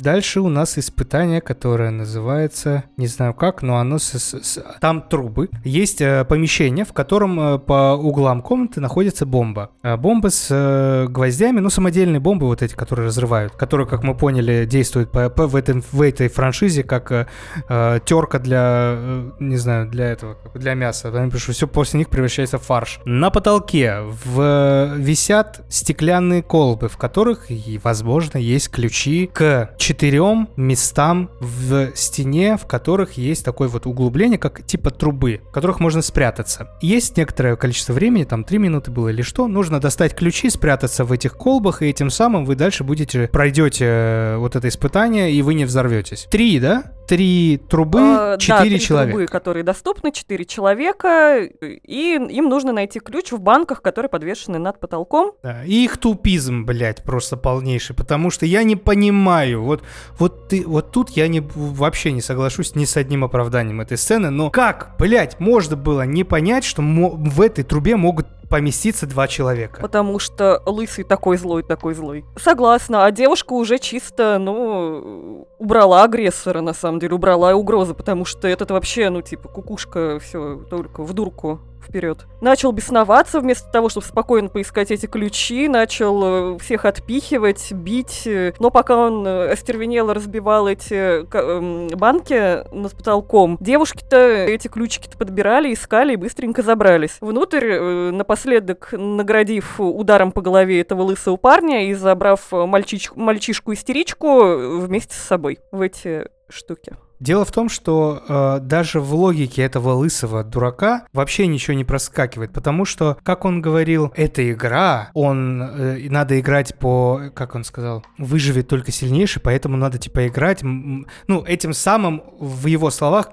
Дальше 0.00 0.40
у 0.40 0.48
нас 0.48 0.78
испытание, 0.78 1.40
которое 1.40 1.90
называется, 1.90 2.84
не 2.96 3.08
знаю 3.08 3.34
как, 3.34 3.62
но 3.62 3.78
оно 3.78 3.98
с, 3.98 4.16
с, 4.16 4.32
с, 4.32 4.64
там 4.80 5.02
трубы. 5.02 5.50
Есть 5.64 6.00
э, 6.00 6.24
помещение, 6.24 6.84
в 6.84 6.92
котором 6.92 7.40
э, 7.40 7.58
по 7.58 7.96
углам 7.96 8.40
комнаты 8.40 8.80
находится 8.80 9.26
бомба. 9.26 9.72
Э, 9.82 9.96
бомба 9.96 10.30
с 10.30 10.46
э, 10.50 11.08
гвоздями, 11.08 11.58
ну 11.58 11.68
самодельные 11.68 12.20
бомбы 12.20 12.46
вот 12.46 12.62
эти, 12.62 12.76
которые 12.76 13.06
разрывают, 13.06 13.54
которые, 13.54 13.88
как 13.88 14.04
мы 14.04 14.16
поняли, 14.16 14.66
действуют 14.66 15.10
по, 15.10 15.30
по, 15.30 15.48
в, 15.48 15.56
этом, 15.56 15.82
в 15.90 16.00
этой 16.00 16.28
франшизе 16.28 16.84
как 16.84 17.10
э, 17.10 17.26
э, 17.68 17.98
терка 18.04 18.38
для, 18.38 18.94
э, 18.96 19.30
не 19.40 19.56
знаю, 19.56 19.88
для 19.88 20.12
этого, 20.12 20.38
для 20.54 20.74
мяса. 20.74 21.10
Потому 21.10 21.36
что 21.38 21.50
все 21.50 21.66
после 21.66 21.98
них 21.98 22.08
превращается 22.08 22.58
в 22.58 22.62
фарш. 22.62 23.00
На 23.04 23.30
потолке 23.30 24.02
в, 24.02 24.94
висят 24.96 25.62
стеклянные 25.68 26.44
колбы, 26.44 26.88
в 26.88 26.96
которых, 26.96 27.48
возможно, 27.82 28.38
есть 28.38 28.70
ключи 28.70 29.26
к 29.26 29.74
четырем 29.88 30.50
местам 30.56 31.30
в 31.40 31.92
стене, 31.94 32.58
в 32.58 32.66
которых 32.66 33.14
есть 33.14 33.42
такое 33.42 33.68
вот 33.68 33.86
углубление, 33.86 34.38
как 34.38 34.62
типа 34.66 34.90
трубы, 34.90 35.40
в 35.48 35.50
которых 35.50 35.80
можно 35.80 36.02
спрятаться. 36.02 36.68
Есть 36.82 37.16
некоторое 37.16 37.56
количество 37.56 37.94
времени, 37.94 38.24
там 38.24 38.44
3 38.44 38.58
минуты 38.58 38.90
было 38.90 39.08
или 39.08 39.22
что, 39.22 39.48
нужно 39.48 39.80
достать 39.80 40.14
ключи, 40.14 40.50
спрятаться 40.50 41.06
в 41.06 41.12
этих 41.12 41.38
колбах, 41.38 41.80
и 41.80 41.86
этим 41.86 42.10
самым 42.10 42.44
вы 42.44 42.54
дальше 42.54 42.84
будете, 42.84 43.28
пройдете 43.28 43.86
э, 43.86 44.36
вот 44.36 44.56
это 44.56 44.68
испытание, 44.68 45.32
и 45.32 45.40
вы 45.40 45.54
не 45.54 45.64
взорветесь. 45.64 46.28
Три, 46.30 46.60
да? 46.60 46.92
Три 47.08 47.58
трубы, 47.68 48.00
а, 48.00 48.36
четыре 48.38 48.76
да, 48.76 48.78
человека. 48.78 49.16
трубы, 49.16 49.26
которые 49.26 49.64
доступны, 49.64 50.12
четыре 50.12 50.44
человека, 50.44 51.40
и 51.40 52.14
им 52.14 52.48
нужно 52.48 52.72
найти 52.72 53.00
ключ 53.00 53.32
в 53.32 53.40
банках, 53.40 53.80
которые 53.80 54.10
подвешены 54.10 54.58
над 54.58 54.78
потолком. 54.78 55.32
Да, 55.42 55.64
и 55.64 55.84
их 55.84 55.96
тупизм, 55.96 56.66
блядь, 56.66 57.02
просто 57.02 57.38
полнейший, 57.38 57.96
потому 57.96 58.30
что 58.30 58.44
я 58.44 58.62
не 58.62 58.76
понимаю, 58.76 59.62
вот, 59.62 59.82
вот, 60.18 60.48
ты, 60.48 60.64
вот 60.66 60.92
тут 60.92 61.10
я 61.10 61.28
не, 61.28 61.40
вообще 61.40 62.12
не 62.12 62.20
соглашусь 62.20 62.74
ни 62.74 62.84
с 62.84 62.96
одним 62.96 63.24
оправданием 63.24 63.80
этой 63.80 63.96
сцены, 63.96 64.28
но 64.28 64.50
как, 64.50 64.94
блядь, 64.98 65.40
можно 65.40 65.76
было 65.76 66.02
не 66.02 66.24
понять, 66.24 66.64
что 66.64 66.82
в 66.82 67.40
этой 67.40 67.64
трубе 67.64 67.96
могут 67.96 68.26
поместиться 68.48 69.06
два 69.06 69.28
человека. 69.28 69.80
Потому 69.80 70.18
что 70.18 70.62
лысый 70.66 71.04
такой 71.04 71.36
злой, 71.36 71.62
такой 71.62 71.94
злой. 71.94 72.24
Согласна, 72.36 73.04
а 73.04 73.10
девушка 73.10 73.52
уже 73.52 73.78
чисто, 73.78 74.38
ну, 74.38 75.46
убрала 75.58 76.04
агрессора, 76.04 76.60
на 76.60 76.72
самом 76.72 76.98
деле, 76.98 77.14
убрала 77.14 77.54
угрозы, 77.54 77.94
потому 77.94 78.24
что 78.24 78.48
этот 78.48 78.70
вообще, 78.70 79.10
ну, 79.10 79.22
типа, 79.22 79.48
кукушка, 79.48 80.18
все 80.18 80.56
только 80.70 81.02
в 81.02 81.12
дурку 81.12 81.60
вперед. 81.82 82.26
Начал 82.40 82.72
бесноваться 82.72 83.40
вместо 83.40 83.70
того, 83.70 83.88
чтобы 83.88 84.06
спокойно 84.06 84.48
поискать 84.48 84.90
эти 84.90 85.06
ключи, 85.06 85.68
начал 85.68 86.54
э, 86.54 86.58
всех 86.58 86.84
отпихивать, 86.84 87.72
бить. 87.72 88.26
Э, 88.26 88.52
но 88.58 88.70
пока 88.70 88.96
он 88.96 89.26
э, 89.26 89.50
остервенело 89.50 90.14
разбивал 90.14 90.68
эти 90.68 91.24
эм, 91.34 91.88
банки 91.88 92.64
над 92.74 92.92
потолком, 92.96 93.56
девушки-то 93.60 94.16
эти 94.16 94.68
ключики-то 94.68 95.16
подбирали, 95.18 95.72
искали 95.72 96.14
и 96.14 96.16
быстренько 96.16 96.62
забрались. 96.62 97.18
Внутрь, 97.20 97.78
напоследок 98.12 98.90
наградив 98.92 99.80
ударом 99.80 100.32
по 100.32 100.40
голове 100.40 100.80
этого 100.80 101.02
лысого 101.02 101.36
парня 101.36 101.88
и 101.88 101.94
забрав 101.94 102.52
мальчиш- 102.52 103.12
мальчишку-истеричку 103.14 104.78
вместе 104.78 105.14
с 105.14 105.18
собой 105.18 105.58
в 105.72 105.80
эти 105.80 106.26
штуки. 106.48 106.96
Дело 107.20 107.44
в 107.44 107.50
том, 107.50 107.68
что 107.68 108.22
э, 108.28 108.60
даже 108.62 109.00
в 109.00 109.12
логике 109.12 109.62
этого 109.62 109.92
лысого 109.92 110.44
дурака 110.44 111.04
вообще 111.12 111.48
ничего 111.48 111.74
не 111.74 111.84
проскакивает, 111.84 112.52
потому 112.52 112.84
что, 112.84 113.18
как 113.24 113.44
он 113.44 113.60
говорил, 113.60 114.12
эта 114.14 114.48
игра, 114.52 115.10
он 115.14 115.60
э, 115.60 116.08
надо 116.08 116.38
играть 116.38 116.76
по, 116.76 117.22
как 117.34 117.56
он 117.56 117.64
сказал, 117.64 118.04
выживет 118.18 118.68
только 118.68 118.92
сильнейший, 118.92 119.42
поэтому 119.42 119.76
надо 119.76 119.98
типа 119.98 120.28
играть, 120.28 120.62
ну 120.62 121.44
этим 121.44 121.72
самым 121.72 122.22
в 122.38 122.66
его 122.66 122.90
словах 122.90 123.30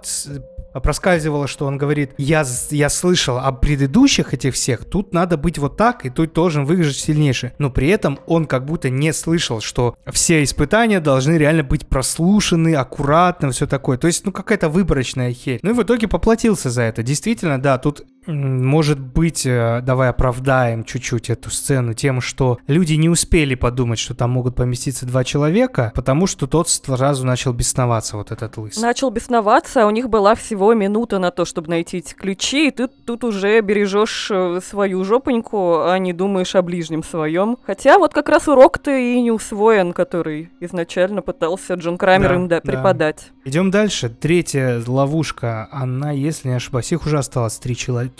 проскальзывало, 0.80 1.47
что 1.47 1.65
он 1.65 1.78
говорит, 1.78 2.11
я, 2.17 2.43
я 2.69 2.89
слышал 2.89 3.38
о 3.38 3.51
предыдущих 3.51 4.34
этих 4.34 4.53
всех, 4.53 4.86
тут 4.86 5.13
надо 5.13 5.38
быть 5.38 5.57
вот 5.57 5.78
так, 5.78 6.05
и 6.05 6.09
тут 6.09 6.34
должен 6.34 6.65
выиграть 6.65 6.95
сильнейший. 6.95 7.51
Но 7.57 7.69
при 7.69 7.88
этом 7.89 8.19
он 8.28 8.45
как 8.45 8.65
будто 8.65 8.89
не 8.89 9.13
слышал, 9.13 9.61
что 9.61 9.95
все 10.11 10.43
испытания 10.43 10.99
должны 10.99 11.38
реально 11.38 11.63
быть 11.63 11.88
прослушаны, 11.88 12.76
аккуратно, 12.76 13.51
все 13.51 13.67
такое. 13.67 13.97
То 13.97 14.07
есть, 14.07 14.26
ну, 14.26 14.32
какая-то 14.32 14.69
выборочная 14.69 15.32
херь. 15.32 15.59
Ну 15.61 15.71
и 15.71 15.73
в 15.73 15.84
итоге 15.84 16.07
поплатился 16.07 16.69
за 16.69 16.84
это. 16.84 17.03
Действительно, 17.03 17.61
да, 17.61 17.78
тут 17.78 18.05
может 18.28 18.99
быть, 18.99 19.45
э, 19.45 19.82
давай 19.84 20.09
оправдаем 20.09 20.84
чуть-чуть 20.84 21.30
эту 21.30 21.49
сцену 21.49 21.93
тем, 21.93 22.21
что 22.21 22.59
люди 22.67 22.93
не 22.93 23.09
успели 23.09 23.55
подумать, 23.55 23.99
что 23.99 24.15
там 24.15 24.32
могут 24.32 24.55
поместиться 24.55 25.05
два 25.05 25.23
человека, 25.23 25.91
потому 25.95 26.28
что 26.28 26.47
тот 26.47 26.69
сразу 26.69 27.26
начал 27.26 27.53
бесноваться, 27.53 28.17
вот 28.17 28.32
этот 28.32 28.57
лыс. 28.57 28.78
Начал 28.78 29.09
бесноваться, 29.09 29.84
а 29.84 29.88
у 29.88 29.91
них 29.91 30.09
была 30.09 30.36
всего 30.36 30.73
минута 30.73 31.19
на 31.19 31.32
то, 31.32 31.45
чтобы 31.45 31.69
найти 31.69 31.97
эти 31.97 32.13
ключи, 32.13 32.67
и 32.67 32.71
ты 32.71 32.88
тут 32.88 33.23
уже 33.23 33.61
бережешь 33.61 34.30
э, 34.32 34.59
свою 34.65 35.03
жопоньку, 35.03 35.84
а 35.84 35.97
не 35.97 36.13
думаешь 36.13 36.55
о 36.55 36.61
ближнем 36.61 37.03
своем. 37.03 37.57
Хотя 37.65 37.97
вот 37.97 38.13
как 38.13 38.30
раз 38.30 38.47
урок-то 38.47 38.91
и 38.91 39.21
не 39.21 39.32
усвоен, 39.32 39.93
который 39.93 40.49
изначально 40.59 41.21
пытался 41.21 41.76
Джон 41.76 41.97
Крамер 41.97 42.30
да, 42.30 42.36
им 42.36 42.47
да, 42.47 42.61
преподать. 42.61 43.32
Идем 43.43 43.71
дальше. 43.71 44.09
Третья 44.09 44.82
ловушка, 44.86 45.67
она, 45.71 46.11
если 46.11 46.49
не 46.49 46.55
ошибаюсь, 46.55 46.91
их 46.91 47.05
уже 47.05 47.17
осталось 47.17 47.57
три 47.57 47.76
человека 47.76 48.14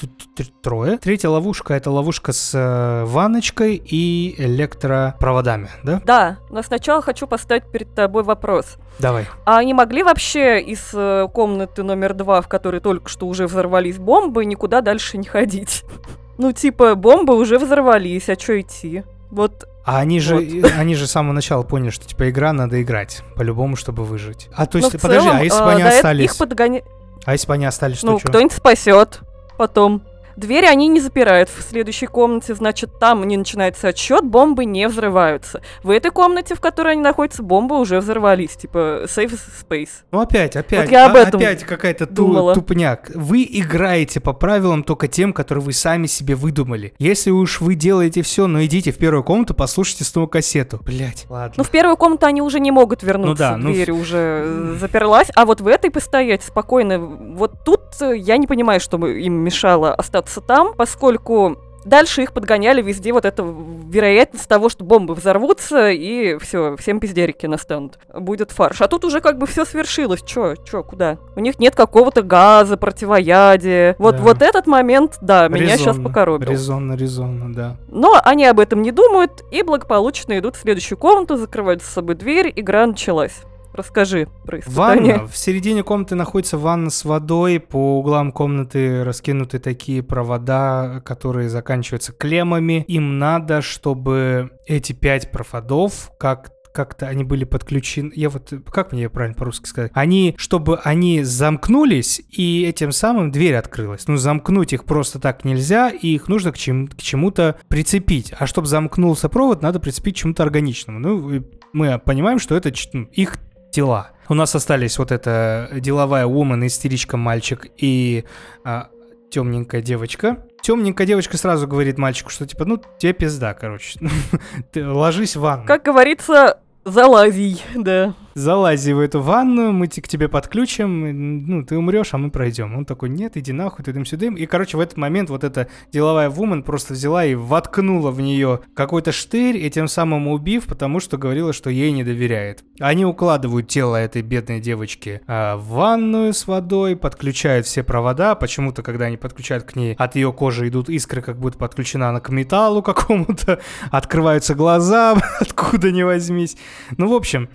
трое. 0.62 0.98
Третья 0.98 1.30
ловушка 1.30 1.74
это 1.74 1.92
ловушка 1.92 2.34
с 2.34 2.52
э, 2.54 3.06
ванночкой 3.06 3.76
и 3.76 4.36
электропроводами, 4.38 5.70
да? 5.84 6.02
Да, 6.06 6.38
но 6.50 6.62
сначала 6.62 7.02
хочу 7.02 7.28
поставить 7.28 7.66
перед 7.72 7.94
тобой 7.94 8.24
вопрос. 8.24 8.78
Давай. 9.00 9.28
А 9.46 9.58
они 9.58 9.74
могли 9.74 10.04
вообще 10.04 10.62
из 10.62 10.92
э, 10.94 11.28
комнаты 11.34 11.84
номер 11.84 12.14
два, 12.14 12.42
в 12.42 12.48
которой 12.48 12.82
только 12.82 13.10
что 13.10 13.28
уже 13.28 13.48
взорвались 13.48 13.98
бомбы, 13.98 14.46
никуда 14.46 14.82
дальше 14.82 15.18
не 15.18 15.26
ходить? 15.26 15.84
Ну, 16.38 16.52
типа, 16.52 16.96
бомбы 16.96 17.34
уже 17.38 17.58
взорвались, 17.58 18.28
а 18.28 18.38
что 18.38 18.60
идти? 18.60 19.06
Вот 19.32 19.70
А 19.86 20.00
они 20.00 20.20
же, 20.20 20.36
вот. 20.36 20.72
они 20.78 20.94
же 20.94 21.08
с 21.08 21.12
самого 21.12 21.32
начала 21.32 21.64
поняли, 21.64 21.92
что 21.92 22.06
типа 22.06 22.30
игра 22.30 22.52
надо 22.52 22.82
играть 22.82 23.24
по-любому, 23.38 23.78
чтобы 23.78 24.04
выжить. 24.04 24.50
А 24.54 24.66
то 24.66 24.78
есть, 24.78 24.92
Но 24.92 25.00
подожди, 25.00 25.30
целом, 25.30 25.40
а 25.40 25.44
если 25.46 25.64
бы 25.64 25.72
они 25.72 25.82
остались? 25.84 26.26
Их 26.26 26.38
подгоня... 26.38 26.82
А 27.24 27.32
если 27.32 27.48
бы 27.48 27.54
они 27.54 27.66
остались, 27.66 28.00
что 28.00 28.08
Ну, 28.08 28.20
кто-нибудь 28.20 28.52
спасет 28.52 29.22
потом. 29.58 30.02
Двери 30.36 30.66
они 30.66 30.88
не 30.88 31.00
запирают 31.00 31.50
в 31.50 31.62
следующей 31.62 32.08
комнате, 32.08 32.56
значит, 32.56 33.00
там 33.00 33.24
не 33.26 33.38
начинается 33.38 33.88
отсчет, 33.88 34.26
бомбы 34.26 34.66
не 34.66 34.88
взрываются. 34.88 35.62
В 35.84 35.90
этой 35.90 36.12
комнате, 36.12 36.56
в 36.56 36.60
которой 36.60 36.94
они 36.94 37.02
находятся, 37.02 37.42
бомбы 37.42 37.80
уже 37.80 38.00
взорвались, 38.00 38.52
типа 38.52 39.04
safe 39.06 39.40
space. 39.62 39.90
Ну 40.12 40.20
опять, 40.20 40.56
опять, 40.56 40.86
вот 40.86 40.92
я 40.92 41.06
об 41.06 41.16
а, 41.16 41.20
этом 41.20 41.40
опять 41.40 41.64
какая-то 41.64 42.06
ту, 42.06 42.54
тупняк. 42.54 43.12
Вы 43.14 43.48
играете 43.50 44.20
по 44.20 44.34
правилам 44.34 44.84
только 44.84 45.08
тем, 45.08 45.32
которые 45.32 45.64
вы 45.64 45.74
сами 45.74 46.08
себе 46.08 46.36
выдумали. 46.36 46.94
Если 47.00 47.32
уж 47.32 47.62
вы 47.62 47.76
делаете 47.76 48.22
все, 48.22 48.48
ну 48.48 48.64
идите 48.64 48.92
в 48.92 48.98
первую 48.98 49.24
комнату, 49.24 49.54
послушайте 49.54 50.04
снова 50.04 50.28
кассету. 50.28 50.82
Блять, 50.84 51.26
ладно. 51.30 51.54
Ну 51.58 51.64
в 51.64 51.70
первую 51.70 51.96
комнату 51.96 52.26
они 52.26 52.42
уже 52.42 52.60
не 52.60 52.72
могут 52.72 53.04
вернуться, 53.04 53.32
ну, 53.32 53.36
да, 53.36 53.58
ну 53.58 53.72
дверь 53.72 53.92
ну... 53.92 54.00
уже 54.00 54.76
заперлась, 54.80 55.28
а 55.36 55.46
вот 55.46 55.62
в 55.62 55.68
этой 55.68 55.92
постоять 55.92 56.44
спокойно, 56.44 57.00
вот 57.00 57.64
тут 57.64 57.82
я 58.02 58.38
не 58.38 58.48
понимаю, 58.48 58.80
что 58.82 58.98
им 59.08 59.36
мешало 59.36 59.94
остаться 59.94 60.25
остаться 60.26 60.42
там, 60.42 60.74
поскольку 60.76 61.58
дальше 61.86 62.24
их 62.24 62.34
подгоняли 62.34 62.82
везде 62.82 63.14
вот 63.14 63.26
эта 63.26 63.44
вероятность 63.44 64.48
того, 64.48 64.70
что 64.70 64.84
бомбы 64.84 65.14
взорвутся, 65.14 65.92
и 65.92 66.38
все, 66.40 66.76
всем 66.78 67.00
пиздерики 67.00 67.46
настанут. 67.46 68.00
Будет 68.12 68.52
фарш. 68.52 68.82
А 68.82 68.88
тут 68.88 69.06
уже 69.06 69.22
как 69.22 69.38
бы 69.38 69.46
все 69.46 69.66
свершилось. 69.66 70.24
Чё, 70.24 70.56
чё, 70.56 70.84
куда? 70.84 71.20
У 71.36 71.40
них 71.40 71.60
нет 71.60 71.76
какого-то 71.76 72.24
газа, 72.24 72.76
противоядия. 72.76 73.96
Вот, 74.00 74.18
да. 74.18 74.22
вот 74.24 74.42
этот 74.42 74.66
момент, 74.66 75.18
да, 75.22 75.48
резонно, 75.48 75.64
меня 75.64 75.78
сейчас 75.78 75.98
покоробил. 75.98 76.50
Резонно, 76.50 76.94
резонно, 76.94 77.54
да. 77.54 77.78
Но 77.88 78.20
они 78.24 78.46
об 78.46 78.60
этом 78.60 78.82
не 78.82 78.92
думают 78.92 79.44
и 79.52 79.62
благополучно 79.62 80.40
идут 80.40 80.56
в 80.56 80.62
следующую 80.62 80.98
комнату, 80.98 81.38
закрывают 81.38 81.84
с 81.84 81.88
собой 81.88 82.16
дверь, 82.16 82.52
игра 82.56 82.88
началась. 82.88 83.44
Расскажи 83.76 84.28
про 84.46 84.60
испытание. 84.60 85.16
Ванна. 85.16 85.28
В 85.28 85.38
середине 85.38 85.84
комнаты 85.84 86.16
находится 86.16 86.58
ванна 86.58 86.90
с 86.90 87.04
водой. 87.04 87.60
По 87.60 88.00
углам 88.00 88.32
комнаты 88.32 89.04
раскинуты 89.04 89.60
такие 89.60 90.02
провода, 90.02 91.02
которые 91.04 91.50
заканчиваются 91.50 92.14
клеммами. 92.14 92.86
Им 92.88 93.20
надо, 93.20 93.62
чтобы 93.62 94.52
эти 94.66 94.94
пять 94.94 95.32
проводов 95.32 96.12
как 96.20 96.52
как-то 96.76 97.08
они 97.08 97.24
были 97.24 97.46
подключены. 97.46 98.12
Я 98.16 98.30
вот, 98.30 98.52
как 98.70 98.92
мне 98.92 99.10
правильно 99.10 99.36
по-русски 99.36 99.66
сказать? 99.66 99.92
Они, 99.96 100.36
чтобы 100.38 100.78
они 100.80 101.24
замкнулись, 101.24 102.22
и 102.30 102.66
этим 102.66 102.92
самым 102.92 103.32
дверь 103.32 103.56
открылась. 103.56 104.10
Ну, 104.10 104.18
замкнуть 104.18 104.74
их 104.74 104.84
просто 104.84 105.20
так 105.20 105.46
нельзя, 105.46 105.90
и 105.90 106.10
их 106.10 106.28
нужно 106.28 106.52
к, 106.52 106.58
чем- 106.58 106.88
к 106.88 106.98
чему-то 106.98 107.56
прицепить. 107.70 108.34
А 108.38 108.46
чтобы 108.46 108.68
замкнулся 108.68 109.30
провод, 109.30 109.62
надо 109.62 109.80
прицепить 109.80 110.16
к 110.16 110.18
чему-то 110.18 110.44
органичному. 110.44 111.00
Ну, 111.00 111.46
мы 111.72 111.98
понимаем, 111.98 112.40
что 112.40 112.56
это 112.56 112.74
ну, 112.92 113.04
их 113.14 113.38
тела. 113.76 114.12
У 114.30 114.34
нас 114.34 114.56
остались 114.56 114.98
вот 114.98 115.12
эта 115.12 115.70
деловая 115.74 116.26
woman, 116.26 116.66
истеричка 116.66 117.18
мальчик 117.18 117.68
и 117.78 118.24
а, 118.64 118.88
темненькая 119.30 119.82
девочка. 119.82 120.46
Темненькая 120.62 121.06
девочка 121.06 121.38
сразу 121.38 121.68
говорит 121.68 121.98
мальчику, 121.98 122.30
что 122.30 122.48
типа, 122.48 122.64
ну, 122.66 122.82
тебе 122.98 123.12
пизда, 123.14 123.54
короче. 123.54 124.00
Ложись 124.76 125.36
в 125.36 125.42
ванну. 125.42 125.66
Как 125.66 125.84
говорится, 125.84 126.60
залази, 126.86 127.58
да 127.76 128.16
залази 128.36 128.92
в 128.92 129.00
эту 129.00 129.22
ванну, 129.22 129.72
мы 129.72 129.88
к 129.88 130.08
тебе 130.08 130.28
подключим, 130.28 131.48
ну, 131.48 131.66
ты 131.66 131.78
умрешь, 131.78 132.14
а 132.14 132.18
мы 132.18 132.30
пройдем. 132.30 132.76
Он 132.76 132.86
такой, 132.86 133.10
нет, 133.10 133.38
иди 133.38 133.54
нахуй, 133.54 133.84
ты 133.84 133.94
дым 133.94 134.06
сюда. 134.06 134.28
И, 134.28 134.46
короче, 134.46 134.78
в 134.78 134.82
этот 134.82 134.98
момент 134.98 135.30
вот 135.30 135.44
эта 135.44 135.68
деловая 135.92 136.30
вумен 136.30 136.62
просто 136.62 136.94
взяла 136.94 137.26
и 137.26 137.34
воткнула 137.34 138.12
в 138.12 138.20
нее 138.20 138.60
какой-то 138.76 139.12
штырь, 139.12 139.58
и 139.58 139.70
тем 139.70 139.88
самым 139.88 140.28
убив, 140.28 140.66
потому 140.66 141.00
что 141.00 141.18
говорила, 141.18 141.54
что 141.54 141.70
ей 141.70 141.92
не 141.92 142.04
доверяет. 142.04 142.64
Они 142.80 143.06
укладывают 143.06 143.70
тело 143.70 143.96
этой 143.96 144.22
бедной 144.22 144.60
девочки 144.60 145.22
а, 145.28 145.56
в 145.56 145.70
ванную 145.70 146.34
с 146.34 146.46
водой, 146.46 146.98
подключают 146.98 147.66
все 147.66 147.84
провода. 147.84 148.36
Почему-то, 148.36 148.84
когда 148.84 149.06
они 149.06 149.16
подключают 149.16 149.64
к 149.64 149.76
ней, 149.76 149.96
от 149.98 150.16
ее 150.16 150.34
кожи 150.34 150.68
идут 150.68 150.90
искры, 150.90 151.22
как 151.22 151.40
будто 151.40 151.58
подключена 151.58 152.10
она 152.10 152.20
к 152.20 152.30
металлу 152.30 152.82
какому-то. 152.84 153.62
Открываются 153.92 154.56
глаза, 154.56 155.16
откуда 155.40 155.92
ни 155.92 156.04
возьмись. 156.04 156.58
Ну, 156.98 157.08
в 157.08 157.14
общем, 157.14 157.50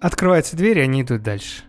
Открывается 0.00 0.56
дверь, 0.56 0.78
и 0.78 0.82
они 0.82 1.02
идут 1.02 1.22
дальше. 1.22 1.62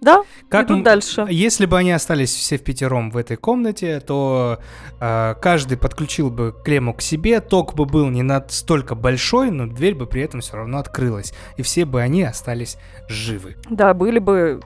Да, 0.00 0.22
как 0.48 0.66
идут 0.66 0.82
дальше. 0.82 1.26
Если 1.28 1.66
бы 1.66 1.76
они 1.76 1.92
остались 1.92 2.34
все 2.34 2.56
в 2.56 2.64
пятером 2.64 3.10
в 3.10 3.18
этой 3.18 3.36
комнате, 3.36 4.00
то 4.00 4.58
э, 4.98 5.34
каждый 5.42 5.76
подключил 5.76 6.30
бы 6.30 6.54
клемму 6.64 6.94
к 6.94 7.02
себе, 7.02 7.40
ток 7.40 7.74
бы 7.74 7.84
был 7.84 8.08
не 8.08 8.22
настолько 8.22 8.94
большой, 8.94 9.50
но 9.50 9.66
дверь 9.66 9.94
бы 9.94 10.06
при 10.06 10.22
этом 10.22 10.40
все 10.40 10.56
равно 10.56 10.78
открылась, 10.78 11.34
и 11.58 11.62
все 11.62 11.84
бы 11.84 12.00
они 12.00 12.22
остались 12.22 12.78
живы. 13.08 13.56
Да, 13.68 13.92
были 13.92 14.18
бы 14.18 14.62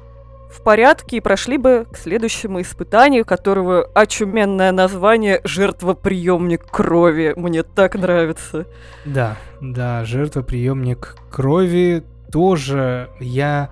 в 0.55 0.63
порядке 0.63 1.17
и 1.17 1.21
прошли 1.21 1.59
бы 1.59 1.87
к 1.93 1.97
следующему 1.97 2.61
испытанию, 2.61 3.25
которого 3.25 3.91
очуменное 3.95 4.71
название 4.71 5.41
«Жертвоприемник 5.45 6.65
крови». 6.65 7.35
Мне 7.37 7.65
так 7.65 7.97
нравится. 7.97 8.67
Да, 9.05 9.37
да, 9.61 10.05
жертвоприемник 10.05 11.17
крови 11.31 12.05
тоже 12.31 13.11
я... 13.19 13.71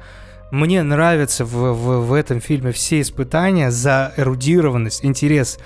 Мне 0.51 0.83
нравятся 0.83 1.47
в, 1.47 1.73
в, 1.73 2.07
в 2.07 2.13
этом 2.13 2.41
фильме 2.41 2.73
все 2.73 3.01
испытания 3.01 3.71
за 3.71 4.13
эрудированность, 4.19 5.03
интерес, 5.03 5.59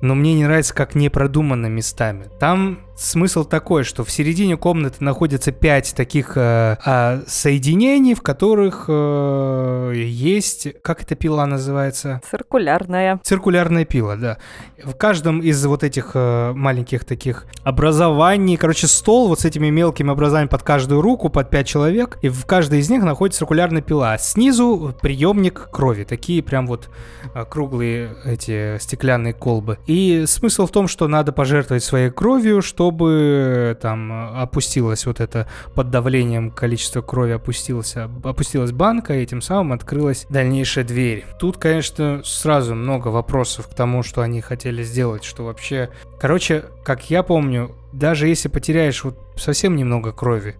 но 0.00 0.16
мне 0.16 0.34
не 0.34 0.44
нравится, 0.44 0.74
как 0.74 0.96
не 0.96 1.10
продумано 1.10 1.66
местами. 1.66 2.28
Там 2.40 2.80
смысл 2.96 3.44
такой, 3.44 3.84
что 3.84 4.04
в 4.04 4.10
середине 4.10 4.56
комнаты 4.56 4.96
находится 5.00 5.52
пять 5.52 5.94
таких 5.94 6.32
э, 6.36 6.76
э, 6.84 7.22
соединений, 7.26 8.14
в 8.14 8.22
которых 8.22 8.84
э, 8.88 9.92
есть, 9.96 10.68
как 10.82 11.02
эта 11.02 11.14
пила 11.14 11.46
называется? 11.46 12.20
Циркулярная. 12.28 13.20
Циркулярная 13.22 13.84
пила, 13.84 14.16
да. 14.16 14.38
В 14.84 14.94
каждом 14.94 15.40
из 15.40 15.64
вот 15.64 15.84
этих 15.84 16.12
э, 16.14 16.52
маленьких 16.54 17.04
таких 17.04 17.46
образований, 17.64 18.56
короче, 18.56 18.86
стол 18.86 19.28
вот 19.28 19.40
с 19.40 19.44
этими 19.44 19.70
мелкими 19.70 20.10
образованиями 20.10 20.50
под 20.50 20.62
каждую 20.62 21.00
руку, 21.00 21.28
под 21.28 21.50
пять 21.50 21.66
человек, 21.66 22.18
и 22.22 22.28
в 22.28 22.44
каждой 22.46 22.80
из 22.80 22.90
них 22.90 23.02
находится 23.02 23.38
циркулярная 23.38 23.82
пила. 23.82 24.18
Снизу 24.18 24.94
приемник 25.00 25.68
крови, 25.70 26.04
такие 26.04 26.42
прям 26.42 26.66
вот 26.66 26.90
э, 27.34 27.44
круглые 27.48 28.14
эти 28.24 28.78
стеклянные 28.78 29.32
колбы. 29.32 29.78
И 29.86 30.24
смысл 30.26 30.66
в 30.66 30.70
том, 30.70 30.88
что 30.88 31.08
надо 31.08 31.32
пожертвовать 31.32 31.84
своей 31.84 32.10
кровью, 32.10 32.60
чтобы 32.62 32.81
чтобы 32.82 33.78
там 33.80 34.40
опустилась 34.40 35.06
вот 35.06 35.20
это 35.20 35.46
под 35.74 35.90
давлением 35.90 36.50
количество 36.50 37.00
крови 37.00 37.30
опустилась, 37.30 37.94
опустилась 37.96 38.72
банка, 38.72 39.14
и 39.14 39.26
тем 39.26 39.40
самым 39.40 39.72
открылась 39.72 40.26
дальнейшая 40.28 40.84
дверь. 40.84 41.24
Тут, 41.38 41.58
конечно, 41.58 42.22
сразу 42.24 42.74
много 42.74 43.08
вопросов 43.08 43.68
к 43.68 43.74
тому, 43.74 44.02
что 44.02 44.20
они 44.20 44.40
хотели 44.40 44.82
сделать, 44.82 45.22
что 45.22 45.44
вообще... 45.44 45.90
Короче, 46.20 46.64
как 46.84 47.08
я 47.08 47.22
помню, 47.22 47.70
даже 47.92 48.26
если 48.26 48.48
потеряешь 48.48 49.04
вот 49.04 49.16
совсем 49.36 49.76
немного 49.76 50.10
крови, 50.10 50.56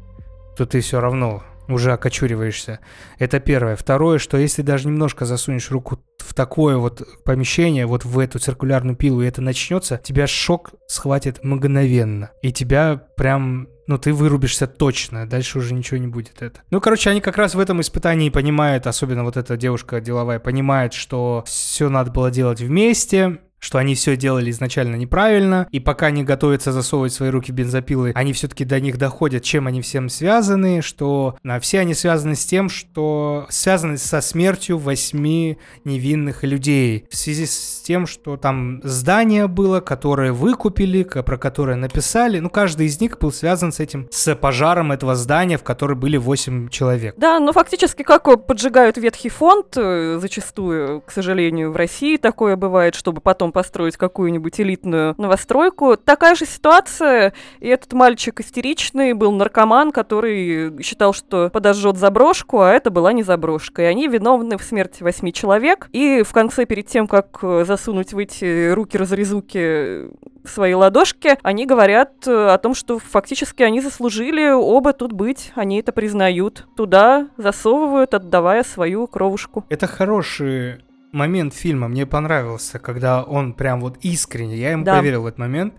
то 0.56 0.64
ты 0.64 0.80
все 0.80 1.00
равно 1.00 1.42
уже 1.68 1.92
окочуриваешься. 1.92 2.80
Это 3.18 3.40
первое. 3.40 3.76
Второе, 3.76 4.18
что 4.18 4.36
если 4.36 4.62
даже 4.62 4.88
немножко 4.88 5.24
засунешь 5.24 5.70
руку 5.70 5.98
в 6.18 6.34
такое 6.34 6.76
вот 6.76 7.06
помещение, 7.24 7.86
вот 7.86 8.04
в 8.04 8.18
эту 8.18 8.38
циркулярную 8.38 8.96
пилу, 8.96 9.22
и 9.22 9.26
это 9.26 9.40
начнется, 9.40 10.00
тебя 10.02 10.26
шок 10.26 10.72
схватит 10.86 11.42
мгновенно. 11.44 12.30
И 12.42 12.52
тебя 12.52 13.02
прям 13.16 13.68
ну, 13.88 13.98
ты 13.98 14.12
вырубишься 14.12 14.66
точно, 14.66 15.28
дальше 15.28 15.58
уже 15.58 15.74
ничего 15.74 15.98
не 15.98 16.06
будет 16.06 16.40
это. 16.40 16.60
Ну, 16.70 16.80
короче, 16.80 17.10
они 17.10 17.20
как 17.20 17.36
раз 17.36 17.54
в 17.54 17.60
этом 17.60 17.80
испытании 17.80 18.30
понимают, 18.30 18.86
особенно 18.86 19.24
вот 19.24 19.36
эта 19.36 19.56
девушка 19.56 20.00
деловая, 20.00 20.38
понимает, 20.38 20.94
что 20.94 21.42
все 21.46 21.88
надо 21.88 22.10
было 22.10 22.30
делать 22.30 22.60
вместе, 22.60 23.40
что 23.62 23.78
они 23.78 23.94
все 23.94 24.16
делали 24.16 24.50
изначально 24.50 24.96
неправильно, 24.96 25.68
и 25.70 25.78
пока 25.78 26.10
не 26.10 26.24
готовятся 26.24 26.72
засовывать 26.72 27.12
свои 27.12 27.30
руки 27.30 27.52
в 27.52 27.54
бензопилы, 27.54 28.12
они 28.14 28.32
все-таки 28.32 28.64
до 28.64 28.80
них 28.80 28.98
доходят, 28.98 29.44
чем 29.44 29.68
они 29.68 29.80
всем 29.80 30.08
связаны, 30.08 30.82
что 30.82 31.36
а, 31.46 31.60
все 31.60 31.78
они 31.78 31.94
связаны 31.94 32.34
с 32.34 32.44
тем, 32.44 32.68
что 32.68 33.46
связаны 33.50 33.98
со 33.98 34.20
смертью 34.20 34.78
восьми 34.78 35.58
невинных 35.84 36.42
людей. 36.42 37.06
В 37.08 37.16
связи 37.16 37.46
с 37.46 37.80
тем, 37.84 38.08
что 38.08 38.36
там 38.36 38.80
здание 38.82 39.46
было, 39.46 39.80
которое 39.80 40.32
выкупили, 40.32 41.04
про 41.04 41.38
которое 41.38 41.76
написали, 41.76 42.40
ну, 42.40 42.50
каждый 42.50 42.86
из 42.86 43.00
них 43.00 43.18
был 43.18 43.32
связан 43.32 43.70
с 43.70 43.78
этим, 43.78 44.08
с 44.10 44.34
пожаром 44.34 44.90
этого 44.90 45.14
здания, 45.14 45.56
в 45.56 45.62
котором 45.62 46.00
были 46.00 46.16
восемь 46.16 46.68
человек. 46.68 47.14
Да, 47.16 47.38
но 47.38 47.52
фактически 47.52 48.02
как 48.02 48.24
поджигают 48.46 48.96
ветхий 48.96 49.28
фонд, 49.28 49.76
э, 49.76 50.18
зачастую, 50.20 51.00
к 51.02 51.12
сожалению, 51.12 51.70
в 51.70 51.76
России 51.76 52.16
такое 52.16 52.56
бывает, 52.56 52.96
чтобы 52.96 53.20
потом 53.20 53.51
построить 53.52 53.96
какую-нибудь 53.96 54.60
элитную 54.60 55.14
новостройку. 55.18 55.96
Такая 55.96 56.34
же 56.34 56.46
ситуация, 56.46 57.32
и 57.60 57.68
этот 57.68 57.92
мальчик 57.92 58.40
истеричный 58.40 59.12
был 59.12 59.30
наркоман, 59.32 59.92
который 59.92 60.82
считал, 60.82 61.12
что 61.12 61.50
подожжет 61.50 61.96
заброшку, 61.96 62.60
а 62.60 62.72
это 62.72 62.90
была 62.90 63.12
не 63.12 63.22
заброшка. 63.22 63.82
И 63.82 63.84
они 63.84 64.08
виновны 64.08 64.58
в 64.58 64.62
смерти 64.62 65.02
восьми 65.02 65.32
человек. 65.32 65.88
И 65.92 66.22
в 66.22 66.32
конце, 66.32 66.64
перед 66.64 66.86
тем, 66.86 67.06
как 67.06 67.38
засунуть 67.42 68.12
в 68.12 68.18
эти 68.18 68.70
руки-разрезуки 68.70 70.10
свои 70.44 70.74
ладошки, 70.74 71.38
они 71.42 71.66
говорят 71.66 72.26
о 72.26 72.58
том, 72.58 72.74
что 72.74 72.98
фактически 72.98 73.62
они 73.62 73.80
заслужили 73.80 74.50
оба 74.50 74.92
тут 74.92 75.12
быть, 75.12 75.52
они 75.54 75.78
это 75.78 75.92
признают. 75.92 76.66
Туда 76.76 77.28
засовывают, 77.36 78.14
отдавая 78.14 78.64
свою 78.64 79.06
кровушку. 79.06 79.64
Это 79.68 79.86
хороший 79.86 80.82
момент 81.12 81.54
фильма 81.54 81.88
мне 81.88 82.06
понравился, 82.06 82.78
когда 82.78 83.22
он 83.22 83.52
прям 83.54 83.80
вот 83.80 83.98
искренне, 84.02 84.56
я 84.56 84.72
ему 84.72 84.84
да. 84.84 84.96
поверил 84.96 85.22
в 85.22 85.26
этот 85.26 85.38
момент, 85.38 85.74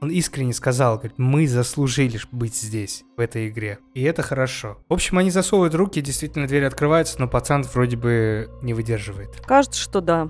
он 0.00 0.10
искренне 0.10 0.52
сказал, 0.52 0.96
говорит, 0.96 1.16
мы 1.16 1.46
заслужили 1.46 2.18
быть 2.32 2.56
здесь, 2.56 3.04
в 3.16 3.20
этой 3.20 3.48
игре. 3.48 3.78
И 3.94 4.02
это 4.02 4.22
хорошо. 4.22 4.78
В 4.88 4.94
общем, 4.94 5.18
они 5.18 5.30
засовывают 5.30 5.76
руки, 5.76 6.00
действительно 6.00 6.48
дверь 6.48 6.64
открывается, 6.64 7.20
но 7.20 7.28
пацан 7.28 7.62
вроде 7.72 7.96
бы 7.96 8.50
не 8.62 8.74
выдерживает. 8.74 9.30
Кажется, 9.46 9.80
что 9.80 10.00
да. 10.00 10.28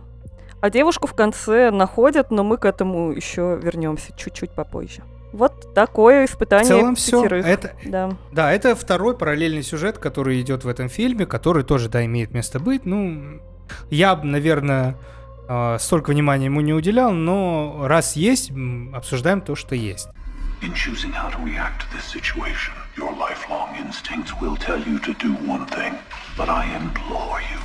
А 0.61 0.69
девушку 0.69 1.07
в 1.07 1.15
конце 1.15 1.71
находят, 1.71 2.31
но 2.31 2.45
мы 2.45 2.59
к 2.59 2.67
этому 2.67 3.13
еще 3.13 3.59
вернемся 3.63 4.13
чуть-чуть 4.15 4.51
попозже. 4.51 5.03
Вот 5.33 5.73
такое 5.75 6.27
испытание. 6.27 6.67
В 6.67 6.69
целом 6.69 6.95
все. 6.95 7.25
Это, 7.25 7.73
да. 7.87 8.11
да, 8.31 8.53
это 8.53 8.77
второй 8.77 9.17
параллельный 9.17 9.63
сюжет, 9.63 9.97
который 9.97 10.39
идет 10.43 10.65
в 10.65 10.69
этом 10.69 10.91
фильме, 10.91 11.25
который 11.25 11.65
тоже, 11.65 11.89
да, 11.89 12.05
имеет 12.05 12.33
место 12.33 12.61
быть. 12.61 12.85
Ну, 12.85 13.41
я, 13.91 14.17
наверное, 14.17 14.97
а, 15.49 15.79
столько 15.79 16.11
внимания 16.11 16.47
ему 16.47 16.61
не 16.61 16.73
уделял, 16.73 17.13
но 17.13 17.85
раз 17.87 18.17
есть, 18.17 18.53
обсуждаем 18.95 19.41
то, 19.41 19.55
что 19.55 19.75
есть. 19.75 20.09
In 20.63 20.73
choosing 20.75 21.13
how 21.13 21.29
to 21.31 21.43
react 21.45 21.81
to 21.81 21.87
this 21.93 22.05
situation, 22.05 22.73
your 22.97 23.13
lifelong 23.17 23.75
instincts 23.77 24.33
will 24.41 24.57
tell 24.57 24.79
you 24.87 24.99
to 25.01 25.13
do 25.19 25.35
one 25.47 25.67
thing, 25.67 25.95
but 26.39 26.49
I 26.49 26.65
implore 26.77 27.41
you 27.41 27.59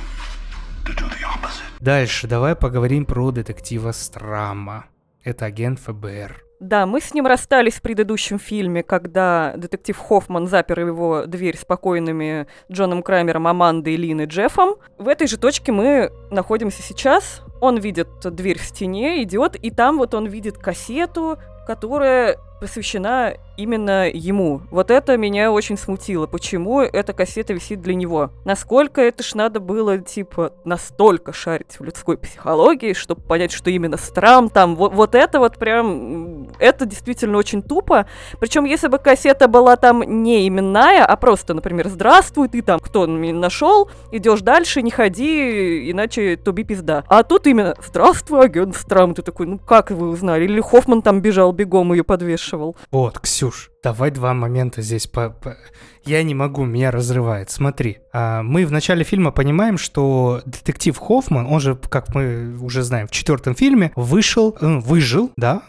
to 0.84 0.94
do 0.94 1.08
the 1.08 1.24
opposite. 1.24 1.64
Дальше 1.80 2.26
давай 2.26 2.56
поговорим 2.56 3.04
про 3.04 3.30
детектива 3.30 3.92
Страма. 3.92 4.86
Это 5.22 5.46
агент 5.46 5.78
ФБР. 5.78 6.47
Да, 6.60 6.86
мы 6.86 7.00
с 7.00 7.14
ним 7.14 7.26
расстались 7.26 7.74
в 7.74 7.82
предыдущем 7.82 8.40
фильме, 8.40 8.82
когда 8.82 9.52
детектив 9.56 9.96
Хоффман 9.96 10.48
запер 10.48 10.80
его 10.80 11.24
дверь 11.24 11.56
спокойными 11.56 12.48
Джоном 12.70 13.02
Крамером, 13.02 13.46
Амандой, 13.46 13.94
Лин 13.94 14.22
и 14.22 14.26
Джеффом. 14.26 14.74
В 14.98 15.06
этой 15.06 15.28
же 15.28 15.38
точке 15.38 15.70
мы 15.70 16.10
находимся 16.30 16.82
сейчас. 16.82 17.42
Он 17.60 17.78
видит 17.78 18.08
дверь 18.22 18.58
в 18.58 18.64
стене, 18.64 19.22
идет, 19.22 19.54
и 19.54 19.70
там 19.70 19.98
вот 19.98 20.14
он 20.14 20.26
видит 20.26 20.58
кассету, 20.58 21.38
которая 21.66 22.38
посвящена 22.60 23.34
именно 23.56 24.08
ему. 24.08 24.62
Вот 24.70 24.90
это 24.90 25.16
меня 25.16 25.52
очень 25.52 25.76
смутило. 25.76 26.26
Почему 26.26 26.80
эта 26.80 27.12
кассета 27.12 27.52
висит 27.52 27.82
для 27.82 27.94
него? 27.94 28.30
Насколько 28.44 29.00
это 29.00 29.22
ж 29.22 29.34
надо 29.34 29.60
было, 29.60 29.98
типа, 29.98 30.52
настолько 30.64 31.32
шарить 31.32 31.78
в 31.78 31.84
людской 31.84 32.16
психологии, 32.16 32.92
чтобы 32.92 33.20
понять, 33.22 33.52
что 33.52 33.70
именно 33.70 33.96
Страм 33.96 34.48
там, 34.48 34.76
вот, 34.76 34.94
вот 34.94 35.14
это 35.14 35.38
вот 35.40 35.56
прям, 35.56 36.48
это 36.58 36.86
действительно 36.86 37.38
очень 37.38 37.62
тупо. 37.62 38.06
Причем, 38.38 38.64
если 38.64 38.88
бы 38.88 38.98
кассета 38.98 39.48
была 39.48 39.76
там 39.76 40.02
не 40.22 40.46
именная, 40.46 41.04
а 41.04 41.16
просто, 41.16 41.54
например, 41.54 41.88
«Здравствуй, 41.88 42.48
ты 42.48 42.62
там, 42.62 42.78
кто 42.78 43.06
нашел, 43.06 43.90
идешь 44.12 44.40
дальше, 44.40 44.82
не 44.82 44.90
ходи, 44.90 45.90
иначе 45.90 46.36
туби 46.36 46.64
пизда». 46.64 47.04
А 47.08 47.22
тут 47.22 47.46
именно 47.46 47.74
«Здравствуй, 47.84 48.44
агент 48.44 48.76
Страм». 48.76 49.14
Ты 49.14 49.22
такой, 49.22 49.46
ну 49.46 49.58
как 49.58 49.90
вы 49.90 50.08
узнали? 50.08 50.44
Или 50.44 50.60
Хоффман 50.60 51.02
там 51.02 51.20
бежал 51.20 51.52
бегом 51.52 51.92
ее 51.92 52.04
подвешивал. 52.04 52.47
Вот, 52.90 53.18
Ксюш, 53.18 53.70
давай 53.82 54.10
два 54.10 54.34
момента 54.34 54.82
здесь 54.82 55.06
по... 55.06 55.30
по... 55.30 55.56
Я 56.04 56.22
не 56.22 56.34
могу, 56.34 56.64
меня 56.64 56.90
разрывает. 56.90 57.50
Смотри, 57.50 57.98
а, 58.12 58.42
мы 58.42 58.64
в 58.64 58.72
начале 58.72 59.04
фильма 59.04 59.30
понимаем, 59.30 59.76
что 59.76 60.40
детектив 60.46 60.96
Хоффман, 60.96 61.46
он 61.46 61.60
же, 61.60 61.76
как 61.76 62.14
мы 62.14 62.56
уже 62.60 62.82
знаем, 62.82 63.08
в 63.08 63.10
четвертом 63.10 63.54
фильме 63.54 63.92
вышел, 63.94 64.56
э, 64.60 64.78
выжил, 64.78 65.32
да, 65.36 65.62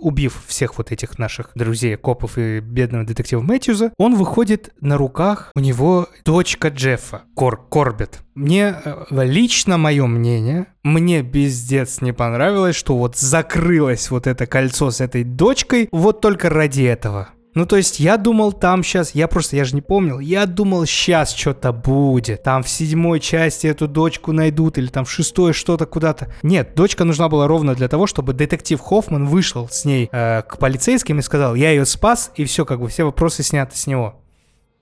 убив 0.00 0.42
всех 0.46 0.78
вот 0.78 0.90
этих 0.90 1.18
наших 1.18 1.52
друзей, 1.54 1.96
копов 1.96 2.36
и 2.36 2.60
бедного 2.60 3.04
детектива 3.04 3.40
Мэтьюза. 3.42 3.92
Он 3.96 4.16
выходит 4.16 4.74
на 4.80 4.96
руках, 4.96 5.52
у 5.54 5.60
него 5.60 6.08
дочка 6.24 6.68
Джеффа, 6.68 7.22
Кор 7.34 7.68
Корбет. 7.68 8.20
Мне, 8.34 8.74
э, 8.84 9.04
лично 9.10 9.78
мое 9.78 10.06
мнение, 10.06 10.66
мне 10.82 11.22
бездец 11.22 12.00
не 12.00 12.12
понравилось, 12.12 12.76
что 12.76 12.96
вот 12.96 13.16
закрылось 13.16 14.10
вот 14.10 14.26
это 14.26 14.46
кольцо 14.46 14.90
с 14.90 15.00
этой 15.00 15.24
дочкой 15.24 15.88
вот 15.92 16.20
только 16.20 16.48
ради 16.48 16.82
этого. 16.82 17.28
Ну, 17.56 17.64
то 17.64 17.78
есть 17.78 18.00
я 18.00 18.18
думал 18.18 18.52
там 18.52 18.84
сейчас, 18.84 19.14
я 19.14 19.28
просто, 19.28 19.56
я 19.56 19.64
же 19.64 19.74
не 19.74 19.80
помнил, 19.80 20.18
я 20.18 20.44
думал 20.44 20.84
сейчас 20.84 21.32
что-то 21.32 21.72
будет. 21.72 22.42
Там 22.42 22.62
в 22.62 22.68
седьмой 22.68 23.18
части 23.18 23.66
эту 23.66 23.88
дочку 23.88 24.32
найдут 24.32 24.76
или 24.76 24.88
там 24.88 25.06
в 25.06 25.10
шестой 25.10 25.54
что-то 25.54 25.86
куда-то. 25.86 26.30
Нет, 26.42 26.74
дочка 26.74 27.04
нужна 27.04 27.30
была 27.30 27.48
ровно 27.48 27.74
для 27.74 27.88
того, 27.88 28.06
чтобы 28.06 28.34
детектив 28.34 28.78
Хоффман 28.78 29.24
вышел 29.24 29.70
с 29.70 29.86
ней 29.86 30.10
э, 30.12 30.42
к 30.42 30.58
полицейским 30.58 31.18
и 31.18 31.22
сказал, 31.22 31.54
я 31.54 31.70
ее 31.70 31.86
спас, 31.86 32.30
и 32.36 32.44
все, 32.44 32.66
как 32.66 32.78
бы 32.78 32.88
все 32.88 33.04
вопросы 33.04 33.42
сняты 33.42 33.74
с 33.74 33.86
него. 33.86 34.22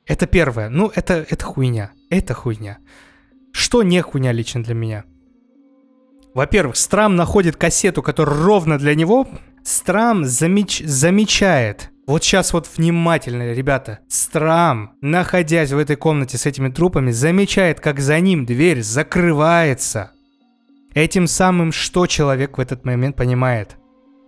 Это 0.05 0.27
первое. 0.27 0.69
Ну, 0.69 0.91
это, 0.93 1.25
это 1.31 1.45
хуйня. 1.45 1.93
Это 2.11 2.35
хуйня. 2.35 2.79
Что 3.53 3.85
не 3.85 4.03
хуйня 4.03 4.33
лично 4.33 4.65
для 4.65 4.75
меня? 4.75 5.05
Во-первых, 6.35 6.75
Страм 6.75 7.15
находит 7.15 7.55
кассету, 7.55 8.03
которая 8.03 8.37
ровно 8.37 8.81
для 8.81 8.97
него. 8.97 9.29
Страм 9.63 10.25
замеч... 10.25 10.83
замечает 10.85 11.93
вот 12.07 12.23
сейчас 12.23 12.53
вот 12.53 12.69
внимательно, 12.77 13.53
ребята. 13.53 14.01
Страм, 14.09 14.93
находясь 15.01 15.73
в 15.73 15.79
этой 15.79 15.97
комнате 15.97 16.37
с 16.37 16.45
этими 16.45 16.69
трупами, 16.69 17.11
замечает, 17.11 17.81
как 17.81 18.01
за 18.01 18.21
ним 18.21 18.45
дверь 18.45 18.83
закрывается. 18.83 20.13
Этим 20.95 21.27
самым 21.27 21.73
что 21.73 22.07
человек 22.07 22.59
в 22.59 22.61
этот 22.61 22.85
момент 22.85 23.17
понимает? 23.17 23.77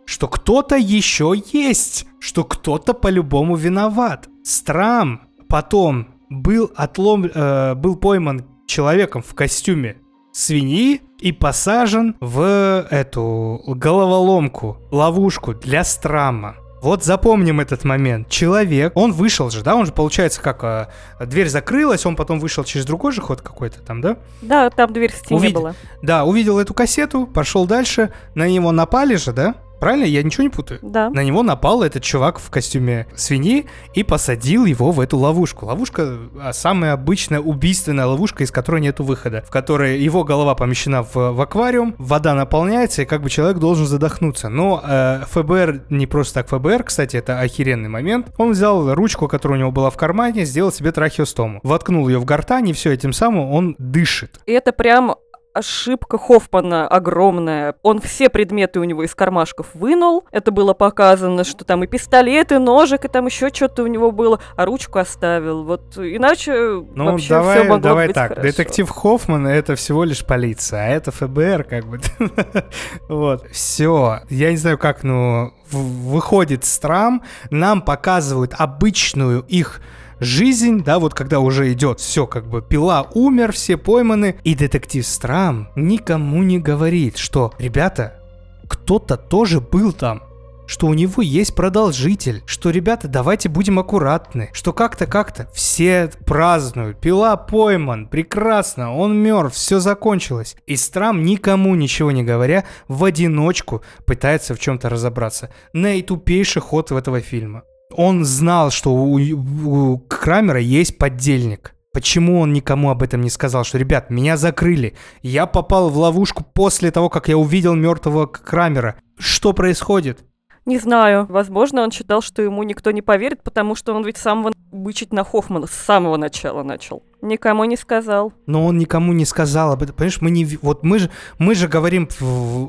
Что 0.06 0.26
кто-то 0.28 0.76
еще 0.76 1.34
есть, 1.52 2.06
что 2.18 2.44
кто-то 2.44 2.94
по-любому 2.94 3.56
виноват. 3.56 4.28
Страм 4.42 5.28
потом 5.48 6.08
был 6.30 6.72
отлом, 6.74 7.26
э, 7.26 7.74
был 7.74 7.96
пойман 7.96 8.46
человеком 8.66 9.22
в 9.22 9.34
костюме 9.34 9.96
свиньи 10.32 11.02
и 11.18 11.32
посажен 11.32 12.16
в 12.20 12.86
эту 12.90 13.62
головоломку, 13.66 14.78
ловушку 14.90 15.54
для 15.54 15.84
Страма. 15.84 16.56
Вот 16.80 17.04
запомним 17.04 17.60
этот 17.60 17.84
момент. 17.84 18.28
Человек, 18.28 18.92
он 18.94 19.12
вышел 19.12 19.50
же, 19.50 19.62
да, 19.62 19.74
он 19.74 19.86
же 19.86 19.92
получается 19.92 20.40
как 20.40 20.62
а, 20.62 20.88
дверь 21.20 21.48
закрылась, 21.48 22.04
он 22.04 22.16
потом 22.16 22.38
вышел 22.38 22.64
через 22.64 22.84
другой 22.84 23.12
же 23.12 23.20
ход 23.20 23.40
какой-то 23.40 23.80
там, 23.80 24.00
да? 24.00 24.18
Да, 24.42 24.70
там 24.70 24.92
дверь 24.92 25.12
в 25.12 25.16
стене 25.16 25.38
Увид... 25.38 25.54
была. 25.54 25.74
Да, 26.02 26.24
увидел 26.24 26.58
эту 26.58 26.74
кассету, 26.74 27.26
пошел 27.26 27.66
дальше, 27.66 28.12
на 28.34 28.46
него 28.48 28.72
напали 28.72 29.16
же, 29.16 29.32
да? 29.32 29.54
Правильно? 29.80 30.04
Я 30.04 30.22
ничего 30.22 30.44
не 30.44 30.50
путаю? 30.50 30.80
Да. 30.82 31.10
На 31.10 31.22
него 31.22 31.42
напал 31.42 31.82
этот 31.82 32.02
чувак 32.02 32.38
в 32.38 32.50
костюме 32.50 33.06
свиньи 33.14 33.66
и 33.94 34.02
посадил 34.02 34.64
его 34.64 34.92
в 34.92 35.00
эту 35.00 35.18
ловушку. 35.18 35.66
Ловушка 35.66 36.18
а, 36.40 36.52
самая 36.52 36.92
обычная 36.92 37.40
убийственная 37.40 38.06
ловушка, 38.06 38.44
из 38.44 38.50
которой 38.50 38.80
нету 38.80 39.04
выхода. 39.04 39.44
В 39.46 39.50
которой 39.50 39.98
его 39.98 40.24
голова 40.24 40.54
помещена 40.54 41.02
в, 41.02 41.14
в 41.14 41.40
аквариум, 41.40 41.94
вода 41.98 42.34
наполняется, 42.34 43.02
и 43.02 43.04
как 43.04 43.22
бы 43.22 43.30
человек 43.30 43.58
должен 43.58 43.86
задохнуться. 43.86 44.48
Но 44.48 44.82
э, 44.86 45.22
ФБР 45.30 45.82
не 45.90 46.06
просто 46.06 46.42
так 46.42 46.48
ФБР, 46.48 46.84
кстати, 46.84 47.16
это 47.16 47.40
охеренный 47.40 47.88
момент. 47.88 48.28
Он 48.36 48.52
взял 48.52 48.94
ручку, 48.94 49.28
которая 49.28 49.58
у 49.58 49.60
него 49.60 49.72
была 49.72 49.90
в 49.90 49.96
кармане, 49.96 50.44
сделал 50.44 50.72
себе 50.72 50.92
трахеостому. 50.92 51.60
Воткнул 51.62 52.08
ее 52.08 52.18
в 52.18 52.24
гортань, 52.24 52.68
и 52.68 52.72
все, 52.72 52.92
этим 52.92 53.12
самым 53.12 53.50
он 53.50 53.74
дышит. 53.78 54.40
И 54.46 54.52
это 54.52 54.72
прям 54.72 55.16
ошибка 55.56 56.18
Хоффмана 56.18 56.86
огромная. 56.86 57.74
Он 57.82 58.00
все 58.00 58.28
предметы 58.28 58.80
у 58.80 58.84
него 58.84 59.02
из 59.02 59.14
кармашков 59.14 59.68
вынул. 59.74 60.24
Это 60.30 60.50
было 60.50 60.74
показано, 60.74 61.44
что 61.44 61.64
там 61.64 61.84
и 61.84 61.86
пистолет, 61.86 62.52
и 62.52 62.58
ножик, 62.58 63.04
и 63.04 63.08
там 63.08 63.26
еще 63.26 63.48
что-то 63.52 63.82
у 63.82 63.86
него 63.86 64.12
было, 64.12 64.40
а 64.56 64.66
ручку 64.66 64.98
оставил. 64.98 65.64
Вот 65.64 65.96
иначе 65.96 66.52
ну, 66.52 67.04
вообще 67.12 67.28
давай, 67.30 67.58
все 67.58 67.68
могло 67.68 67.88
давай 67.88 68.06
быть 68.08 68.14
так. 68.14 68.28
Хорошо. 68.28 68.48
Детектив 68.48 68.88
Хоффман 68.88 69.46
это 69.46 69.76
всего 69.76 70.04
лишь 70.04 70.24
полиция, 70.24 70.80
а 70.80 70.88
это 70.88 71.10
ФБР, 71.10 71.64
как 71.64 71.86
бы. 71.86 72.00
вот. 73.08 73.46
Все. 73.50 74.20
Я 74.28 74.50
не 74.50 74.56
знаю, 74.56 74.78
как, 74.78 75.02
ну, 75.02 75.52
выходит 75.70 76.64
Страм, 76.64 77.22
нам 77.50 77.82
показывают 77.82 78.54
обычную 78.56 79.44
их 79.48 79.80
жизнь, 80.20 80.82
да, 80.82 80.98
вот 80.98 81.14
когда 81.14 81.40
уже 81.40 81.72
идет 81.72 82.00
все, 82.00 82.26
как 82.26 82.48
бы 82.48 82.62
пила 82.62 83.06
умер, 83.14 83.52
все 83.52 83.76
пойманы, 83.76 84.36
и 84.44 84.54
детектив 84.54 85.06
Страм 85.06 85.68
никому 85.76 86.42
не 86.42 86.58
говорит, 86.58 87.16
что, 87.16 87.52
ребята, 87.58 88.20
кто-то 88.68 89.16
тоже 89.16 89.60
был 89.60 89.92
там. 89.92 90.22
что 90.66 90.88
у 90.88 90.94
него 90.94 91.22
есть 91.22 91.54
продолжитель, 91.54 92.42
что, 92.46 92.70
ребята, 92.70 93.08
давайте 93.08 93.48
будем 93.48 93.78
аккуратны, 93.78 94.50
что 94.52 94.72
как-то, 94.72 95.06
как-то 95.06 95.48
все 95.54 96.10
празднуют, 96.26 97.00
пила 97.00 97.36
пойман, 97.36 98.08
прекрасно, 98.08 98.94
он 98.94 99.16
мертв, 99.16 99.56
все 99.56 99.78
закончилось. 99.78 100.56
И 100.66 100.76
Страм, 100.76 101.22
никому 101.22 101.74
ничего 101.74 102.10
не 102.10 102.24
говоря, 102.24 102.64
в 102.88 103.04
одиночку 103.04 103.82
пытается 104.04 104.54
в 104.54 104.58
чем-то 104.58 104.88
разобраться. 104.88 105.50
Наитупейший 105.72 106.62
ход 106.62 106.90
в 106.90 106.96
этого 106.96 107.20
фильма. 107.20 107.62
Он 107.92 108.24
знал, 108.24 108.70
что 108.70 108.92
у, 108.92 109.18
у 109.18 109.98
Крамера 109.98 110.60
есть 110.60 110.98
поддельник. 110.98 111.74
Почему 111.92 112.40
он 112.40 112.52
никому 112.52 112.90
об 112.90 113.02
этом 113.02 113.22
не 113.22 113.30
сказал, 113.30 113.64
что, 113.64 113.78
ребят, 113.78 114.10
меня 114.10 114.36
закрыли, 114.36 114.94
я 115.22 115.46
попал 115.46 115.88
в 115.88 115.96
ловушку 115.96 116.44
после 116.44 116.90
того, 116.90 117.08
как 117.08 117.28
я 117.28 117.38
увидел 117.38 117.74
мертвого 117.74 118.26
Крамера. 118.26 118.96
Что 119.18 119.54
происходит? 119.54 120.22
Не 120.66 120.78
знаю. 120.78 121.26
Возможно, 121.30 121.82
он 121.82 121.92
считал, 121.92 122.20
что 122.20 122.42
ему 122.42 122.64
никто 122.64 122.90
не 122.90 123.00
поверит, 123.00 123.42
потому 123.42 123.76
что 123.76 123.94
он 123.94 124.04
ведь 124.04 124.18
самого 124.18 124.52
бычить 124.76 125.12
на 125.12 125.24
Хоффмана 125.24 125.66
с 125.66 125.72
самого 125.72 126.16
начала 126.16 126.62
начал. 126.62 127.02
Никому 127.22 127.64
не 127.64 127.76
сказал. 127.76 128.32
Но 128.46 128.66
он 128.66 128.78
никому 128.78 129.12
не 129.12 129.24
сказал 129.24 129.72
об 129.72 129.82
этом. 129.82 129.96
Понимаешь, 129.96 130.20
мы 130.20 130.30
не... 130.30 130.44
Вот 130.60 130.82
мы 130.84 130.98
же, 130.98 131.10
мы 131.38 131.54
же 131.54 131.66
говорим 131.66 132.08
в, 132.20 132.24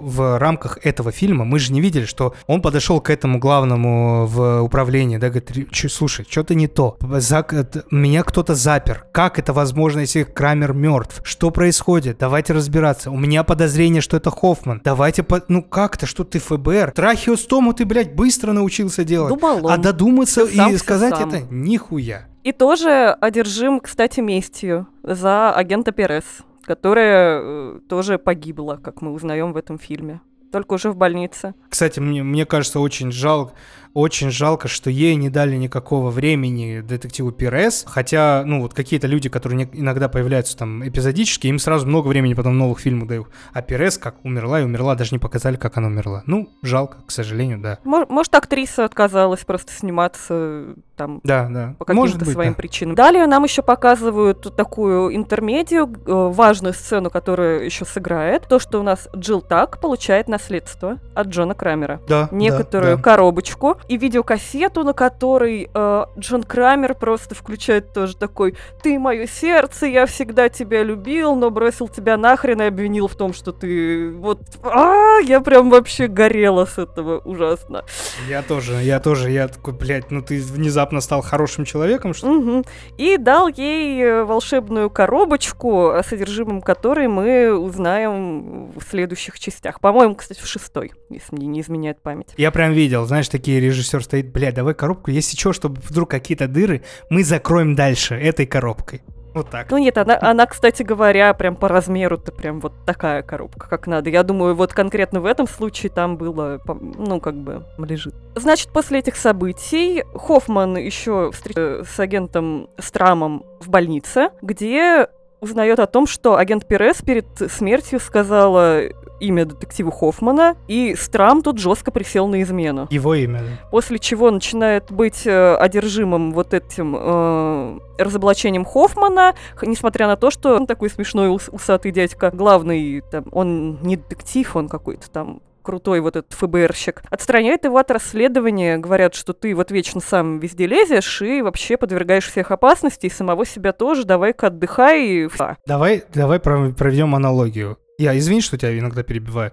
в 0.09 0.39
рамках 0.39 0.79
этого 0.83 1.11
фильма, 1.11 1.43
мы 1.43 1.59
же 1.59 1.73
не 1.73 1.81
видели, 1.81 2.05
что 2.05 2.33
он 2.47 2.61
подошел 2.61 3.01
к 3.01 3.09
этому 3.09 3.39
главному 3.39 4.25
в 4.25 4.61
управлении, 4.61 5.17
да, 5.17 5.29
говорит, 5.29 5.67
слушай, 5.91 6.25
что-то 6.27 6.55
не 6.55 6.67
то. 6.67 6.97
За, 7.01 7.45
меня 7.91 8.23
кто-то 8.23 8.55
запер. 8.55 9.05
Как 9.11 9.37
это 9.37 9.51
возможно, 9.53 9.99
если 9.99 10.23
Крамер 10.23 10.73
мертв? 10.73 11.21
Что 11.23 11.51
происходит? 11.51 12.17
Давайте 12.19 12.53
разбираться. 12.53 13.11
У 13.11 13.17
меня 13.17 13.43
подозрение, 13.43 14.01
что 14.01 14.17
это 14.17 14.31
Хоффман. 14.31 14.81
Давайте, 14.83 15.23
по... 15.23 15.43
ну 15.49 15.61
как-то, 15.61 16.05
что 16.05 16.23
ты 16.23 16.39
ФБР. 16.39 16.91
Трахеостому 16.95 17.73
ты, 17.73 17.85
блядь, 17.85 18.15
быстро 18.15 18.53
научился 18.53 19.03
делать. 19.03 19.33
Думал 19.37 19.65
он. 19.65 19.71
А 19.71 19.77
додуматься 19.77 20.45
и 20.45 20.77
сказать 20.77 21.15
сам. 21.15 21.29
это 21.29 21.41
нихуя. 21.51 21.96
И 22.43 22.51
тоже 22.51 23.15
одержим, 23.19 23.79
кстати, 23.79 24.19
местью 24.19 24.87
за 25.03 25.51
агента 25.51 25.91
Перес, 25.91 26.23
которая 26.63 27.41
э, 27.41 27.79
тоже 27.89 28.17
погибла, 28.17 28.79
как 28.81 29.01
мы 29.01 29.11
узнаем 29.11 29.53
в 29.53 29.57
этом 29.57 29.77
фильме. 29.77 30.21
Только 30.51 30.73
уже 30.73 30.89
в 30.91 30.95
больнице. 30.95 31.55
Кстати, 31.69 31.99
мне, 31.99 32.23
мне 32.23 32.45
кажется, 32.45 32.79
очень 32.79 33.11
жалко, 33.11 33.53
очень 33.93 34.31
жалко, 34.31 34.67
что 34.67 34.89
ей 34.89 35.15
не 35.15 35.29
дали 35.29 35.55
никакого 35.55 36.11
времени 36.11 36.81
детективу 36.81 37.31
Пирес, 37.31 37.85
хотя, 37.87 38.43
ну, 38.45 38.61
вот 38.61 38.73
какие-то 38.73 39.07
люди, 39.07 39.29
которые 39.29 39.57
не, 39.57 39.79
иногда 39.79 40.09
появляются 40.09 40.57
там 40.57 40.87
эпизодически, 40.87 41.47
им 41.47 41.59
сразу 41.59 41.87
много 41.87 42.07
времени 42.07 42.33
потом 42.33 42.57
новых 42.57 42.79
фильмов 42.79 43.07
дают. 43.07 43.27
А 43.53 43.61
Пирес 43.61 43.97
как 43.97 44.23
умерла 44.23 44.61
и 44.61 44.63
умерла, 44.63 44.95
даже 44.95 45.11
не 45.13 45.19
показали, 45.19 45.55
как 45.55 45.77
она 45.77 45.87
умерла. 45.87 46.23
Ну, 46.25 46.49
жалко, 46.61 46.97
к 47.05 47.11
сожалению, 47.11 47.59
да. 47.59 47.79
Может, 47.83 48.35
актриса 48.35 48.85
отказалась 48.85 49.43
просто 49.45 49.73
сниматься 49.73 50.75
там 50.97 51.21
да, 51.23 51.47
да. 51.49 51.75
по 51.77 51.85
каким-то 51.85 52.25
своим 52.25 52.51
да. 52.51 52.57
причинам. 52.57 52.95
Далее 52.95 53.27
нам 53.27 53.43
еще 53.43 53.61
показывают 53.61 54.55
такую 54.55 55.15
интермедию, 55.15 55.85
э, 55.85 56.11
важную 56.33 56.73
сцену, 56.73 57.09
которую 57.09 57.63
еще 57.63 57.85
сыграет, 57.85 58.47
то, 58.47 58.59
что 58.59 58.79
у 58.79 58.83
нас 58.83 59.07
Джилл 59.15 59.41
Так 59.41 59.79
получает 59.79 60.27
наследство 60.27 60.97
от 61.13 61.27
Джона 61.27 61.53
Крамера. 61.53 62.01
Да, 62.07 62.27
Некоторую 62.31 62.91
да, 62.91 62.97
да. 62.97 63.01
коробочку 63.03 63.76
и 63.87 63.97
видеокассету, 63.97 64.83
на 64.83 64.93
которой 64.93 65.69
э, 65.73 66.05
Джон 66.17 66.43
Крамер 66.43 66.95
просто 66.95 67.35
включает 67.35 67.93
тоже 67.93 68.15
такой 68.15 68.55
«Ты 68.81 68.99
мое 68.99 69.27
сердце, 69.27 69.87
я 69.87 70.05
всегда 70.05 70.49
тебя 70.49 70.83
любил, 70.83 71.35
но 71.35 71.49
бросил 71.49 71.87
тебя 71.87 72.17
нахрен 72.17 72.61
и 72.61 72.65
обвинил 72.65 73.07
в 73.07 73.15
том, 73.15 73.33
что 73.33 73.51
ты 73.51 74.11
вот... 74.11 74.41
А, 74.63 75.19
я 75.19 75.41
прям 75.41 75.69
вообще 75.69 76.07
горела 76.07 76.65
с 76.65 76.77
этого 76.77 77.19
ужасно». 77.19 77.83
Я 78.27 78.41
тоже, 78.41 78.73
я 78.83 78.99
тоже, 78.99 79.31
я 79.31 79.47
такой, 79.47 79.73
блядь, 79.73 80.11
ну 80.11 80.21
ты 80.21 80.41
внезапно 80.41 81.01
стал 81.01 81.21
хорошим 81.21 81.65
человеком, 81.65 82.13
что 82.13 82.27
угу. 82.27 82.63
И 82.97 83.17
дал 83.17 83.47
ей 83.47 84.01
э, 84.01 84.23
волшебную 84.23 84.89
коробочку, 84.89 85.89
о 85.89 86.03
содержимом 86.03 86.61
которой 86.61 87.07
мы 87.07 87.57
узнаем 87.57 88.71
в 88.71 88.81
следующих 88.89 89.39
частях. 89.39 89.79
По-моему, 89.79 90.15
кстати, 90.15 90.39
в 90.39 90.47
шестой, 90.47 90.93
если 91.09 91.35
мне 91.35 91.47
не 91.47 91.61
изменяет 91.61 92.01
память. 92.01 92.33
Я 92.37 92.51
прям 92.51 92.73
видел, 92.73 93.05
знаешь, 93.05 93.29
такие 93.29 93.59
режиссер 93.67 94.03
стоит, 94.03 94.31
блядь, 94.31 94.55
давай 94.55 94.73
коробку, 94.73 95.11
если 95.11 95.37
что, 95.37 95.53
чтобы 95.53 95.81
вдруг 95.81 96.09
какие-то 96.09 96.47
дыры, 96.47 96.83
мы 97.09 97.23
закроем 97.23 97.75
дальше 97.75 98.15
этой 98.15 98.45
коробкой. 98.45 99.01
Вот 99.37 99.51
так. 99.51 99.69
Ну 99.69 99.77
нет, 99.77 99.95
она, 99.99 100.17
она, 100.19 100.47
кстати 100.47 100.81
говоря, 100.81 101.31
прям 101.35 101.55
по 101.55 101.67
размеру-то 101.67 102.31
прям 102.31 102.59
вот 102.59 102.73
такая 102.87 103.21
коробка, 103.21 103.69
как 103.69 103.85
надо. 103.85 104.09
Я 104.09 104.23
думаю, 104.23 104.55
вот 104.55 104.73
конкретно 104.73 105.21
в 105.21 105.27
этом 105.27 105.47
случае 105.47 105.91
там 105.91 106.17
было, 106.17 106.59
ну, 106.67 107.19
как 107.19 107.35
бы, 107.35 107.63
лежит. 107.77 108.15
Значит, 108.33 108.69
после 108.69 108.97
этих 108.99 109.15
событий 109.15 110.03
Хоффман 110.15 110.77
еще 110.77 111.31
встречается 111.31 111.83
с 111.83 111.99
агентом 111.99 112.69
Страмом 112.79 113.45
в 113.59 113.69
больнице, 113.69 114.29
где 114.41 115.07
узнает 115.39 115.79
о 115.79 115.87
том, 115.87 116.07
что 116.07 116.37
агент 116.37 116.65
Перес 116.67 117.01
перед 117.01 117.25
смертью 117.51 117.99
сказала 117.99 118.81
имя 119.19 119.45
детектива 119.45 119.91
Хоффмана, 119.91 120.55
и 120.67 120.95
Страм 120.95 121.41
тут 121.41 121.57
жестко 121.57 121.91
присел 121.91 122.27
на 122.27 122.41
измену. 122.43 122.87
Его 122.89 123.15
имя, 123.15 123.39
да. 123.39 123.69
После 123.71 123.99
чего 123.99 124.31
начинает 124.31 124.91
быть 124.91 125.25
э, 125.25 125.55
одержимым 125.55 126.33
вот 126.33 126.53
этим 126.53 126.95
э, 126.97 127.79
разоблачением 127.97 128.65
Хоффмана, 128.65 129.33
несмотря 129.61 130.07
на 130.07 130.17
то, 130.17 130.29
что 130.29 130.55
он 130.55 130.67
такой 130.67 130.89
смешной 130.89 131.29
ус 131.29 131.49
усатый 131.51 131.91
дядька, 131.91 132.31
главный, 132.31 133.01
там, 133.09 133.25
он 133.31 133.79
не 133.81 133.97
детектив, 133.97 134.55
он 134.55 134.69
какой-то 134.69 135.09
там 135.09 135.41
крутой 135.67 135.99
вот 135.99 136.15
этот 136.15 136.31
ФБРщик, 136.31 137.03
отстраняет 137.09 137.65
его 137.65 137.77
от 137.77 137.91
расследования, 137.91 138.77
говорят, 138.77 139.15
что 139.15 139.33
ты 139.33 139.53
вот 139.53 139.69
вечно 139.69 139.99
сам 139.99 140.39
везде 140.39 140.65
лезешь 140.65 141.21
и 141.21 141.41
вообще 141.41 141.75
подвергаешь 141.75 142.25
всех 142.25 142.51
опасности, 142.51 143.07
и 143.07 143.09
самого 143.09 143.45
себя 143.45 143.73
тоже, 143.73 144.05
давай-ка 144.05 144.47
отдыхай. 144.47 145.27
Давай, 145.65 146.05
давай 146.13 146.39
проведем 146.39 147.15
аналогию. 147.15 147.77
Я, 147.97 148.17
извини, 148.17 148.39
что 148.39 148.57
тебя 148.57 148.79
иногда 148.79 149.03
перебиваю. 149.03 149.51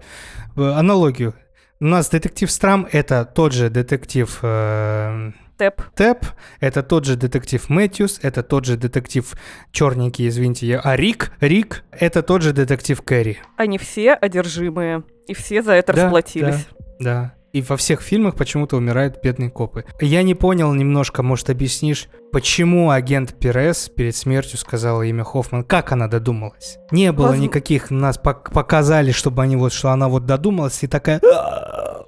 Аналогию. 0.55 1.33
У 1.81 1.85
нас 1.85 2.09
детектив 2.09 2.49
Страм— 2.49 2.87
это 2.93 3.25
тот 3.25 3.51
же 3.51 3.69
детектив... 3.69 4.39
Э, 4.41 5.31
Тэп. 5.57 5.81
Тэп. 5.95 6.25
Это 6.59 6.83
тот 6.83 7.05
же 7.05 7.15
детектив 7.15 7.69
Мэтьюс, 7.69 8.19
это 8.21 8.43
тот 8.43 8.65
же 8.65 8.75
детектив 8.75 9.33
черненький, 9.71 10.27
извините, 10.27 10.67
я. 10.67 10.79
А 10.81 10.97
Рик, 10.97 11.31
Рик, 11.39 11.83
это 11.91 12.23
тот 12.23 12.41
же 12.41 12.51
детектив 12.51 13.01
Кэрри. 13.01 13.39
Они 13.55 13.77
все 13.77 14.13
одержимые, 14.13 15.03
и 15.27 15.33
все 15.33 15.61
за 15.61 15.73
это 15.73 15.93
да, 15.93 16.03
расплатились. 16.03 16.67
Да, 16.99 16.99
да. 16.99 17.33
И 17.53 17.61
во 17.61 17.77
всех 17.77 18.01
фильмах 18.01 18.35
почему-то 18.35 18.75
умирают 18.75 19.21
бедные 19.23 19.49
копы. 19.49 19.85
Я 20.01 20.23
не 20.23 20.35
понял 20.35 20.73
немножко, 20.73 21.23
может, 21.23 21.49
объяснишь, 21.49 22.09
почему 22.33 22.89
агент 22.89 23.39
Перес 23.39 23.87
перед 23.87 24.13
смертью 24.13 24.57
сказала 24.59 25.03
имя 25.03 25.23
Хоффман? 25.23 25.63
Как 25.63 25.93
она 25.93 26.09
додумалась? 26.09 26.79
Не 26.91 27.13
было 27.13 27.29
Воз... 27.29 27.37
никаких, 27.37 27.91
нас 27.91 28.17
показали, 28.17 29.11
чтобы 29.11 29.41
они 29.41 29.55
вот, 29.55 29.71
что 29.71 29.91
она 29.91 30.09
вот 30.09 30.25
додумалась 30.25 30.83
и 30.83 30.87
такая... 30.87 31.21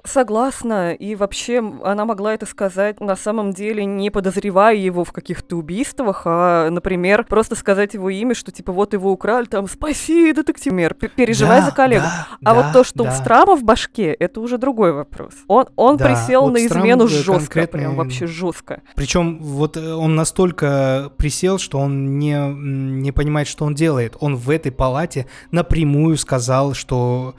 Согласна, 0.08 0.94
и 0.94 1.14
вообще 1.14 1.62
она 1.84 2.04
могла 2.04 2.34
это 2.34 2.46
сказать 2.46 3.00
на 3.00 3.16
самом 3.16 3.52
деле, 3.52 3.84
не 3.84 4.10
подозревая 4.10 4.76
его 4.76 5.04
в 5.04 5.12
каких-то 5.12 5.56
убийствах, 5.56 6.22
а, 6.24 6.70
например, 6.70 7.24
просто 7.24 7.54
сказать 7.54 7.94
его 7.94 8.08
имя, 8.10 8.34
что 8.34 8.50
типа 8.50 8.72
вот 8.72 8.94
его 8.94 9.12
украли, 9.12 9.46
там, 9.46 9.68
спаси, 9.68 10.32
детектив, 10.32 10.72
мер, 10.72 10.94
переживай 10.94 11.60
да, 11.60 11.66
за 11.66 11.72
коллегу. 11.72 12.04
Да, 12.04 12.28
а 12.42 12.54
да, 12.54 12.54
вот 12.54 12.72
то, 12.72 12.84
что 12.84 13.04
да. 13.04 13.10
у 13.10 13.14
Страма 13.14 13.56
в 13.56 13.64
башке, 13.64 14.12
это 14.12 14.40
уже 14.40 14.58
другой 14.58 14.92
вопрос. 14.92 15.34
Он, 15.46 15.66
он 15.76 15.96
да, 15.96 16.06
присел 16.06 16.42
вот 16.42 16.54
на 16.54 16.66
измену 16.66 17.08
жестко, 17.08 17.34
конкретно... 17.34 17.78
прям 17.78 17.96
вообще 17.96 18.26
жестко. 18.26 18.82
Причем 18.94 19.38
вот 19.38 19.76
э, 19.76 19.92
он 19.92 20.14
настолько 20.14 21.12
присел, 21.16 21.58
что 21.58 21.78
он 21.78 22.18
не, 22.18 22.38
не 22.48 23.12
понимает, 23.12 23.48
что 23.48 23.64
он 23.64 23.74
делает. 23.74 24.16
Он 24.20 24.36
в 24.36 24.50
этой 24.50 24.72
палате 24.72 25.26
напрямую 25.50 26.16
сказал, 26.16 26.74
что 26.74 27.34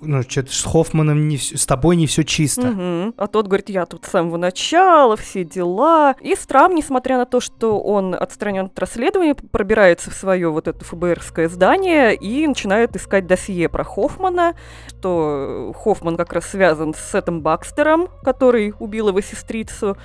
ну, 0.00 0.22
что-то 0.22 0.52
с 0.52 0.64
Хоффманом 0.64 1.28
не, 1.28 1.38
с 1.38 1.66
тобой 1.66 1.96
не 1.96 2.06
все 2.06 2.24
чисто. 2.24 2.68
Угу. 2.68 3.14
А 3.16 3.26
тот 3.26 3.46
говорит, 3.46 3.68
я 3.68 3.86
тут 3.86 4.04
с 4.04 4.10
самого 4.10 4.36
начала, 4.36 5.16
все 5.16 5.44
дела. 5.44 6.14
И 6.20 6.34
Страм, 6.34 6.74
несмотря 6.74 7.18
на 7.18 7.26
то, 7.26 7.40
что 7.40 7.80
он 7.80 8.14
отстранен 8.14 8.66
от 8.66 8.78
расследования, 8.78 9.34
пробирается 9.34 10.10
в 10.10 10.14
свое 10.14 10.50
вот 10.50 10.68
это 10.68 10.84
ФБРское 10.84 11.48
здание 11.48 12.14
и 12.14 12.46
начинает 12.46 12.96
искать 12.96 13.26
досье 13.26 13.68
про 13.68 13.84
Хоффмана, 13.84 14.54
что 14.88 15.72
Хоффман 15.82 16.16
как 16.16 16.32
раз 16.32 16.46
связан 16.46 16.94
с 16.94 17.14
этим 17.14 17.40
Бакстером, 17.40 18.08
который 18.22 18.74
убил 18.78 19.08
его 19.08 19.20
сестрицу, 19.20 19.96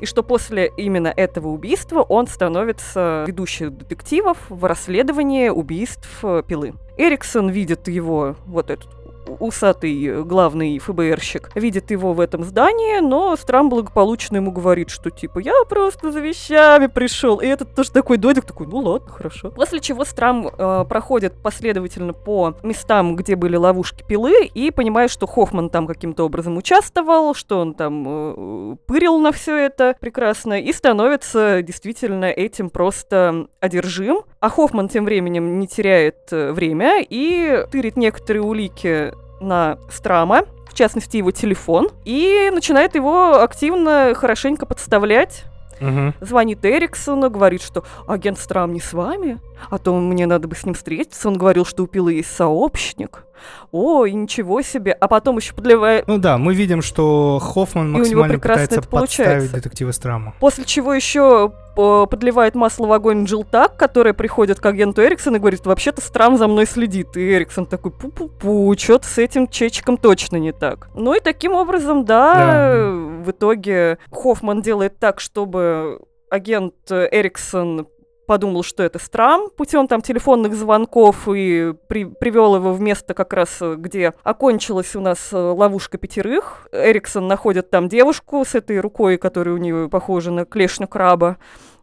и 0.00 0.06
что 0.06 0.22
после 0.22 0.70
именно 0.76 1.12
этого 1.14 1.48
убийства 1.48 2.02
он 2.02 2.26
становится 2.26 3.24
ведущим 3.26 3.76
детективов 3.76 4.38
в 4.48 4.64
расследовании 4.64 5.48
убийств 5.48 6.08
Пилы. 6.46 6.74
Эриксон 6.96 7.48
видит 7.48 7.88
его 7.88 8.36
вот 8.46 8.70
этот 8.70 9.01
усатый 9.38 10.22
главный 10.24 10.78
ФБРщик, 10.78 11.50
видит 11.54 11.90
его 11.90 12.12
в 12.12 12.20
этом 12.20 12.44
здании, 12.44 13.00
но 13.00 13.36
Страм 13.36 13.68
благополучно 13.68 14.36
ему 14.36 14.52
говорит, 14.52 14.90
что 14.90 15.10
типа 15.10 15.38
я 15.38 15.54
просто 15.68 16.12
за 16.12 16.20
вещами 16.20 16.86
пришел. 16.86 17.38
И 17.38 17.46
этот 17.46 17.74
тоже 17.74 17.90
такой 17.90 18.16
додик, 18.16 18.44
такой, 18.44 18.66
ну 18.66 18.78
ладно, 18.78 19.10
хорошо. 19.10 19.50
После 19.50 19.80
чего 19.80 20.04
Страм 20.04 20.48
э, 20.48 20.84
проходит 20.88 21.34
последовательно 21.42 22.12
по 22.12 22.54
местам, 22.62 23.16
где 23.16 23.36
были 23.36 23.56
ловушки 23.56 24.04
пилы, 24.06 24.44
и 24.44 24.70
понимает, 24.70 25.10
что 25.10 25.26
Хоффман 25.26 25.70
там 25.70 25.86
каким-то 25.86 26.24
образом 26.24 26.56
участвовал, 26.56 27.34
что 27.34 27.58
он 27.60 27.74
там 27.74 28.04
э, 28.06 28.76
пырил 28.86 29.18
на 29.18 29.32
все 29.32 29.56
это 29.56 29.96
прекрасно, 30.00 30.60
и 30.60 30.72
становится 30.72 31.62
действительно 31.62 32.26
этим 32.26 32.70
просто 32.70 33.46
одержим. 33.60 34.22
А 34.40 34.48
Хоффман 34.48 34.88
тем 34.88 35.04
временем 35.04 35.58
не 35.58 35.66
теряет 35.66 36.32
э, 36.32 36.52
время 36.52 37.02
и 37.08 37.64
тырит 37.70 37.96
некоторые 37.96 38.42
улики 38.42 39.11
на 39.42 39.78
Страма, 39.90 40.44
в 40.66 40.74
частности 40.74 41.18
его 41.18 41.30
телефон, 41.30 41.90
и 42.04 42.50
начинает 42.52 42.94
его 42.94 43.42
активно, 43.42 44.14
хорошенько 44.14 44.66
подставлять 44.66 45.44
Угу. 45.82 46.14
Звонит 46.20 46.64
Эриксону, 46.64 47.28
говорит, 47.28 47.60
что 47.60 47.84
агент 48.06 48.38
Страм 48.38 48.72
не 48.72 48.80
с 48.80 48.92
вами, 48.92 49.40
а 49.68 49.78
то 49.78 49.94
мне 49.98 50.26
надо 50.26 50.46
бы 50.46 50.54
с 50.54 50.64
ним 50.64 50.74
встретиться. 50.74 51.28
Он 51.28 51.36
говорил, 51.36 51.64
что 51.64 51.82
у 51.82 51.86
Пилы 51.86 52.14
есть 52.14 52.34
сообщник. 52.34 53.24
Ой, 53.72 54.12
ничего 54.12 54.62
себе. 54.62 54.92
А 54.92 55.08
потом 55.08 55.38
еще 55.38 55.54
подливает... 55.54 56.06
Ну 56.06 56.18
да, 56.18 56.38
мы 56.38 56.54
видим, 56.54 56.82
что 56.82 57.40
Хоффман 57.40 57.90
максимально 57.90 58.38
пытается 58.38 58.76
подставить 58.82 58.90
получается. 58.90 59.52
детектива 59.54 59.90
Страма. 59.90 60.34
После 60.38 60.64
чего 60.64 60.94
еще 60.94 61.52
подливает 61.74 62.54
масло 62.54 62.86
в 62.86 62.92
огонь 62.92 63.24
Джилл 63.24 63.44
Так, 63.44 63.76
которая 63.76 64.14
приходит 64.14 64.60
к 64.60 64.66
агенту 64.66 65.02
Эриксона 65.02 65.36
и 65.36 65.38
говорит, 65.38 65.64
вообще-то 65.66 66.00
Страм 66.00 66.36
за 66.36 66.48
мной 66.48 66.66
следит. 66.66 67.16
И 67.16 67.32
Эриксон 67.32 67.66
такой, 67.66 67.92
пу-пу-пу, 67.92 68.78
что-то 68.78 69.06
с 69.06 69.18
этим 69.18 69.48
чечиком 69.48 69.96
точно 69.96 70.36
не 70.36 70.52
так. 70.52 70.88
Ну 70.94 71.14
и 71.14 71.20
таким 71.20 71.54
образом, 71.54 72.04
да, 72.04 72.34
да. 72.34 72.90
в 72.90 73.30
итоге 73.30 73.98
Хоффман 74.10 74.62
делает 74.62 74.98
так, 74.98 75.20
чтобы 75.20 76.00
агент 76.30 76.74
Эриксон 76.90 77.86
подумал, 78.26 78.62
что 78.62 78.82
это 78.82 78.98
Страм 78.98 79.50
путем 79.56 79.86
там 79.88 80.00
телефонных 80.00 80.54
звонков 80.54 81.28
и 81.28 81.74
при, 81.88 82.04
привел 82.04 82.56
его 82.56 82.72
в 82.72 82.80
место 82.80 83.14
как 83.14 83.32
раз, 83.32 83.60
где 83.60 84.14
окончилась 84.22 84.94
у 84.96 85.00
нас 85.00 85.32
э, 85.32 85.36
ловушка 85.36 85.98
пятерых. 85.98 86.68
Эриксон 86.72 87.26
находит 87.26 87.70
там 87.70 87.88
девушку 87.88 88.44
с 88.44 88.54
этой 88.54 88.80
рукой, 88.80 89.16
которая 89.16 89.54
у 89.54 89.58
нее 89.58 89.88
похожа 89.88 90.30
на 90.30 90.44
клешню 90.44 90.88
краба 90.88 91.38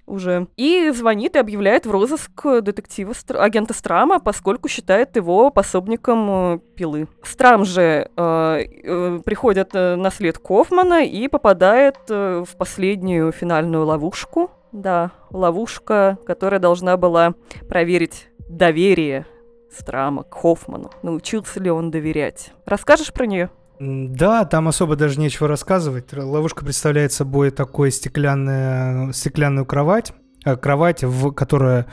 уже. 0.10 0.48
И 0.58 0.92
звонит 0.92 1.36
и 1.36 1.40
объявляет 1.40 1.86
в 1.86 1.92
розыск 1.92 2.32
детектива 2.62 3.14
агента 3.36 3.74
Страма, 3.74 4.20
поскольку 4.20 4.68
считает 4.68 5.16
его 5.16 5.52
пособником 5.52 6.30
э, 6.30 6.60
пилы. 6.76 7.08
Страм 7.24 7.64
же 7.64 8.10
э, 8.16 8.60
э, 8.84 9.20
приходит 9.24 9.70
э, 9.74 9.96
на 9.96 10.10
след 10.12 10.38
Кофмана 10.38 11.06
и 11.06 11.28
попадает 11.28 11.98
э, 12.10 12.44
в 12.48 12.58
последнюю 12.58 13.32
финальную 13.32 13.86
ловушку, 13.86 14.52
да, 14.72 15.12
ловушка, 15.32 16.18
которая 16.26 16.60
должна 16.60 16.98
была 16.98 17.34
проверить 17.68 18.30
доверие 18.50 19.26
Страма 19.72 20.24
к 20.24 20.34
Хоффману. 20.34 20.92
Научился 21.04 21.60
ли 21.60 21.70
он 21.70 21.92
доверять? 21.92 22.54
Расскажешь 22.66 23.14
про 23.14 23.28
нее? 23.28 23.52
Да, 23.80 24.44
там 24.46 24.68
особо 24.68 24.96
даже 24.96 25.20
нечего 25.20 25.48
рассказывать. 25.48 26.12
Ловушка 26.12 26.66
представляет 26.66 27.14
собой 27.14 27.52
такой 27.52 27.92
стеклянную, 27.92 29.14
стеклянную 29.14 29.66
кровать, 29.66 30.12
э, 30.44 30.58
кровать, 30.58 31.04
в, 31.04 31.32
которая 31.32 31.86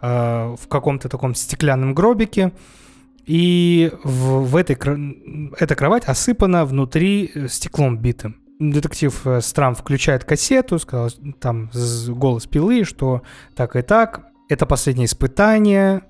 э, 0.00 0.56
в 0.60 0.68
каком-то 0.68 1.08
таком 1.08 1.34
стеклянном 1.34 1.94
гробике. 1.94 2.52
И 3.24 3.92
в, 4.04 4.44
в 4.44 4.56
этой 4.56 4.76
эта 5.58 5.74
кровать 5.74 6.04
осыпана 6.04 6.64
внутри 6.64 7.30
э, 7.34 7.48
стеклом 7.48 7.98
битым 7.98 8.41
детектив 8.70 9.26
э, 9.26 9.40
Страм 9.40 9.74
включает 9.74 10.24
кассету, 10.24 10.78
сказал 10.78 11.10
там 11.40 11.70
голос 12.08 12.46
пилы, 12.46 12.84
что 12.84 13.22
так 13.54 13.76
и 13.76 13.82
так, 13.82 14.26
это 14.48 14.66
последнее 14.66 15.06
испытание, 15.06 16.02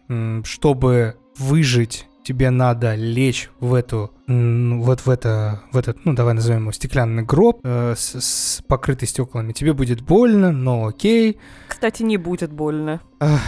чтобы 0.45 1.17
выжить 1.39 2.09
тебе 2.25 2.51
надо 2.51 2.95
лечь 2.95 3.51
в 3.61 3.75
эту, 3.75 4.13
вот 4.27 5.01
в 5.01 5.11
это, 5.11 5.63
в 5.73 5.77
этот, 5.77 6.05
ну 6.05 6.15
давай 6.15 6.35
назовем 6.35 6.63
его 6.63 6.73
стеклянный 6.73 7.23
гроб 7.23 7.61
э, 7.65 7.95
с, 7.97 8.21
с 8.21 8.63
покрытый 8.63 9.09
стеклами. 9.09 9.53
Тебе 9.53 9.73
будет 9.73 10.03
больно, 10.03 10.53
но 10.53 10.87
окей. 10.87 11.39
Кстати, 11.69 12.03
не 12.03 12.17
будет 12.17 12.53
больно. 12.53 13.01
Ах, 13.21 13.41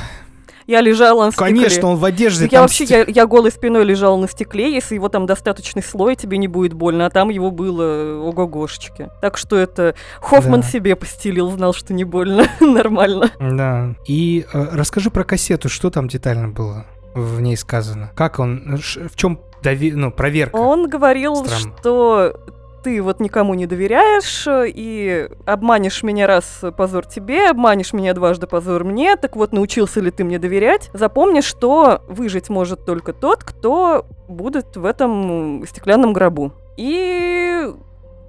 я 0.66 0.80
лежала 0.80 1.26
на 1.26 1.32
стекле. 1.32 1.54
Конечно, 1.54 1.88
он 1.88 1.96
в 1.96 2.04
одежде. 2.04 2.48
Я 2.50 2.62
вообще, 2.62 2.84
я, 2.84 3.04
я 3.06 3.26
голой 3.26 3.50
спиной 3.50 3.84
лежала 3.84 4.16
на 4.16 4.28
стекле, 4.28 4.72
если 4.72 4.94
его 4.94 5.08
там 5.08 5.26
достаточный 5.26 5.82
слой, 5.82 6.16
тебе 6.16 6.38
не 6.38 6.48
будет 6.48 6.72
больно, 6.72 7.06
а 7.06 7.10
там 7.10 7.28
его 7.28 7.50
было 7.50 8.20
ого-гошечки. 8.22 9.10
Так 9.20 9.36
что 9.36 9.56
это 9.56 9.94
Хоффман 10.20 10.60
да. 10.60 10.66
себе 10.66 10.96
постелил, 10.96 11.50
знал, 11.50 11.72
что 11.74 11.92
не 11.92 12.04
больно, 12.04 12.46
нормально. 12.60 13.30
Да. 13.38 13.94
И 14.06 14.46
э, 14.52 14.68
расскажи 14.72 15.10
про 15.10 15.24
кассету, 15.24 15.68
что 15.68 15.90
там 15.90 16.08
детально 16.08 16.48
было 16.48 16.86
в 17.14 17.40
ней 17.40 17.56
сказано? 17.56 18.10
Как 18.14 18.38
он, 18.38 18.78
в 18.78 19.16
чем 19.16 19.40
дови... 19.62 19.92
ну, 19.92 20.10
проверка? 20.10 20.56
Он 20.56 20.88
говорил, 20.88 21.36
Странно. 21.44 21.76
что 21.78 22.40
ты 22.84 23.02
вот 23.02 23.18
никому 23.18 23.54
не 23.54 23.66
доверяешь 23.66 24.46
э, 24.46 24.66
и 24.68 25.28
обманешь 25.46 26.02
меня 26.02 26.26
раз, 26.26 26.62
позор 26.76 27.06
тебе, 27.06 27.48
обманешь 27.48 27.94
меня 27.94 28.12
дважды, 28.12 28.46
позор 28.46 28.84
мне, 28.84 29.16
так 29.16 29.36
вот 29.36 29.52
научился 29.52 30.00
ли 30.00 30.10
ты 30.10 30.22
мне 30.22 30.38
доверять? 30.38 30.90
Запомни, 30.92 31.40
что 31.40 32.02
выжить 32.06 32.50
может 32.50 32.84
только 32.84 33.14
тот, 33.14 33.42
кто 33.42 34.06
будет 34.28 34.76
в 34.76 34.84
этом 34.84 35.66
стеклянном 35.66 36.12
гробу. 36.12 36.52
И 36.76 37.72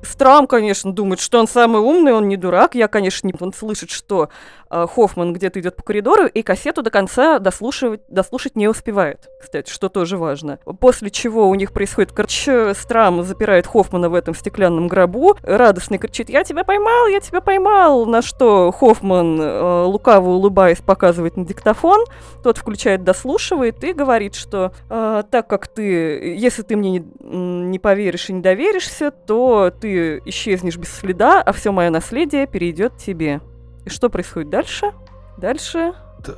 Страм, 0.06 0.48
конечно, 0.48 0.94
думает, 0.94 1.20
что 1.20 1.40
он 1.40 1.48
самый 1.48 1.82
умный, 1.82 2.14
он 2.14 2.28
не 2.28 2.38
дурак. 2.38 2.76
Я, 2.76 2.88
конечно, 2.88 3.28
не... 3.28 3.34
Он 3.40 3.52
слышит, 3.54 3.90
что 3.90 4.30
э, 4.65 4.65
Хоффман 4.70 5.34
где-то 5.34 5.60
идет 5.60 5.76
по 5.76 5.84
коридору, 5.84 6.26
и 6.26 6.42
кассету 6.42 6.82
до 6.82 6.90
конца 6.90 7.40
дослушивать, 7.40 8.02
дослушать 8.08 8.56
не 8.56 8.68
успевает, 8.68 9.30
кстати, 9.42 9.70
что 9.72 9.90
тоже 9.90 10.18
важно. 10.18 10.60
После 10.80 11.10
чего 11.10 11.50
у 11.50 11.56
них 11.56 11.72
происходит 11.72 12.12
корч, 12.12 12.48
Страм 12.74 13.24
запирает 13.24 13.68
Хоффмана 13.68 14.10
в 14.10 14.14
этом 14.14 14.36
стеклянном 14.36 14.88
гробу, 14.88 15.38
радостно 15.44 15.98
кричит 15.98 16.30
«Я 16.30 16.44
тебя 16.44 16.64
поймал, 16.64 17.08
я 17.08 17.20
тебя 17.20 17.42
поймал!» 17.42 18.06
На 18.06 18.22
что 18.22 18.72
Хоффман, 18.72 19.40
э, 19.40 19.84
лукаво 19.86 20.30
улыбаясь, 20.30 20.82
показывает 20.82 21.38
на 21.38 21.46
диктофон, 21.46 22.06
тот 22.44 22.58
включает, 22.58 23.04
дослушивает 23.04 23.84
и 23.84 23.94
говорит, 23.94 24.36
что 24.36 24.72
э, 24.90 25.24
так 25.30 25.48
как 25.48 25.68
ты, 25.68 26.36
если 26.38 26.62
ты 26.62 26.76
мне 26.76 26.92
не, 26.92 27.06
не 27.20 27.80
поверишь 27.80 28.30
и 28.30 28.34
не 28.34 28.42
доверишься, 28.42 29.12
то 29.12 29.72
ты 29.80 30.22
исчезнешь 30.26 30.78
без 30.78 30.90
следа, 30.90 31.42
а 31.42 31.52
все 31.54 31.72
мое 31.72 31.90
наследие 31.90 32.48
перейдет 32.48 32.98
тебе. 32.98 33.42
И 33.86 33.90
что 33.90 34.10
происходит 34.10 34.50
дальше? 34.50 34.92
Дальше 35.38 35.94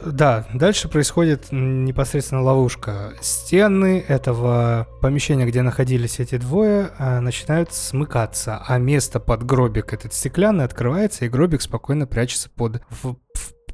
да, 0.05 0.45
дальше 0.53 0.89
происходит 0.89 1.47
непосредственно 1.51 2.41
ловушка. 2.41 3.13
Стены 3.21 4.03
этого 4.07 4.87
помещения, 5.01 5.45
где 5.45 5.61
находились 5.61 6.19
эти 6.19 6.37
двое, 6.37 6.91
а, 6.97 7.21
начинают 7.21 7.73
смыкаться, 7.73 8.61
а 8.67 8.77
место 8.77 9.19
под 9.19 9.43
гробик 9.43 9.93
этот 9.93 10.13
стеклянный 10.13 10.65
открывается, 10.65 11.25
и 11.25 11.29
гробик 11.29 11.61
спокойно 11.61 12.07
прячется 12.07 12.49
под 12.49 12.81
в, 12.89 13.15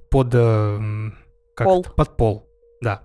под 0.09 0.29
э, 0.33 1.11
как 1.55 1.65
пол. 1.65 1.83
под 1.83 2.17
пол, 2.17 2.49
да. 2.81 3.01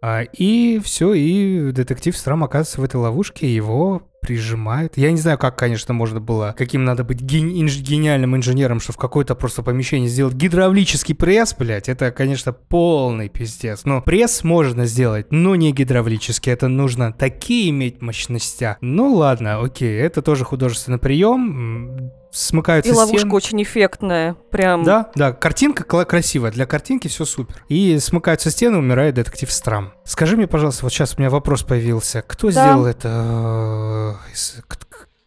А, 0.00 0.22
и 0.22 0.80
все, 0.80 1.12
и 1.14 1.72
детектив 1.72 2.16
Страм 2.16 2.44
оказывается 2.44 2.80
в 2.80 2.84
этой 2.84 2.96
ловушке, 2.96 3.54
его 3.54 4.11
прижимает. 4.22 4.96
Я 4.96 5.10
не 5.10 5.18
знаю, 5.18 5.36
как, 5.36 5.56
конечно, 5.58 5.92
можно 5.92 6.20
было, 6.20 6.54
каким 6.56 6.84
надо 6.84 7.04
быть 7.04 7.20
ген- 7.20 7.50
инж- 7.50 7.80
гениальным 7.80 8.36
инженером, 8.36 8.80
что 8.80 8.92
в 8.92 8.96
какое-то 8.96 9.34
просто 9.34 9.62
помещение 9.62 10.08
сделать 10.08 10.34
гидравлический 10.34 11.14
пресс, 11.14 11.54
блядь, 11.58 11.88
это, 11.88 12.10
конечно, 12.12 12.52
полный 12.52 13.28
пиздец. 13.28 13.84
Но 13.84 14.00
пресс 14.00 14.44
можно 14.44 14.86
сделать, 14.86 15.26
но 15.30 15.56
не 15.56 15.72
гидравлический. 15.72 16.52
Это 16.52 16.68
нужно 16.68 17.12
такие 17.12 17.70
иметь 17.70 18.00
мощности. 18.00 18.76
Ну 18.80 19.12
ладно, 19.14 19.60
окей, 19.60 19.98
это 20.00 20.22
тоже 20.22 20.44
художественный 20.44 20.98
прием 20.98 22.12
смыкаются 22.32 22.90
И 22.90 22.94
ловушка 22.94 23.18
стены. 23.18 23.34
очень 23.34 23.62
эффектная, 23.62 24.36
прям. 24.50 24.84
Да, 24.84 25.10
да, 25.14 25.32
картинка 25.32 25.84
красивая, 26.04 26.50
для 26.50 26.64
картинки 26.64 27.08
все 27.08 27.24
супер. 27.26 27.62
И 27.68 27.98
смыкаются 27.98 28.50
стены, 28.50 28.78
умирает 28.78 29.16
детектив 29.16 29.52
Страм. 29.52 29.92
Скажи 30.04 30.36
мне, 30.36 30.46
пожалуйста, 30.46 30.84
вот 30.86 30.92
сейчас 30.92 31.14
у 31.16 31.20
меня 31.20 31.28
вопрос 31.28 31.62
появился. 31.62 32.22
Кто 32.26 32.50
да. 32.50 32.52
сделал 32.52 32.86
это? 32.86 34.11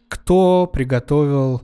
Кто 0.08 0.66
приготовил 0.66 1.62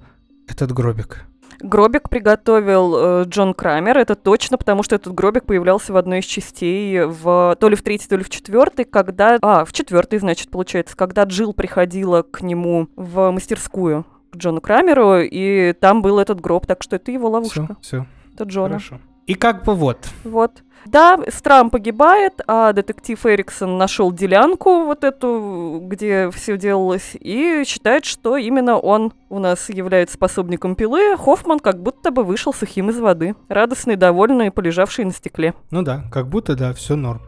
этот 0.49 0.73
гробик? 0.73 1.27
Гробик 1.61 2.09
приготовил 2.09 2.97
э, 2.97 3.25
Джон 3.27 3.55
Крамер, 3.55 3.97
это 3.97 4.17
точно, 4.17 4.59
потому 4.59 4.83
что 4.83 4.97
этот 4.97 5.15
гробик 5.15 5.45
появлялся 5.45 5.93
в 5.93 5.97
одной 5.97 6.19
из 6.19 6.25
частей, 6.25 7.05
в, 7.05 7.57
то 7.59 7.69
ли 7.69 7.77
в 7.77 7.83
третьей, 7.83 8.09
то 8.09 8.17
ли 8.17 8.25
в 8.25 8.31
четвертой, 8.31 8.85
когда... 8.85 9.39
А, 9.41 9.65
в 9.65 9.73
четвертой, 9.73 10.19
значит, 10.19 10.51
получается, 10.51 10.97
когда 10.97 11.23
Джилл 11.23 11.53
приходила 11.53 12.23
к 12.23 12.43
нему 12.43 12.89
в 12.97 13.31
мастерскую 13.31 14.05
к 14.33 14.37
Джону 14.37 14.61
Крамеру, 14.61 15.21
и 15.21 15.73
там 15.75 16.03
был 16.03 16.19
этот 16.19 16.41
гроб, 16.41 16.67
так 16.67 16.83
что 16.83 16.97
это 16.97 17.13
его 17.13 17.29
ловушка. 17.29 17.77
Все, 17.81 17.99
все. 17.99 18.07
Это 18.35 18.45
Джона. 18.45 18.69
Хорошо. 18.79 18.99
И 19.27 19.35
как 19.35 19.65
бы 19.65 19.75
вот. 19.75 19.99
Вот. 20.25 20.63
Да, 20.87 21.19
Страм 21.29 21.71
погибает, 21.71 22.41
а 22.47 22.73
детектив 22.73 23.25
Эриксон 23.25 23.79
нашел 23.79 24.13
делянку 24.13 24.85
вот 24.85 25.05
эту, 25.05 25.81
где 25.83 26.31
все 26.31 26.57
делалось, 26.57 27.17
и 27.19 27.63
считает, 27.67 28.05
что 28.05 28.37
именно 28.37 28.79
он 28.79 29.13
у 29.29 29.39
нас 29.39 29.69
является 29.69 30.17
способником 30.17 30.75
пилы. 30.75 31.17
Хоффман 31.17 31.61
как 31.61 31.83
будто 31.83 32.11
бы 32.11 32.25
вышел 32.25 32.53
сухим 32.53 32.91
из 32.91 32.99
воды. 32.99 33.35
Радостный, 33.49 33.97
довольный, 33.97 34.51
полежавший 34.51 35.05
на 35.05 35.13
стекле. 35.13 35.55
Ну 35.71 35.83
да, 35.83 36.05
как 36.11 36.29
будто 36.29 36.55
да, 36.57 36.73
все 36.73 36.97
норм. 36.97 37.23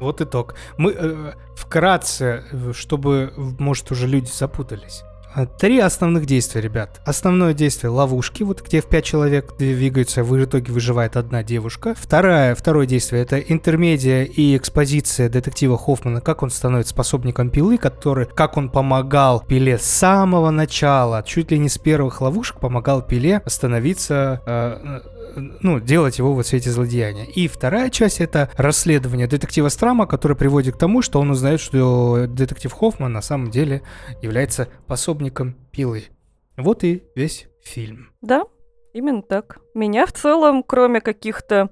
Вот 0.00 0.20
итог. 0.20 0.56
Мы 0.76 0.92
э, 0.92 1.32
вкратце, 1.54 2.44
чтобы, 2.72 3.32
может, 3.58 3.90
уже 3.90 4.06
люди 4.06 4.30
запутались. 4.30 5.02
Три 5.58 5.80
основных 5.80 6.24
действия, 6.24 6.62
ребят. 6.62 7.02
Основное 7.04 7.52
действие— 7.52 7.90
ловушки, 7.92 8.42
вот 8.42 8.62
где 8.62 8.80
в 8.80 8.86
пять 8.86 9.04
человек 9.04 9.54
двигаются, 9.58 10.24
в 10.24 10.42
итоге 10.42 10.72
выживает 10.72 11.16
одна 11.16 11.42
девушка. 11.42 11.94
Второе, 11.94 12.54
второе 12.54 12.86
действие— 12.86 13.22
это 13.24 13.38
интермедиа 13.38 14.24
и 14.24 14.56
экспозиция 14.56 15.28
детектива 15.28 15.76
Хоффмана, 15.76 16.22
как 16.22 16.42
он 16.42 16.48
становится 16.48 16.94
способником 16.94 17.50
пилы, 17.50 17.76
который, 17.76 18.24
как 18.24 18.56
он 18.56 18.70
помогал 18.70 19.40
пиле 19.40 19.76
с 19.76 19.84
самого 19.84 20.50
начала, 20.50 21.22
чуть 21.22 21.50
ли 21.50 21.58
не 21.58 21.68
с 21.68 21.76
первых 21.76 22.22
ловушек 22.22 22.58
помогал 22.58 23.02
пиле 23.02 23.42
становиться 23.46 24.40
э, 24.46 25.00
ну, 25.36 25.80
делать 25.80 26.18
его 26.18 26.32
вот 26.32 26.46
все 26.46 26.56
эти 26.56 26.68
злодеяния. 26.68 27.24
И 27.24 27.48
вторая 27.48 27.90
часть— 27.90 28.20
это 28.22 28.50
расследование 28.56 29.26
детектива 29.26 29.68
Страма, 29.68 30.06
которое 30.06 30.34
приводит 30.34 30.74
к 30.74 30.78
тому, 30.78 31.02
что 31.02 31.20
он 31.20 31.30
узнает, 31.30 31.60
что 31.60 32.26
детектив 32.26 32.72
Хоффман 32.72 33.12
на 33.12 33.22
самом 33.22 33.50
деле 33.50 33.82
является 34.22 34.68
пособником 34.86 35.56
пилы. 35.70 36.04
Вот 36.56 36.84
и 36.84 37.04
весь 37.14 37.48
фильм. 37.62 38.10
Да, 38.22 38.44
именно 38.92 39.22
так. 39.22 39.58
Меня 39.74 40.06
в 40.06 40.12
целом, 40.12 40.62
кроме 40.62 41.00
каких-то, 41.00 41.70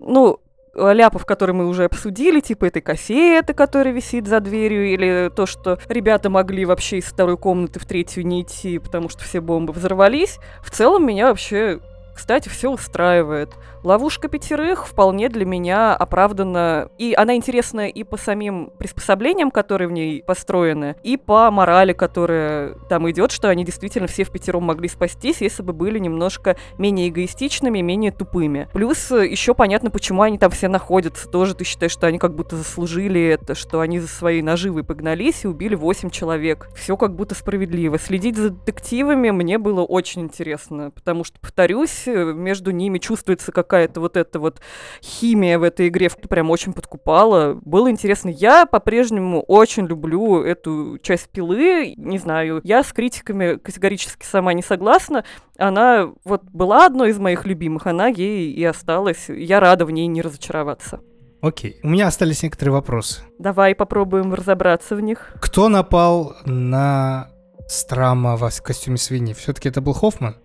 ну, 0.00 0.40
ляпов, 0.74 1.24
которые 1.24 1.54
мы 1.54 1.66
уже 1.66 1.84
обсудили, 1.84 2.40
типа 2.40 2.66
этой 2.66 2.82
кассеты, 2.82 3.54
которая 3.54 3.92
висит 3.92 4.26
за 4.26 4.40
дверью, 4.40 4.92
или 4.92 5.30
то, 5.34 5.46
что 5.46 5.78
ребята 5.88 6.30
могли 6.30 6.64
вообще 6.64 6.98
из 6.98 7.04
второй 7.04 7.36
комнаты 7.36 7.80
в 7.80 7.86
третью 7.86 8.26
не 8.26 8.42
идти, 8.42 8.78
потому 8.78 9.08
что 9.08 9.24
все 9.24 9.40
бомбы 9.40 9.72
взорвались, 9.72 10.38
в 10.62 10.70
целом 10.70 11.06
меня 11.06 11.28
вообще 11.28 11.80
кстати, 12.18 12.48
все 12.48 12.68
устраивает. 12.68 13.54
Ловушка 13.84 14.26
пятерых 14.26 14.88
вполне 14.88 15.28
для 15.28 15.44
меня 15.44 15.94
оправдана. 15.94 16.88
И 16.98 17.14
она 17.16 17.36
интересна 17.36 17.88
и 17.88 18.02
по 18.02 18.16
самим 18.16 18.72
приспособлениям, 18.76 19.52
которые 19.52 19.86
в 19.86 19.92
ней 19.92 20.24
построены, 20.24 20.96
и 21.04 21.16
по 21.16 21.48
морали, 21.52 21.92
которая 21.92 22.74
там 22.88 23.08
идет, 23.08 23.30
что 23.30 23.48
они 23.48 23.64
действительно 23.64 24.08
все 24.08 24.24
в 24.24 24.32
пятером 24.32 24.64
могли 24.64 24.88
спастись, 24.88 25.40
если 25.40 25.62
бы 25.62 25.72
были 25.72 26.00
немножко 26.00 26.56
менее 26.76 27.08
эгоистичными, 27.08 27.82
менее 27.82 28.10
тупыми. 28.10 28.68
Плюс 28.72 29.12
э, 29.12 29.24
еще 29.24 29.54
понятно, 29.54 29.92
почему 29.92 30.22
они 30.22 30.38
там 30.38 30.50
все 30.50 30.66
находятся. 30.66 31.28
Тоже 31.28 31.54
ты 31.54 31.62
считаешь, 31.62 31.92
что 31.92 32.08
они 32.08 32.18
как 32.18 32.34
будто 32.34 32.56
заслужили 32.56 33.22
это, 33.22 33.54
что 33.54 33.78
они 33.78 34.00
за 34.00 34.08
своей 34.08 34.42
наживой 34.42 34.82
погнались 34.82 35.44
и 35.44 35.46
убили 35.48 35.76
8 35.76 36.10
человек. 36.10 36.68
Все 36.74 36.96
как 36.96 37.14
будто 37.14 37.36
справедливо. 37.36 37.96
Следить 37.96 38.36
за 38.36 38.50
детективами 38.50 39.30
мне 39.30 39.58
было 39.58 39.84
очень 39.84 40.22
интересно, 40.22 40.90
потому 40.90 41.22
что, 41.22 41.38
повторюсь, 41.38 42.07
между 42.08 42.70
ними 42.70 42.98
чувствуется 42.98 43.52
какая-то 43.52 44.00
вот 44.00 44.16
эта 44.16 44.38
вот 44.38 44.60
химия 45.02 45.58
в 45.58 45.62
этой 45.62 45.88
игре, 45.88 46.10
прям 46.28 46.50
очень 46.50 46.72
подкупала. 46.72 47.58
Было 47.64 47.90
интересно. 47.90 48.28
Я 48.28 48.66
по-прежнему 48.66 49.42
очень 49.42 49.86
люблю 49.86 50.42
эту 50.42 50.98
часть 51.02 51.28
пилы. 51.28 51.94
Не 51.96 52.18
знаю, 52.18 52.60
я 52.64 52.82
с 52.82 52.92
критиками 52.92 53.56
категорически 53.56 54.24
сама 54.24 54.52
не 54.52 54.62
согласна. 54.62 55.24
Она 55.56 56.10
вот 56.24 56.44
была 56.44 56.86
одной 56.86 57.10
из 57.10 57.18
моих 57.18 57.44
любимых, 57.44 57.86
она 57.86 58.06
ей 58.06 58.52
и 58.52 58.64
осталась. 58.64 59.28
Я 59.28 59.60
рада 59.60 59.84
в 59.84 59.90
ней 59.90 60.06
не 60.06 60.22
разочароваться. 60.22 61.00
Окей. 61.40 61.78
У 61.82 61.88
меня 61.88 62.08
остались 62.08 62.42
некоторые 62.42 62.72
вопросы. 62.72 63.22
Давай 63.38 63.74
попробуем 63.74 64.34
разобраться 64.34 64.96
в 64.96 65.00
них. 65.00 65.32
Кто 65.40 65.68
напал 65.68 66.34
на 66.44 67.28
Страма 67.68 68.36
в 68.36 68.62
костюме 68.62 68.96
свиньи? 68.96 69.34
Все-таки 69.34 69.68
это 69.68 69.82
был 69.82 69.92
Хоффман? 69.92 70.36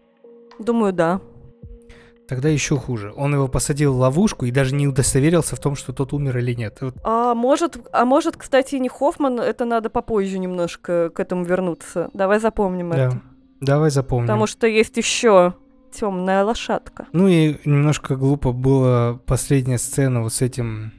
Думаю, 0.60 0.92
да. 0.92 1.22
Тогда 2.34 2.50
еще 2.50 2.78
хуже. 2.78 3.14
Он 3.16 3.36
его 3.36 3.48
посадил 3.48 3.94
в 3.94 3.98
ловушку 3.98 4.48
и 4.48 4.52
даже 4.52 4.74
не 4.74 4.88
удостоверился 4.88 5.56
в 5.56 5.60
том, 5.60 5.76
что 5.76 5.94
тот 5.94 6.14
умер 6.14 6.40
или 6.40 6.56
нет. 6.56 6.80
А 7.04 7.36
может, 7.36 7.78
а 7.92 8.06
может, 8.06 8.38
кстати, 8.38 8.74
не 8.78 8.90
Хоффман, 8.90 9.40
это 9.40 9.66
надо 9.66 9.92
попозже 9.92 10.40
немножко 10.40 11.12
к 11.12 11.20
этому 11.20 11.44
вернуться. 11.44 12.10
Давай 12.16 12.40
запомним 12.40 12.90
да. 12.90 12.98
это. 12.98 13.22
Давай 13.62 13.92
запомним. 13.92 14.26
Потому 14.26 14.48
что 14.48 14.66
есть 14.66 14.98
еще 14.98 15.54
темная 15.94 16.44
лошадка. 16.44 17.06
Ну 17.12 17.28
и 17.28 17.58
немножко 17.66 18.16
глупо 18.16 18.52
была 18.52 19.20
последняя 19.28 19.78
сцена 19.78 20.24
вот 20.24 20.34
с 20.34 20.42
этим 20.42 20.92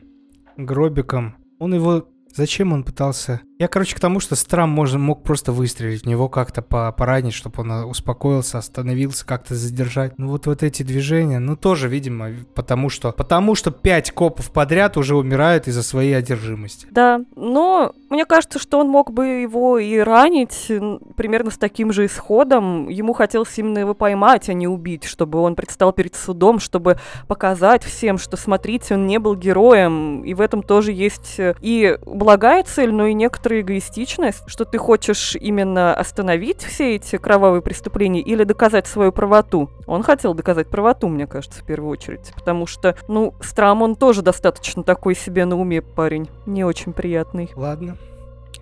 гробиком. 0.56 1.34
Он 1.58 1.74
его 1.74 2.06
Зачем 2.36 2.72
он 2.72 2.82
пытался? 2.82 3.42
Я, 3.64 3.68
короче, 3.68 3.96
к 3.96 4.00
тому, 4.00 4.20
что 4.20 4.36
Страм 4.36 4.68
можно, 4.68 4.98
мог 4.98 5.22
просто 5.22 5.50
выстрелить 5.50 6.02
в 6.02 6.06
него 6.06 6.28
как-то 6.28 6.60
по 6.60 6.92
поранить, 6.92 7.32
чтобы 7.32 7.62
он 7.62 7.72
а, 7.72 7.86
успокоился, 7.86 8.58
остановился, 8.58 9.24
как-то 9.24 9.54
задержать. 9.54 10.18
Ну 10.18 10.28
вот, 10.28 10.44
вот 10.44 10.62
эти 10.62 10.82
движения, 10.82 11.38
ну 11.38 11.56
тоже, 11.56 11.88
видимо, 11.88 12.28
потому 12.54 12.90
что, 12.90 13.12
потому 13.12 13.54
что 13.54 13.70
пять 13.70 14.10
копов 14.10 14.50
подряд 14.50 14.98
уже 14.98 15.16
умирают 15.16 15.66
из-за 15.66 15.82
своей 15.82 16.12
одержимости. 16.12 16.88
Да, 16.90 17.22
но 17.36 17.94
мне 18.10 18.26
кажется, 18.26 18.58
что 18.58 18.80
он 18.80 18.88
мог 18.88 19.10
бы 19.10 19.26
его 19.26 19.78
и 19.78 19.96
ранить 19.96 20.70
примерно 21.16 21.50
с 21.50 21.56
таким 21.56 21.90
же 21.90 22.04
исходом. 22.04 22.90
Ему 22.90 23.14
хотелось 23.14 23.58
именно 23.58 23.78
его 23.78 23.94
поймать, 23.94 24.50
а 24.50 24.52
не 24.52 24.68
убить, 24.68 25.04
чтобы 25.04 25.38
он 25.38 25.54
предстал 25.54 25.94
перед 25.94 26.14
судом, 26.14 26.60
чтобы 26.60 26.98
показать 27.28 27.82
всем, 27.82 28.18
что, 28.18 28.36
смотрите, 28.36 28.92
он 28.92 29.06
не 29.06 29.18
был 29.18 29.34
героем, 29.34 30.22
и 30.22 30.34
в 30.34 30.42
этом 30.42 30.62
тоже 30.62 30.92
есть 30.92 31.40
э, 31.40 31.54
и 31.62 31.98
благая 32.04 32.62
цель, 32.62 32.92
но 32.92 33.06
и 33.06 33.14
некоторая 33.54 33.60
эгоистичность, 33.62 34.42
что 34.46 34.64
ты 34.64 34.78
хочешь 34.78 35.36
именно 35.36 35.94
остановить 35.94 36.62
все 36.62 36.96
эти 36.96 37.16
кровавые 37.16 37.62
преступления 37.62 38.20
или 38.20 38.44
доказать 38.44 38.86
свою 38.86 39.12
правоту. 39.12 39.70
Он 39.86 40.02
хотел 40.02 40.34
доказать 40.34 40.68
правоту, 40.68 41.08
мне 41.08 41.26
кажется, 41.26 41.60
в 41.60 41.64
первую 41.64 41.90
очередь, 41.90 42.32
потому 42.34 42.66
что, 42.66 42.96
ну, 43.08 43.34
Страм, 43.40 43.82
он 43.82 43.96
тоже 43.96 44.22
достаточно 44.22 44.82
такой 44.82 45.14
себе 45.14 45.44
на 45.44 45.56
уме 45.56 45.82
парень, 45.82 46.28
не 46.46 46.64
очень 46.64 46.92
приятный. 46.92 47.50
Ладно, 47.54 47.96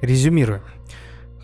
резюмируем. 0.01 0.62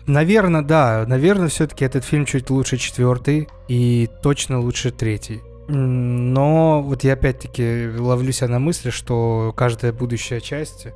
Наверное, 0.07 0.63
да, 0.63 1.05
наверное, 1.07 1.49
все-таки 1.49 1.85
этот 1.85 2.03
фильм 2.03 2.25
чуть 2.25 2.49
лучше 2.49 2.77
четвертый 2.77 3.47
и 3.67 4.09
точно 4.23 4.59
лучше 4.59 4.91
третий. 4.91 5.41
Но 5.67 6.81
вот 6.81 7.03
я 7.03 7.13
опять-таки 7.13 7.89
ловлю 7.95 8.31
себя 8.31 8.47
на 8.47 8.57
мысли, 8.57 8.89
что 8.89 9.53
каждая 9.55 9.93
будущая 9.93 10.39
часть 10.39 10.87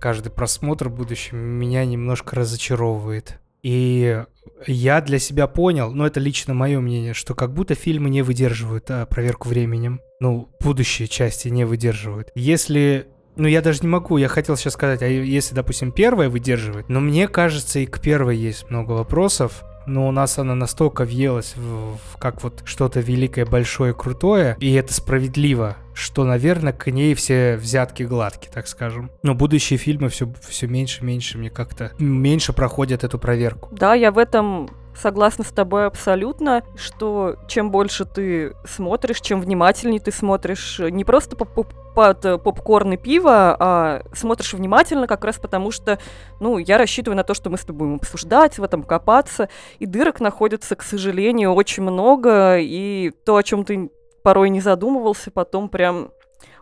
каждый 0.00 0.30
просмотр 0.30 0.88
будущем 0.88 1.38
меня 1.38 1.84
немножко 1.84 2.36
разочаровывает. 2.36 3.40
И 3.62 4.22
я 4.66 5.00
для 5.00 5.18
себя 5.18 5.46
понял, 5.46 5.92
но 5.92 6.06
это 6.06 6.20
лично 6.20 6.54
мое 6.54 6.80
мнение, 6.80 7.14
что 7.14 7.34
как 7.34 7.52
будто 7.52 7.74
фильмы 7.74 8.10
не 8.10 8.22
выдерживают 8.22 8.90
а, 8.90 9.06
проверку 9.06 9.48
временем. 9.48 10.00
Ну, 10.20 10.48
будущие 10.60 11.08
части 11.08 11.48
не 11.48 11.64
выдерживают. 11.64 12.30
Если 12.34 13.08
ну, 13.36 13.46
я 13.48 13.60
даже 13.60 13.80
не 13.82 13.88
могу, 13.88 14.16
я 14.16 14.28
хотел 14.28 14.56
сейчас 14.56 14.74
сказать, 14.74 15.02
а 15.02 15.06
если, 15.06 15.54
допустим, 15.54 15.92
первая 15.92 16.30
выдерживает, 16.30 16.88
но 16.88 17.00
мне 17.00 17.28
кажется, 17.28 17.80
и 17.80 17.86
к 17.86 18.00
первой 18.00 18.36
есть 18.36 18.70
много 18.70 18.92
вопросов, 18.92 19.62
но 19.86 20.08
у 20.08 20.10
нас 20.10 20.38
она 20.38 20.54
настолько 20.54 21.04
въелась 21.04 21.54
в, 21.56 21.96
в 21.96 22.16
как 22.18 22.42
вот 22.42 22.62
что-то 22.64 23.00
великое, 23.00 23.46
большое, 23.46 23.94
крутое, 23.94 24.56
и 24.60 24.72
это 24.74 24.92
справедливо, 24.92 25.76
что, 25.94 26.24
наверное, 26.24 26.72
к 26.72 26.90
ней 26.90 27.14
все 27.14 27.56
взятки 27.56 28.02
гладкие, 28.02 28.52
так 28.52 28.66
скажем. 28.68 29.10
Но 29.22 29.34
будущие 29.34 29.78
фильмы 29.78 30.08
все, 30.08 30.32
все 30.46 30.66
меньше, 30.66 31.04
меньше 31.04 31.38
мне 31.38 31.50
как-то 31.50 31.92
меньше 31.98 32.52
проходят 32.52 33.04
эту 33.04 33.18
проверку. 33.18 33.68
Да, 33.72 33.94
я 33.94 34.12
в 34.12 34.18
этом 34.18 34.70
согласна 34.96 35.44
с 35.44 35.48
тобой 35.48 35.86
абсолютно, 35.86 36.62
что 36.76 37.36
чем 37.48 37.70
больше 37.70 38.04
ты 38.04 38.56
смотришь, 38.64 39.20
чем 39.20 39.40
внимательнее 39.40 40.00
ты 40.00 40.10
смотришь, 40.10 40.78
не 40.78 41.04
просто 41.04 41.36
под 41.36 42.20
попкорн 42.20 42.92
и 42.92 42.96
пиво, 42.96 43.56
а 43.58 44.02
смотришь 44.14 44.54
внимательно 44.54 45.06
как 45.06 45.24
раз 45.24 45.38
потому, 45.38 45.70
что, 45.70 45.98
ну, 46.40 46.58
я 46.58 46.78
рассчитываю 46.78 47.16
на 47.16 47.24
то, 47.24 47.34
что 47.34 47.48
мы 47.50 47.56
с 47.56 47.64
тобой 47.64 47.88
будем 47.88 47.96
обсуждать, 47.96 48.58
в 48.58 48.62
этом 48.62 48.82
копаться, 48.82 49.48
и 49.78 49.86
дырок 49.86 50.20
находится, 50.20 50.76
к 50.76 50.82
сожалению, 50.82 51.52
очень 51.54 51.82
много, 51.82 52.58
и 52.58 53.12
то, 53.24 53.36
о 53.36 53.42
чем 53.42 53.64
ты 53.64 53.90
порой 54.22 54.50
не 54.50 54.60
задумывался, 54.60 55.30
потом 55.30 55.68
прям 55.68 56.10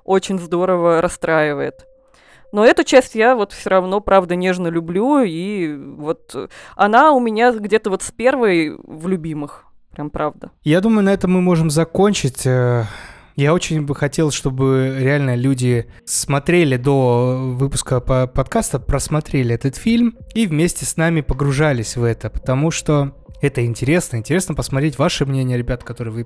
очень 0.04 0.38
здорово 0.38 1.00
расстраивает. 1.00 1.86
Но 2.54 2.64
эту 2.64 2.84
часть 2.84 3.16
я 3.16 3.34
вот 3.34 3.52
все 3.52 3.68
равно, 3.68 3.98
правда, 4.00 4.36
нежно 4.36 4.68
люблю, 4.68 5.18
и 5.24 5.74
вот 5.74 6.36
она 6.76 7.10
у 7.10 7.18
меня 7.18 7.50
где-то 7.50 7.90
вот 7.90 8.04
с 8.04 8.12
первой 8.12 8.76
в 8.78 9.08
любимых, 9.08 9.64
прям 9.90 10.08
правда. 10.08 10.52
Я 10.62 10.80
думаю, 10.80 11.02
на 11.02 11.12
этом 11.12 11.32
мы 11.32 11.40
можем 11.40 11.68
закончить. 11.68 12.46
Э, 12.46 12.84
я 13.34 13.54
очень 13.54 13.84
бы 13.84 13.96
хотел, 13.96 14.30
чтобы 14.30 14.96
реально 15.00 15.34
люди 15.34 15.90
смотрели 16.04 16.76
до 16.76 17.56
выпуска 17.58 17.98
по 17.98 18.28
подкаста, 18.28 18.78
просмотрели 18.78 19.52
этот 19.52 19.74
фильм 19.74 20.16
и 20.36 20.46
вместе 20.46 20.84
с 20.84 20.96
нами 20.96 21.22
погружались 21.22 21.96
в 21.96 22.04
это, 22.04 22.30
потому 22.30 22.70
что 22.70 23.16
это 23.42 23.66
интересно. 23.66 24.18
Интересно 24.18 24.54
посмотреть 24.54 24.96
ваше 24.96 25.26
мнение, 25.26 25.58
ребят, 25.58 25.82
которые 25.82 26.14
вы 26.14 26.24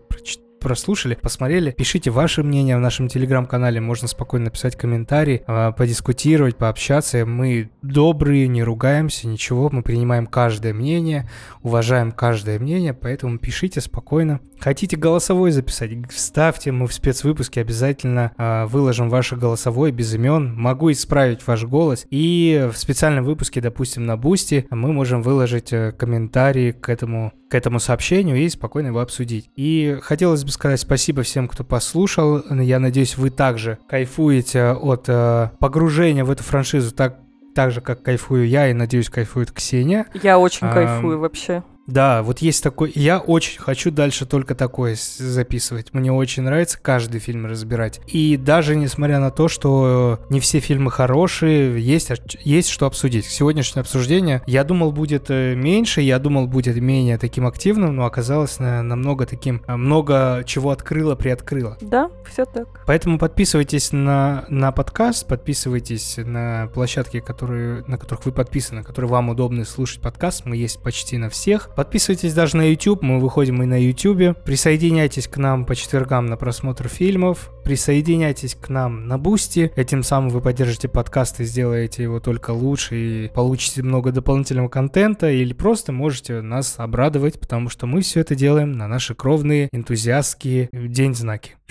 прослушали, 0.61 1.15
посмотрели. 1.15 1.71
Пишите 1.73 2.11
ваше 2.11 2.43
мнение 2.43 2.77
в 2.77 2.81
нашем 2.81 3.09
телеграм-канале. 3.09 3.81
Можно 3.81 4.09
спокойно 4.09 4.47
написать 4.47 4.77
комментарий, 4.77 5.43
а, 5.47 5.73
подискутировать, 5.73 6.57
пообщаться. 6.57 7.25
Мы 7.25 7.71
добрые, 7.83 8.49
не 8.49 8.63
ругаемся, 8.63 9.29
ничего. 9.29 9.69
Мы 9.71 9.83
принимаем 9.83 10.27
каждое 10.27 10.75
мнение, 10.75 11.29
уважаем 11.63 12.13
каждое 12.13 12.59
мнение, 12.59 12.95
поэтому 12.95 13.39
пишите 13.39 13.81
спокойно. 13.81 14.41
Хотите 14.61 14.97
голосовой 14.97 15.53
записать? 15.53 15.91
Вставьте, 16.11 16.73
мы 16.73 16.89
в 16.89 16.93
спецвыпуске 16.93 17.61
обязательно 17.61 18.33
э, 18.37 18.67
выложим 18.67 19.09
ваше 19.09 19.37
голосовое 19.37 19.93
без 19.93 20.13
имен. 20.15 20.55
Могу 20.55 20.91
исправить 20.91 21.47
ваш 21.47 21.65
голос. 21.65 22.07
И 22.11 22.69
в 22.73 22.77
специальном 22.77 23.25
выпуске, 23.25 23.61
допустим, 23.61 24.05
на 24.05 24.17
Бусти, 24.17 24.67
мы 24.71 24.93
можем 24.93 25.23
выложить 25.23 25.73
э, 25.73 25.93
комментарии 25.93 26.73
к 26.73 26.89
этому, 26.89 27.33
к 27.49 27.55
этому 27.55 27.79
сообщению 27.79 28.37
и 28.37 28.49
спокойно 28.49 28.89
его 28.89 29.01
обсудить. 29.01 29.49
И 29.55 29.99
хотелось 30.03 30.45
бы 30.49 30.53
сказать 30.53 30.81
спасибо 30.81 31.23
всем, 31.23 31.47
кто 31.47 31.63
послушал. 31.63 32.43
Я 32.51 32.79
надеюсь, 32.79 33.17
вы 33.17 33.31
также 33.31 33.79
кайфуете 33.89 34.73
от 34.73 35.05
э, 35.09 35.51
погружения 35.59 36.25
в 36.25 36.31
эту 36.31 36.43
франшизу 36.43 36.95
так 36.95 37.19
так 37.55 37.73
же, 37.73 37.81
как 37.81 38.03
кайфую 38.03 38.47
я, 38.47 38.69
и 38.69 38.73
надеюсь, 38.73 39.11
кайфует 39.11 39.51
Ксения. 39.51 40.07
Я 40.23 40.39
очень 40.39 40.69
а, 40.69 40.73
кайфую 40.73 41.19
вообще. 41.19 41.65
Да, 41.89 42.23
вот 42.23 42.41
есть 42.41 42.63
такой... 42.63 42.93
Я 42.95 43.19
очень 43.19 43.59
хочу 43.59 43.91
дальше 43.91 44.27
только 44.27 44.55
такое 44.55 44.95
записывать. 45.17 45.95
Мне 45.95 46.13
очень 46.13 46.43
нравится 46.43 46.79
каждый 46.81 47.19
фильм 47.19 47.47
разбирать. 47.47 48.01
И 48.07 48.37
даже 48.37 48.77
несмотря 48.77 49.19
на 49.21 49.31
то, 49.31 49.49
что 49.49 50.21
не 50.29 50.39
все 50.39 50.61
фильмы 50.61 50.91
хорошие, 50.91 51.83
есть, 51.83 52.13
есть 52.45 52.69
что 52.69 52.85
обсудить. 52.85 53.25
Сегодняшнее 53.25 53.81
обсуждение, 53.81 54.43
я 54.47 54.65
думал, 54.65 54.93
будет 54.93 55.31
э, 55.31 55.55
меньше, 55.55 56.03
я 56.03 56.19
думал, 56.19 56.47
будет 56.47 56.77
менее 56.77 57.17
таким 57.17 57.47
активным, 57.47 57.97
но 57.97 58.05
оказалось 58.05 58.59
намного 58.59 59.25
таким... 59.25 59.63
Э, 59.67 59.77
много 59.77 60.43
чего 60.45 60.71
открыло, 60.71 61.15
приоткрыло. 61.15 61.79
Да, 61.81 62.11
все 62.31 62.45
так. 62.45 62.83
Поэтому 62.87 63.19
подписывайтесь 63.19 63.93
на, 63.93 64.45
на 64.51 64.73
подкаст, 64.73 65.27
подписывайтесь 65.27 66.19
на 66.19 66.69
площадки, 66.75 67.21
которые, 67.21 67.83
на 67.87 67.97
которых 67.97 68.27
вы 68.27 68.33
подписаны, 68.33 68.83
которые 68.83 69.11
вам 69.11 69.31
удобно 69.31 69.65
слушать 69.65 70.03
подкаст. 70.03 70.45
Мы 70.45 70.57
есть 70.57 70.83
почти 70.83 71.17
на 71.17 71.31
всех. 71.31 71.71
Подписывайтесь 71.79 72.35
даже 72.35 72.57
на 72.57 72.63
YouTube, 72.63 73.03
мы 73.03 73.21
выходим 73.21 73.63
и 73.63 73.67
на 73.67 73.81
YouTube. 73.81 74.37
Присоединяйтесь 74.43 75.29
к 75.29 75.37
нам 75.37 75.65
по 75.65 75.77
четвергам 75.77 76.27
на 76.27 76.37
просмотр 76.37 76.89
фильмов. 76.89 77.53
Присоединяйтесь 77.63 78.57
к 78.57 78.69
нам 78.69 79.07
на 79.07 79.17
Бусти. 79.17 79.71
Этим 79.77 80.03
самым 80.03 80.31
вы 80.31 80.41
поддержите 80.41 80.89
подкаст 80.89 81.39
и 81.39 81.45
сделаете 81.45 82.03
его 82.03 82.19
только 82.19 82.51
лучше 82.51 82.97
и 82.97 83.29
получите 83.29 83.85
много 83.85 84.11
дополнительного 84.11 84.69
контента 84.69 85.31
или 85.31 85.53
просто 85.53 85.93
можете 85.93 86.41
нас 86.41 86.81
обрадовать, 86.81 87.39
потому 87.39 87.69
что 87.69 87.87
мы 87.87 88.01
все 88.01 88.23
это 88.23 88.35
делаем 88.35 88.73
на 88.73 88.89
наши 88.89 89.15
кровные 89.15 89.69
энтузиастские 89.71 90.71
дензнаки. 90.73 91.55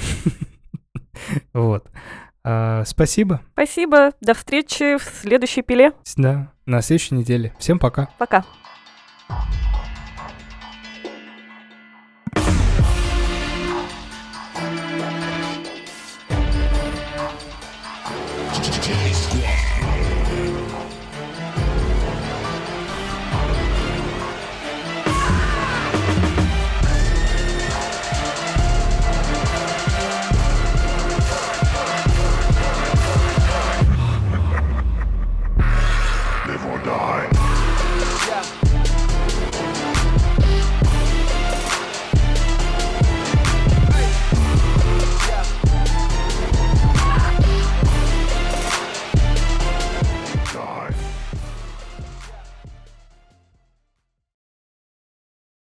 Вот. 1.51 1.86
А, 2.45 2.86
спасибо. 2.86 3.41
Спасибо. 3.51 4.14
До 4.22 4.34
встречи 4.36 4.97
в 4.97 5.03
следующей 5.03 5.64
пиле. 5.64 5.91
Да, 6.16 6.53
на 6.66 6.82
следующей 6.82 7.16
неделе. 7.16 7.53
Всем 7.60 7.78
пока. 7.78 8.08
Пока. 8.18 8.45